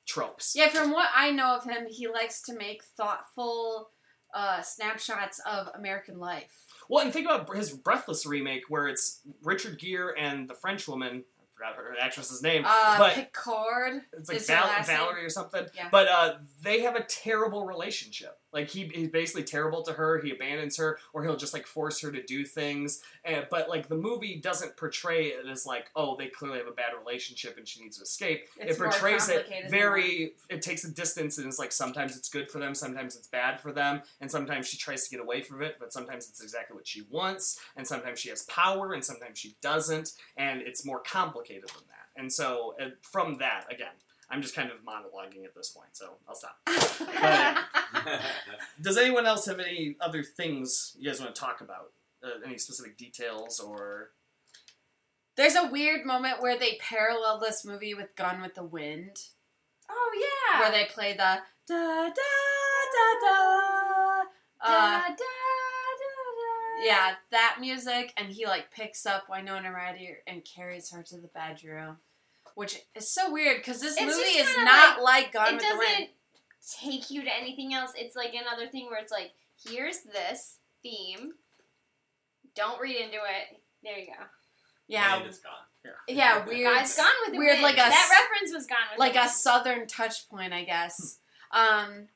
[0.05, 0.53] tropes.
[0.55, 3.89] yeah, from what I know of him, he likes to make thoughtful
[4.35, 6.51] uh, snapshots of American life.
[6.91, 11.23] Well, and think about his Breathless remake, where it's Richard Gere and the French woman.
[11.39, 14.01] I forgot her actress's name, Uh, but Picard.
[14.11, 15.67] it's like Val- Valerie or something.
[15.73, 15.87] Yeah.
[15.89, 18.37] But uh, they have a terrible relationship.
[18.53, 20.19] Like he, he's basically terrible to her.
[20.21, 23.01] He abandons her, or he'll just like force her to do things.
[23.23, 26.71] And, but like the movie doesn't portray it as like, oh, they clearly have a
[26.71, 28.47] bad relationship and she needs to escape.
[28.57, 30.33] It's it portrays it very.
[30.49, 33.59] It takes a distance and it's like sometimes it's good for them, sometimes it's bad
[33.59, 36.75] for them, and sometimes she tries to get away from it, but sometimes it's exactly
[36.75, 40.99] what she wants, and sometimes she has power, and sometimes she doesn't, and it's more
[40.99, 42.19] complicated than that.
[42.19, 43.93] And so uh, from that, again,
[44.31, 46.57] I'm just kind of monologuing at this point, so I'll stop.
[48.81, 51.91] Does anyone else have any other things you guys want to talk about?
[52.23, 54.11] Uh, any specific details or?
[55.35, 59.17] There's a weird moment where they parallel this movie with Gone with the Wind,
[59.89, 60.11] Oh
[60.53, 60.59] yeah.
[60.59, 62.07] where they play the da da da
[63.21, 64.23] da.
[64.23, 64.23] da,
[64.61, 66.85] Uh, da, da, da.
[66.85, 71.27] yeah, that music, and he like picks up Winona Ryder and carries her to the
[71.29, 71.97] bedroom,
[72.55, 75.77] which is so weird because this It's movie is not like, Gone it with the
[75.77, 75.89] Wind.
[75.91, 76.09] doesn't
[76.79, 77.91] take you to anything else.
[77.95, 79.31] It's like another thing where it's like,
[79.67, 81.33] here's this theme.
[82.55, 83.61] Don't read into it.
[83.83, 84.23] There you go.
[84.87, 85.53] Yeah, And it's gone.
[86.07, 86.73] yeah, weird.
[86.75, 87.63] God's gone with the weird, wind.
[87.63, 91.17] like a that reference was gone with like the a southern touch point, I guess.
[91.51, 92.07] um,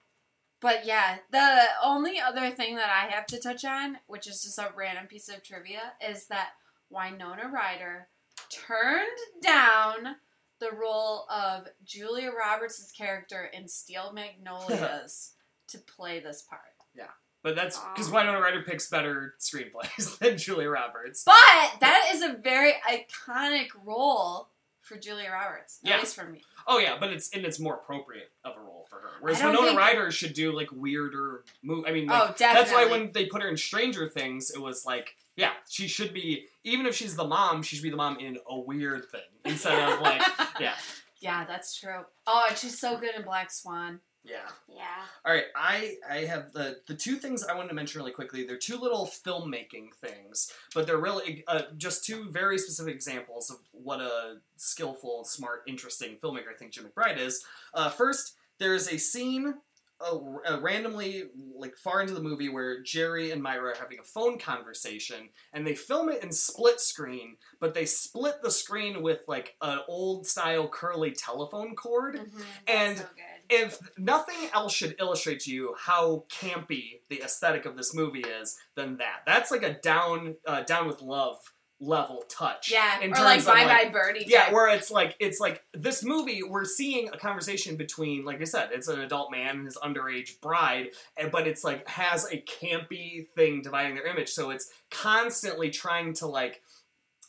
[0.60, 4.58] but yeah, the only other thing that I have to touch on, which is just
[4.60, 6.50] a random piece of trivia, is that
[6.90, 8.08] Winona Ryder
[8.50, 9.08] turned
[9.42, 10.16] down
[10.60, 15.34] the role of Julia Roberts' character in Steel Magnolias
[15.70, 16.62] to play this part.
[16.96, 17.08] Yeah.
[17.44, 18.16] But that's because Aw.
[18.16, 21.24] Winona Ryder picks better screenplays than Julia Roberts.
[21.26, 24.50] But that is a very iconic role
[24.82, 25.80] for Julia Roberts.
[25.84, 25.98] Yeah.
[26.00, 26.42] Least for me.
[26.68, 29.10] Oh yeah, but it's and it's more appropriate of a role for her.
[29.20, 31.86] Whereas I don't Winona think- Ryder should do like weirder move.
[31.88, 34.60] I mean, oh, like, Oh, That's why when they put her in Stranger Things, it
[34.62, 36.46] was like, yeah, she should be.
[36.64, 39.92] Even if she's the mom, she should be the mom in a weird thing instead
[39.94, 40.22] of like,
[40.60, 40.74] yeah,
[41.20, 42.06] Yeah, that's true.
[42.28, 44.00] Oh, and she's so good in Black Swan.
[44.24, 44.50] yeah.
[44.68, 44.84] Yeah.
[45.26, 48.46] All right, I I have the the two things I wanted to mention really quickly.
[48.46, 53.58] They're two little filmmaking things, but they're really uh, just two very specific examples of
[53.72, 57.44] what a skillful, smart, interesting filmmaker I think Jim McBride is.
[57.74, 59.56] Uh, first, there is a scene.
[60.02, 60.18] Uh,
[60.50, 61.24] uh, randomly,
[61.58, 65.66] like far into the movie, where Jerry and Myra are having a phone conversation, and
[65.66, 70.28] they film it in split screen, but they split the screen with like an old
[70.28, 72.20] style curly telephone cord,
[72.68, 73.06] and so
[73.50, 78.58] if nothing else should illustrate to you how campy the aesthetic of this movie is,
[78.76, 79.22] than that.
[79.26, 81.38] That's like a down, uh, down with love
[81.82, 82.72] level touch.
[82.72, 84.26] Yeah, in or terms like Bye Bye Birdie.
[84.28, 84.54] Yeah, type.
[84.54, 86.42] where it's like it's like this movie.
[86.44, 90.40] We're seeing a conversation between, like I said, it's an adult man and his underage
[90.42, 94.30] bride, and- but it's like has a campy thing dividing their image.
[94.30, 96.62] So it's constantly trying to like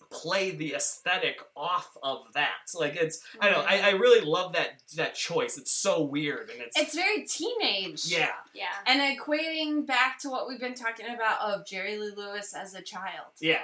[0.08, 2.70] play the aesthetic off of that.
[2.74, 3.66] Like it's I don't know.
[3.68, 5.58] I, I really love that that choice.
[5.58, 8.04] It's so weird and it's It's very teenage.
[8.06, 8.28] yeah.
[8.54, 8.66] Yeah.
[8.86, 12.82] And equating back to what we've been talking about of Jerry Lee Lewis as a
[12.82, 13.32] child.
[13.40, 13.58] Yeah.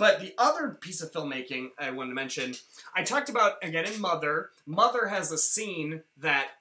[0.00, 2.54] But the other piece of filmmaking I wanted to mention,
[2.94, 4.48] I talked about again in Mother.
[4.64, 6.52] Mother has a scene that,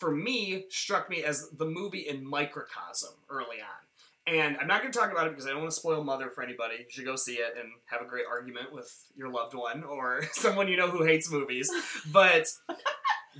[0.00, 4.26] for me, struck me as the movie in microcosm early on.
[4.26, 6.30] And I'm not going to talk about it because I don't want to spoil Mother
[6.30, 6.74] for anybody.
[6.80, 10.24] You should go see it and have a great argument with your loved one or
[10.32, 11.70] someone you know who hates movies.
[12.10, 12.48] But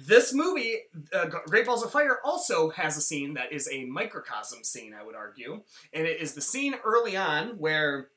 [0.07, 0.77] this movie,
[1.13, 5.05] uh, Great Balls of Fire, also has a scene that is a microcosm scene, I
[5.05, 5.63] would argue.
[5.93, 8.11] And it is the scene early on where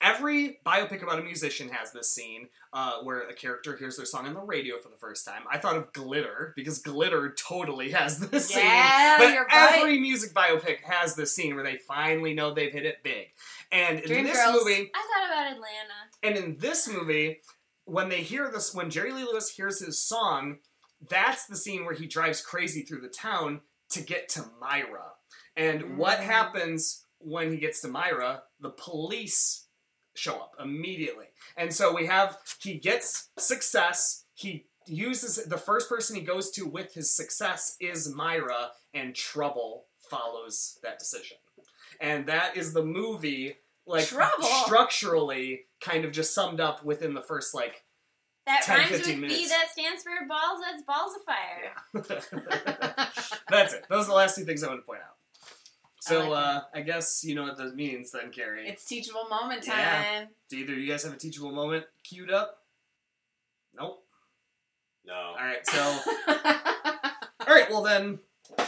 [0.00, 4.26] every biopic about a musician has this scene uh, where a character hears their song
[4.26, 5.42] on the radio for the first time.
[5.50, 9.26] I thought of Glitter because Glitter totally has this Yeah, scene.
[9.26, 9.76] But you're right.
[9.78, 13.28] every music biopic has this scene where they finally know they've hit it big.
[13.72, 14.64] And in Dream this Girls.
[14.64, 15.94] movie, I thought about Atlanta.
[16.22, 17.40] and in this movie,
[17.86, 20.58] when they hear this, when Jerry Lee Lewis hears his song,
[21.08, 23.60] that's the scene where he drives crazy through the town
[23.90, 25.12] to get to Myra.
[25.56, 26.24] And what Mm.
[26.24, 28.42] happens when he gets to Myra?
[28.60, 29.63] The police
[30.14, 31.26] show up immediately.
[31.56, 34.24] And so we have, he gets success.
[34.34, 39.86] He uses, the first person he goes to with his success is Myra, and trouble
[40.10, 41.36] follows that decision.
[42.00, 44.44] And that is the movie, like, Trouble?
[44.44, 47.84] structurally kind of just summed up within the first, like,
[48.46, 49.48] That 10, rhymes with 15 B minutes.
[49.48, 53.10] that stands for balls, that's balls of fire.
[53.48, 53.84] That's it.
[53.88, 55.13] Those are the last two things I want to point out.
[56.04, 58.68] So I like uh, I guess you know what that means then, Carrie.
[58.68, 59.78] It's teachable moment time.
[59.78, 60.24] Yeah.
[60.50, 62.58] Do either of you guys have a teachable moment queued up?
[63.74, 64.04] Nope.
[65.06, 65.14] No.
[65.14, 65.66] All right.
[65.66, 65.80] So
[66.28, 67.70] all right.
[67.70, 68.18] Well then,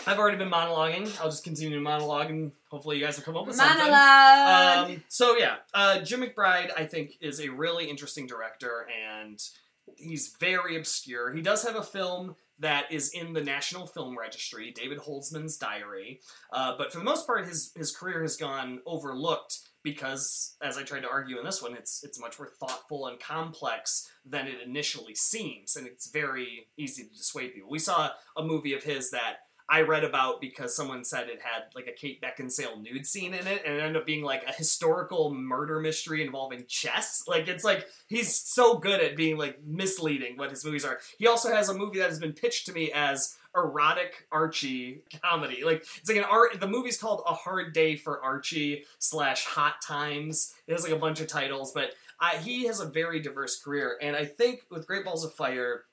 [0.07, 1.21] I've already been monologuing.
[1.21, 3.79] I'll just continue to monologue, and hopefully you guys will come up with something.
[3.79, 4.91] Monologue.
[4.91, 9.39] Um, so yeah, uh, Jim McBride, I think, is a really interesting director, and
[9.97, 11.35] he's very obscure.
[11.35, 16.21] He does have a film that is in the National Film Registry, David Holzman's Diary,
[16.53, 20.83] uh, but for the most part, his his career has gone overlooked because, as I
[20.83, 24.57] tried to argue in this one, it's it's much more thoughtful and complex than it
[24.65, 27.71] initially seems, and it's very easy to dissuade people.
[27.71, 31.65] We saw a movie of his that I read about because someone said it had
[31.75, 34.53] like a Kate Beckinsale nude scene in it, and it ended up being like a
[34.53, 37.25] historical murder mystery involving chess.
[37.27, 40.99] Like it's like he's so good at being like misleading what his movies are.
[41.19, 45.65] He also has a movie that has been pitched to me as erotic Archie comedy.
[45.65, 46.61] Like it's like an art.
[46.61, 50.55] The movie's called A Hard Day for Archie slash Hot Times.
[50.69, 51.91] It has like a bunch of titles, but
[52.21, 55.85] I, he has a very diverse career, and I think with Great Balls of Fire,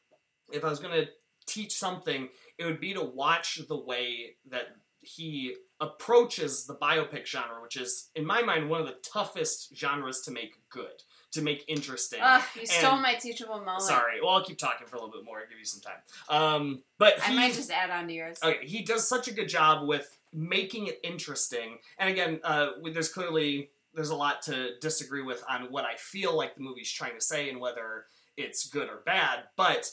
[0.54, 1.08] if I was to
[1.46, 7.62] teach something, it would be to watch the way that he approaches the biopic genre,
[7.62, 11.66] which is, in my mind, one of the toughest genres to make good, to make
[11.68, 12.20] interesting.
[12.22, 13.82] Ugh, you stole And- my teachable moment.
[13.82, 14.22] Sorry.
[14.22, 15.46] Well, I'll keep talking for a little bit more.
[15.50, 16.00] give you some time.
[16.30, 18.40] Um, but I might just add on to yours.
[18.42, 21.80] Okay, he does such a good job with making it interesting.
[21.98, 26.36] And again, uh, there's clearly there's a lot to disagree with on what I feel
[26.36, 28.06] like the movie's trying to say and whether
[28.38, 29.44] it's good or bad.
[29.56, 29.88] But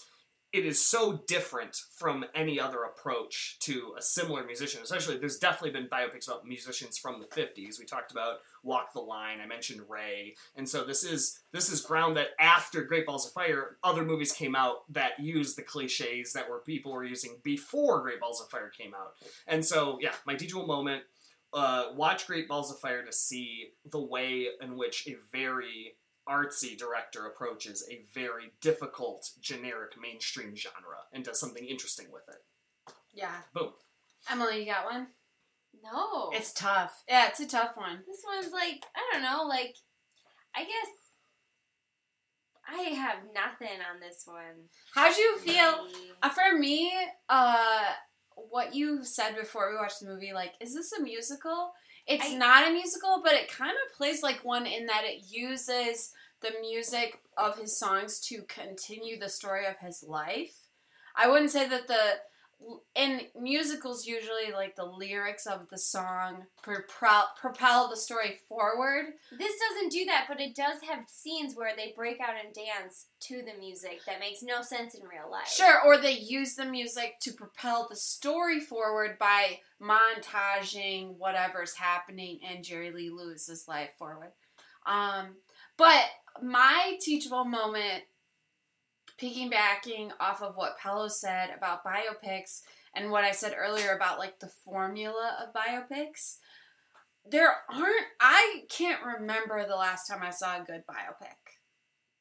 [0.52, 4.81] it is so different from any other approach to a similar musician.
[4.82, 7.78] Especially, there's definitely been biopics about musicians from the '50s.
[7.78, 9.40] We talked about Walk the Line.
[9.40, 13.32] I mentioned Ray, and so this is this is ground that after Great Balls of
[13.32, 18.02] Fire, other movies came out that used the cliches that were people were using before
[18.02, 19.14] Great Balls of Fire came out.
[19.47, 21.05] And so, yeah, my teachable moment.
[21.52, 25.97] Uh, watch Great Balls of Fire to see the way in which a very
[26.28, 32.94] artsy director approaches a very difficult generic mainstream genre and does something interesting with it.
[33.12, 33.34] Yeah.
[33.55, 33.72] Boom.
[34.30, 35.09] Emily, you got one?
[35.82, 36.30] No.
[36.32, 37.02] It's tough.
[37.09, 38.01] Yeah, it's a tough one.
[38.06, 39.76] This one's like, I don't know, like,
[40.55, 41.01] I guess
[42.68, 44.68] I have nothing on this one.
[44.94, 45.88] How'd you feel?
[46.22, 46.92] Uh, for me,
[47.28, 47.84] uh,
[48.34, 51.72] what you said before we watched the movie, like, is this a musical?
[52.10, 55.30] It's I- not a musical, but it kind of plays like one in that it
[55.30, 56.12] uses
[56.42, 60.54] the music of his songs to continue the story of his life.
[61.16, 62.20] I wouldn't say that the
[62.94, 69.06] in musicals usually like the lyrics of the song propel propel the story forward.
[69.36, 73.06] This doesn't do that, but it does have scenes where they break out and dance
[73.20, 75.48] to the music that makes no sense in real life.
[75.48, 82.40] Sure, or they use the music to propel the story forward by montaging whatever's happening
[82.42, 84.32] in Jerry Lee Lewis's life forward.
[84.86, 85.36] Um,
[85.76, 86.04] but
[86.42, 88.04] my teachable moment,
[89.20, 92.62] piggybacking off of what Paolo said about biopics
[92.94, 96.36] and what I said earlier about like the formula of biopics,
[97.28, 98.06] there aren't.
[98.20, 101.36] I can't remember the last time I saw a good biopic.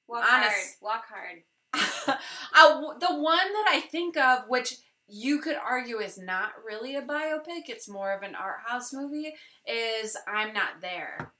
[0.07, 0.53] Walk hard.
[0.81, 1.43] Walk hard.
[2.55, 4.75] uh, the one that I think of, which
[5.07, 9.33] you could argue is not really a biopic, it's more of an art house movie,
[9.67, 11.31] is I'm Not There.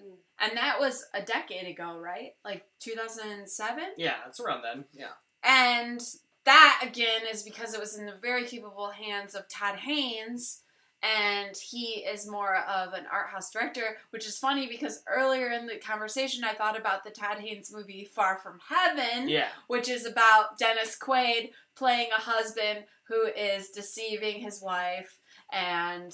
[0.00, 0.16] Mm.
[0.40, 2.34] And that was a decade ago, right?
[2.44, 3.84] Like 2007?
[3.96, 4.84] Yeah, it's around then.
[4.92, 5.12] Yeah.
[5.42, 6.00] And
[6.44, 10.60] that, again, is because it was in the very capable hands of Todd Haynes.
[11.02, 15.66] And he is more of an art house director, which is funny because earlier in
[15.66, 19.48] the conversation I thought about the Todd Haynes movie Far From Heaven, Yeah.
[19.66, 25.18] which is about Dennis Quaid playing a husband who is deceiving his wife
[25.54, 26.12] and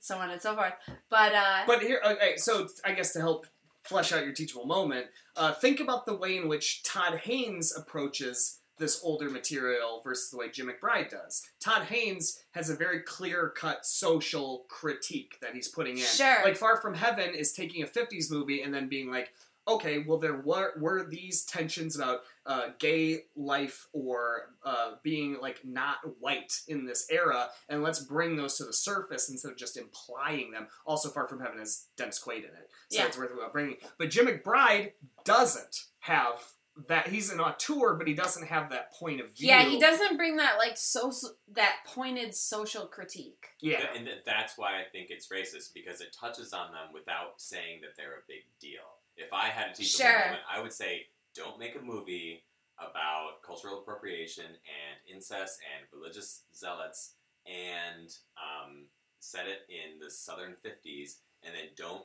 [0.00, 0.72] so on and so forth.
[1.08, 3.46] But uh But here, okay, so I guess to help
[3.82, 8.58] flesh out your teachable moment, uh, think about the way in which Todd Haynes approaches
[8.78, 11.46] this older material versus the way Jim McBride does.
[11.60, 16.04] Todd Haynes has a very clear cut social critique that he's putting in.
[16.04, 16.38] Sure.
[16.42, 19.32] Like Far From Heaven is taking a 50s movie and then being like,
[19.74, 25.60] okay, well, there were, were these tensions about uh, gay life or uh, being like
[25.64, 29.76] not white in this era, and let's bring those to the surface instead of just
[29.76, 30.66] implying them.
[30.86, 33.06] Also, Far From Heaven has Dennis Quaid in it, so Yeah.
[33.06, 33.76] it's worth bringing.
[33.98, 34.92] But Jim McBride
[35.24, 36.42] doesn't have
[36.88, 37.08] that.
[37.08, 39.48] He's an auteur, but he doesn't have that point of view.
[39.48, 43.48] yeah, he doesn't bring that like social that pointed social critique.
[43.60, 47.80] Yeah, And that's why I think it's racist because it touches on them without saying
[47.82, 48.80] that they're a big deal.
[49.22, 50.18] If I had to teach Sure.
[50.18, 52.42] moment, I would say, don't make a movie
[52.78, 57.14] about cultural appropriation and incest and religious zealots
[57.46, 58.08] and
[58.40, 58.86] um,
[59.20, 62.04] set it in the southern 50s and then don't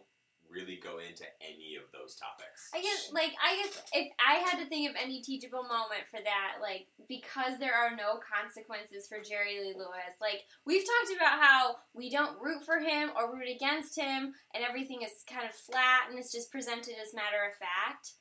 [0.50, 2.70] really go into any of those topics.
[2.74, 6.20] I guess, like, I guess if I had to think of any teachable moment for
[6.24, 11.42] that, like, because there are no consequences for Jerry Lee Lewis, like, we've talked about
[11.42, 15.54] how we don't root for him or root against him, and everything is kind of
[15.54, 18.14] flat and it's just presented as matter of fact.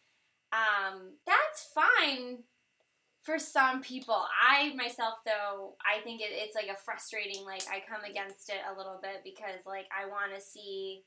[0.53, 2.45] Um, that's fine
[3.23, 4.23] for some people.
[4.43, 8.61] I myself, though, I think it, it's like a frustrating, like, I come against it
[8.71, 11.03] a little bit because, like, I want to see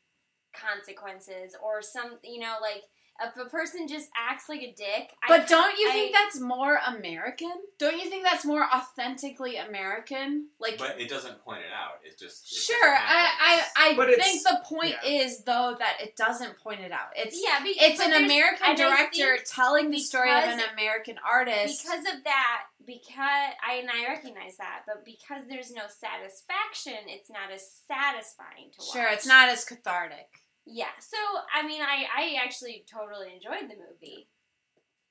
[0.54, 2.84] consequences or some you know like
[3.22, 6.40] if a person just acts like a dick I- But don't you I- think that's
[6.40, 7.52] more American?
[7.78, 10.48] Don't you think that's more authentically American?
[10.60, 12.00] Like But it doesn't point it out.
[12.04, 13.62] It just it just Sure, I.
[13.78, 15.22] I, I But think the point yeah.
[15.24, 17.10] is though that it doesn't point it out.
[17.16, 21.84] It's yeah be, it's but an American director telling the story of an American artist.
[21.84, 27.30] because of that because I and I recognize that but because there's no satisfaction it's
[27.30, 30.42] not as satisfying to watch sure, it's not as cathartic.
[30.68, 31.18] Yeah so
[31.54, 34.28] I mean I I actually totally enjoyed the movie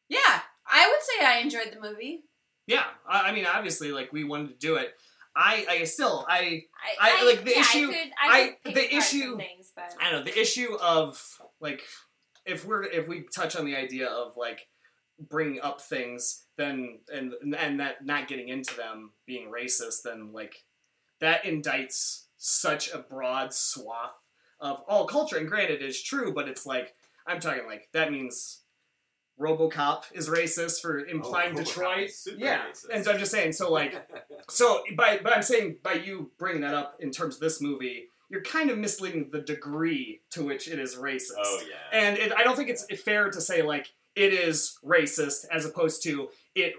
[0.08, 2.24] Yeah, I would say I enjoyed the movie.
[2.66, 2.84] yeah.
[3.08, 4.94] I, I mean, obviously, like we wanted to do it.
[5.34, 6.62] I, I still, I,
[7.00, 9.72] I, I- like, the yeah, issue- I could, I- I could pick the issue- things
[9.74, 11.20] but I don't know the issue of
[11.60, 11.82] like
[12.44, 14.60] if we're if we touch on the idea of like
[15.18, 20.64] bringing up things then and and that not getting into them being racist then like
[21.20, 24.14] that indicts such a broad swath
[24.60, 26.94] of all culture and granted it's true but it's like
[27.26, 28.62] i'm talking like that means
[29.40, 32.86] robocop is racist for implying Oh, detroit yeah racist.
[32.92, 34.08] and so i'm just saying so like
[34.48, 38.06] so by but I'm saying by you bringing that up in terms of this movie,
[38.30, 41.32] you're kind of misleading the degree to which it is racist.
[41.38, 41.98] oh yeah.
[41.98, 46.02] And it, I don't think it's fair to say like it is racist as opposed
[46.04, 46.74] to it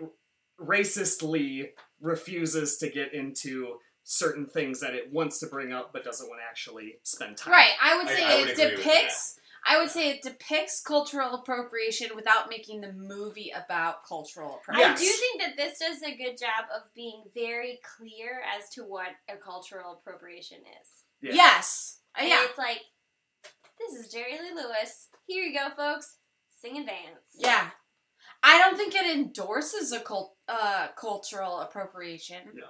[0.59, 1.69] racistly
[2.01, 3.75] refuses to get into
[4.09, 7.51] certain things that it wants to bring up but doesn't want to actually spend time.
[7.51, 9.37] Right, I would say I would it agree with depicts.
[9.69, 14.93] I would say it depicts cultural appropriation without making the movie about cultural appropriation.
[14.93, 18.83] I do think that this does a good job of being very clear as to
[18.83, 20.89] what a cultural appropriation is.
[21.21, 21.33] Yeah.
[21.33, 21.99] Yes.
[22.15, 22.45] Uh, And yeah.
[22.45, 22.79] It's like,
[23.77, 25.09] this is Jerry Lee Lewis.
[25.25, 26.15] Here you go, folks.
[26.61, 27.27] Sing and dance.
[27.37, 27.71] Yeah.
[28.41, 32.37] I don't think it endorses a cult, uh, cultural appropriation.
[32.53, 32.67] No.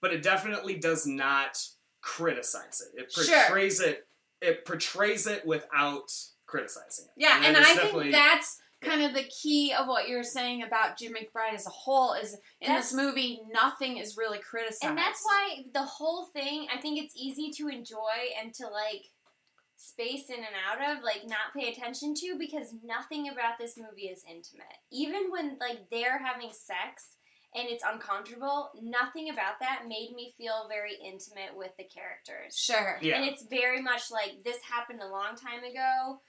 [0.00, 1.58] But it definitely does not
[2.02, 3.00] criticize it.
[3.02, 3.24] It Sure.
[3.42, 4.06] portrays it.
[4.40, 6.12] It portrays it without
[6.46, 7.12] criticizing it.
[7.16, 10.62] Yeah, and, that is I think that's kind of the key of what you're saying
[10.62, 14.84] about Jim McBride as a whole is in That's- this movie nothing is really criticized.
[14.84, 19.06] And that's why the whole thing, I think it's easy to enjoy and to like
[19.76, 24.08] space in and out of, like not pay attention to, because nothing about this movie
[24.08, 24.66] is intimate.
[24.92, 27.15] Even when like they're having sex
[27.56, 32.56] and it's uncomfortable, nothing about that made me feel very intimate with the characters.
[32.56, 32.98] Sure.
[33.00, 33.16] Yeah.
[33.16, 36.20] And it's very much like this happened a long time ago.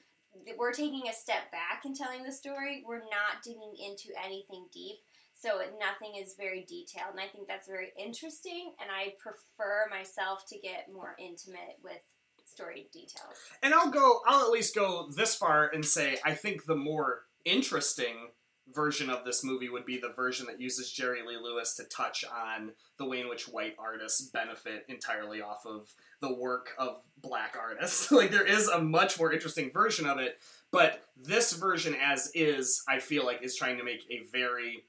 [0.57, 2.83] We're taking a step back in telling the story.
[2.87, 4.97] We're not digging into anything deep.
[5.33, 7.11] So nothing is very detailed.
[7.11, 8.73] And I think that's very interesting.
[8.79, 11.99] And I prefer myself to get more intimate with
[12.45, 13.37] story details.
[13.61, 14.21] And I'll go.
[14.25, 18.29] I'll at least go this far and say I think the more interesting
[18.73, 22.25] version of this movie would be the version that uses Jerry Lee Lewis to touch
[22.25, 27.55] on the way in which white artists benefit entirely off of the work of black
[27.59, 28.11] artists.
[28.11, 30.39] like there is a much more interesting version of it,
[30.71, 34.83] but this version as is, I feel like is trying to make a very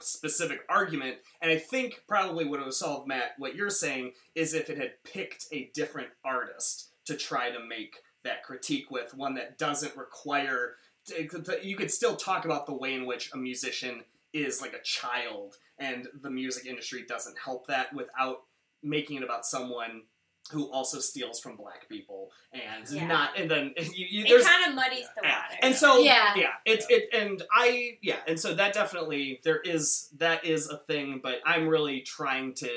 [0.00, 4.68] specific argument, and I think probably would have solved Matt what you're saying is if
[4.68, 9.58] it had picked a different artist to try to make that critique with one that
[9.58, 10.74] doesn't require
[11.62, 14.02] you could still talk about the way in which a musician
[14.32, 18.42] is like a child and the music industry doesn't help that without
[18.82, 20.02] making it about someone
[20.50, 23.06] who also steals from black people and Yeah.
[23.06, 25.42] not and then you, you It there's kind of muddies the yeah.
[25.42, 25.58] water.
[25.62, 26.34] And so Yeah.
[26.36, 30.78] yeah, it's it and I yeah, and so that definitely there is that is a
[30.78, 32.68] thing, but I'm really trying to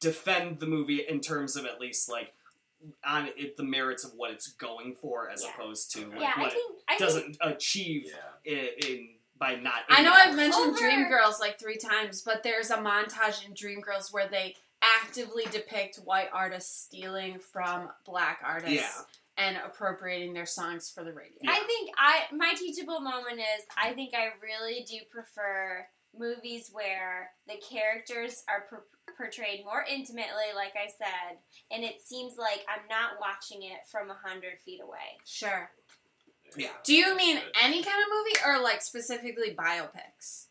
[0.00, 2.32] defend the movie in terms of at least like
[3.04, 5.50] on it the merits of what it's going for as Yeah.
[5.54, 8.12] opposed to like yeah, I what think it I doesn't achieve
[8.44, 9.08] in, in
[9.38, 13.44] by not I know I've mentioned Over- Dreamgirls like three times, but there's a montage
[13.46, 14.56] in Dreamgirls where they
[15.02, 19.02] actively depict white artists stealing from black artists Yeah.
[19.36, 21.38] and appropriating their songs for the radio.
[21.48, 25.86] I think I my teachable moment is I think I really do prefer
[26.18, 28.84] movies where the characters are per-
[29.16, 31.38] portrayed more intimately, like I said,
[31.70, 35.18] and it seems like I'm not watching it from a hundred feet away.
[35.24, 35.70] Sure.
[36.56, 36.70] Yeah.
[36.84, 40.46] Do you mean any kind of movie or like specifically biopics?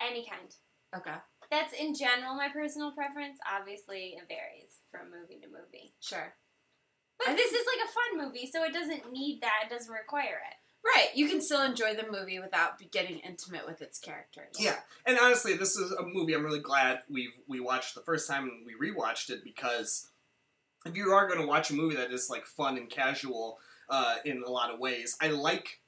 [0.00, 0.54] Any kind.
[0.96, 1.16] Okay.
[1.50, 3.38] That's in general my personal preference.
[3.48, 5.94] Obviously, it varies from movie to movie.
[6.00, 6.34] Sure.
[7.18, 9.66] But this is like a fun movie, so it doesn't need that.
[9.66, 10.56] It doesn't require it.
[10.84, 11.08] Right.
[11.14, 14.56] You can still enjoy the movie without getting intimate with its characters.
[14.58, 14.76] Yeah,
[15.06, 18.44] and honestly, this is a movie I'm really glad we we watched the first time
[18.44, 20.08] and we rewatched it because
[20.86, 23.58] if you are going to watch a movie that is like fun and casual
[23.90, 25.80] uh, in a lot of ways, I like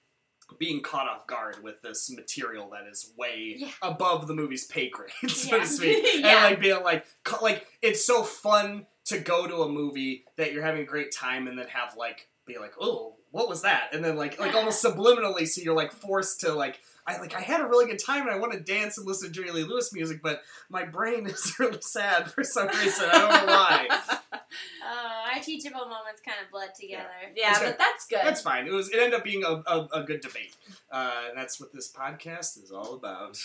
[0.59, 3.69] being caught off guard with this material that is way Yeah.
[3.83, 5.63] above the movie's pay grade, so Yeah.
[5.63, 7.07] to speak, and like being like
[7.41, 11.47] like it's so fun to go to a movie that you're having a great time
[11.47, 14.85] and then have like be like oh what was that and then like like almost
[14.85, 18.23] subliminally so you're like forced to like I like I had a really good time
[18.23, 21.27] and I want to dance and listen to Jerry Lee Lewis music, but my brain
[21.27, 23.09] is really sad for some reason.
[23.11, 24.29] I don't know why.
[24.83, 27.07] Uh, our teachable moments kind of bled together.
[27.37, 28.21] Yeah, That's but that's good.
[28.25, 28.67] That's fine.
[28.67, 30.57] It was it ended up being a, a, a good debate.
[30.91, 33.39] Uh, and that's what this podcast is all about.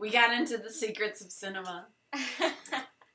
[0.00, 1.86] We got into the secrets of cinema,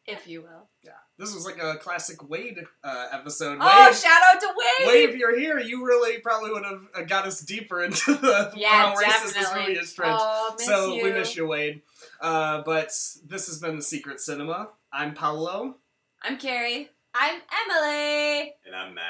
[0.08, 0.70] if you will.
[0.84, 0.92] Yeah.
[1.18, 3.60] This was like a classic Wade uh, episode.
[3.62, 4.88] Oh, shout out to Wade!
[4.88, 8.52] Wade, if you're here, you really probably would have uh, got us deeper into the
[8.56, 9.74] Yeah, how racist this definitely.
[9.74, 10.18] movie is, Trent.
[10.20, 11.04] Oh, so you.
[11.04, 11.84] we miss you, Wade.
[12.20, 12.88] Uh, but
[13.28, 14.70] this has been the Secret Cinema.
[14.92, 15.76] I'm Paolo.
[16.24, 16.90] I'm Carrie.
[17.14, 18.56] I'm Emily.
[18.66, 19.04] And I'm Matt.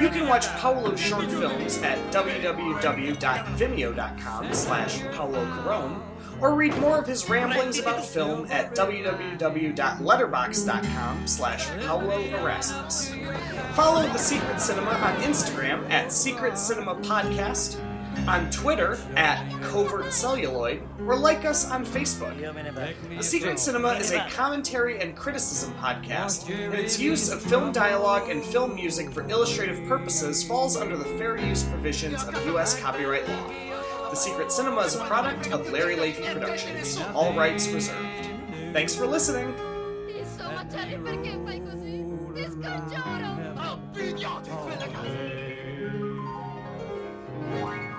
[0.00, 6.02] You can watch Paolo's short films at www.vimeo.com slash Paolo Carone
[6.42, 13.14] or read more of his ramblings about film at www.letterboxd.com slash Paolo Erasmus.
[13.74, 17.78] Follow The Secret Cinema on Instagram at Secret Cinema Podcast,
[18.26, 22.36] on Twitter at Covert Celluloid, or like us on Facebook.
[23.16, 28.28] The Secret Cinema is a commentary and criticism podcast, and its use of film dialogue
[28.28, 32.78] and film music for illustrative purposes falls under the fair use provisions of U.S.
[32.80, 33.71] copyright law.
[34.12, 38.28] The Secret Cinema is a product of Larry Leahy Productions, all rights reserved.
[38.74, 39.54] Thanks for listening!
[47.54, 47.91] Oh,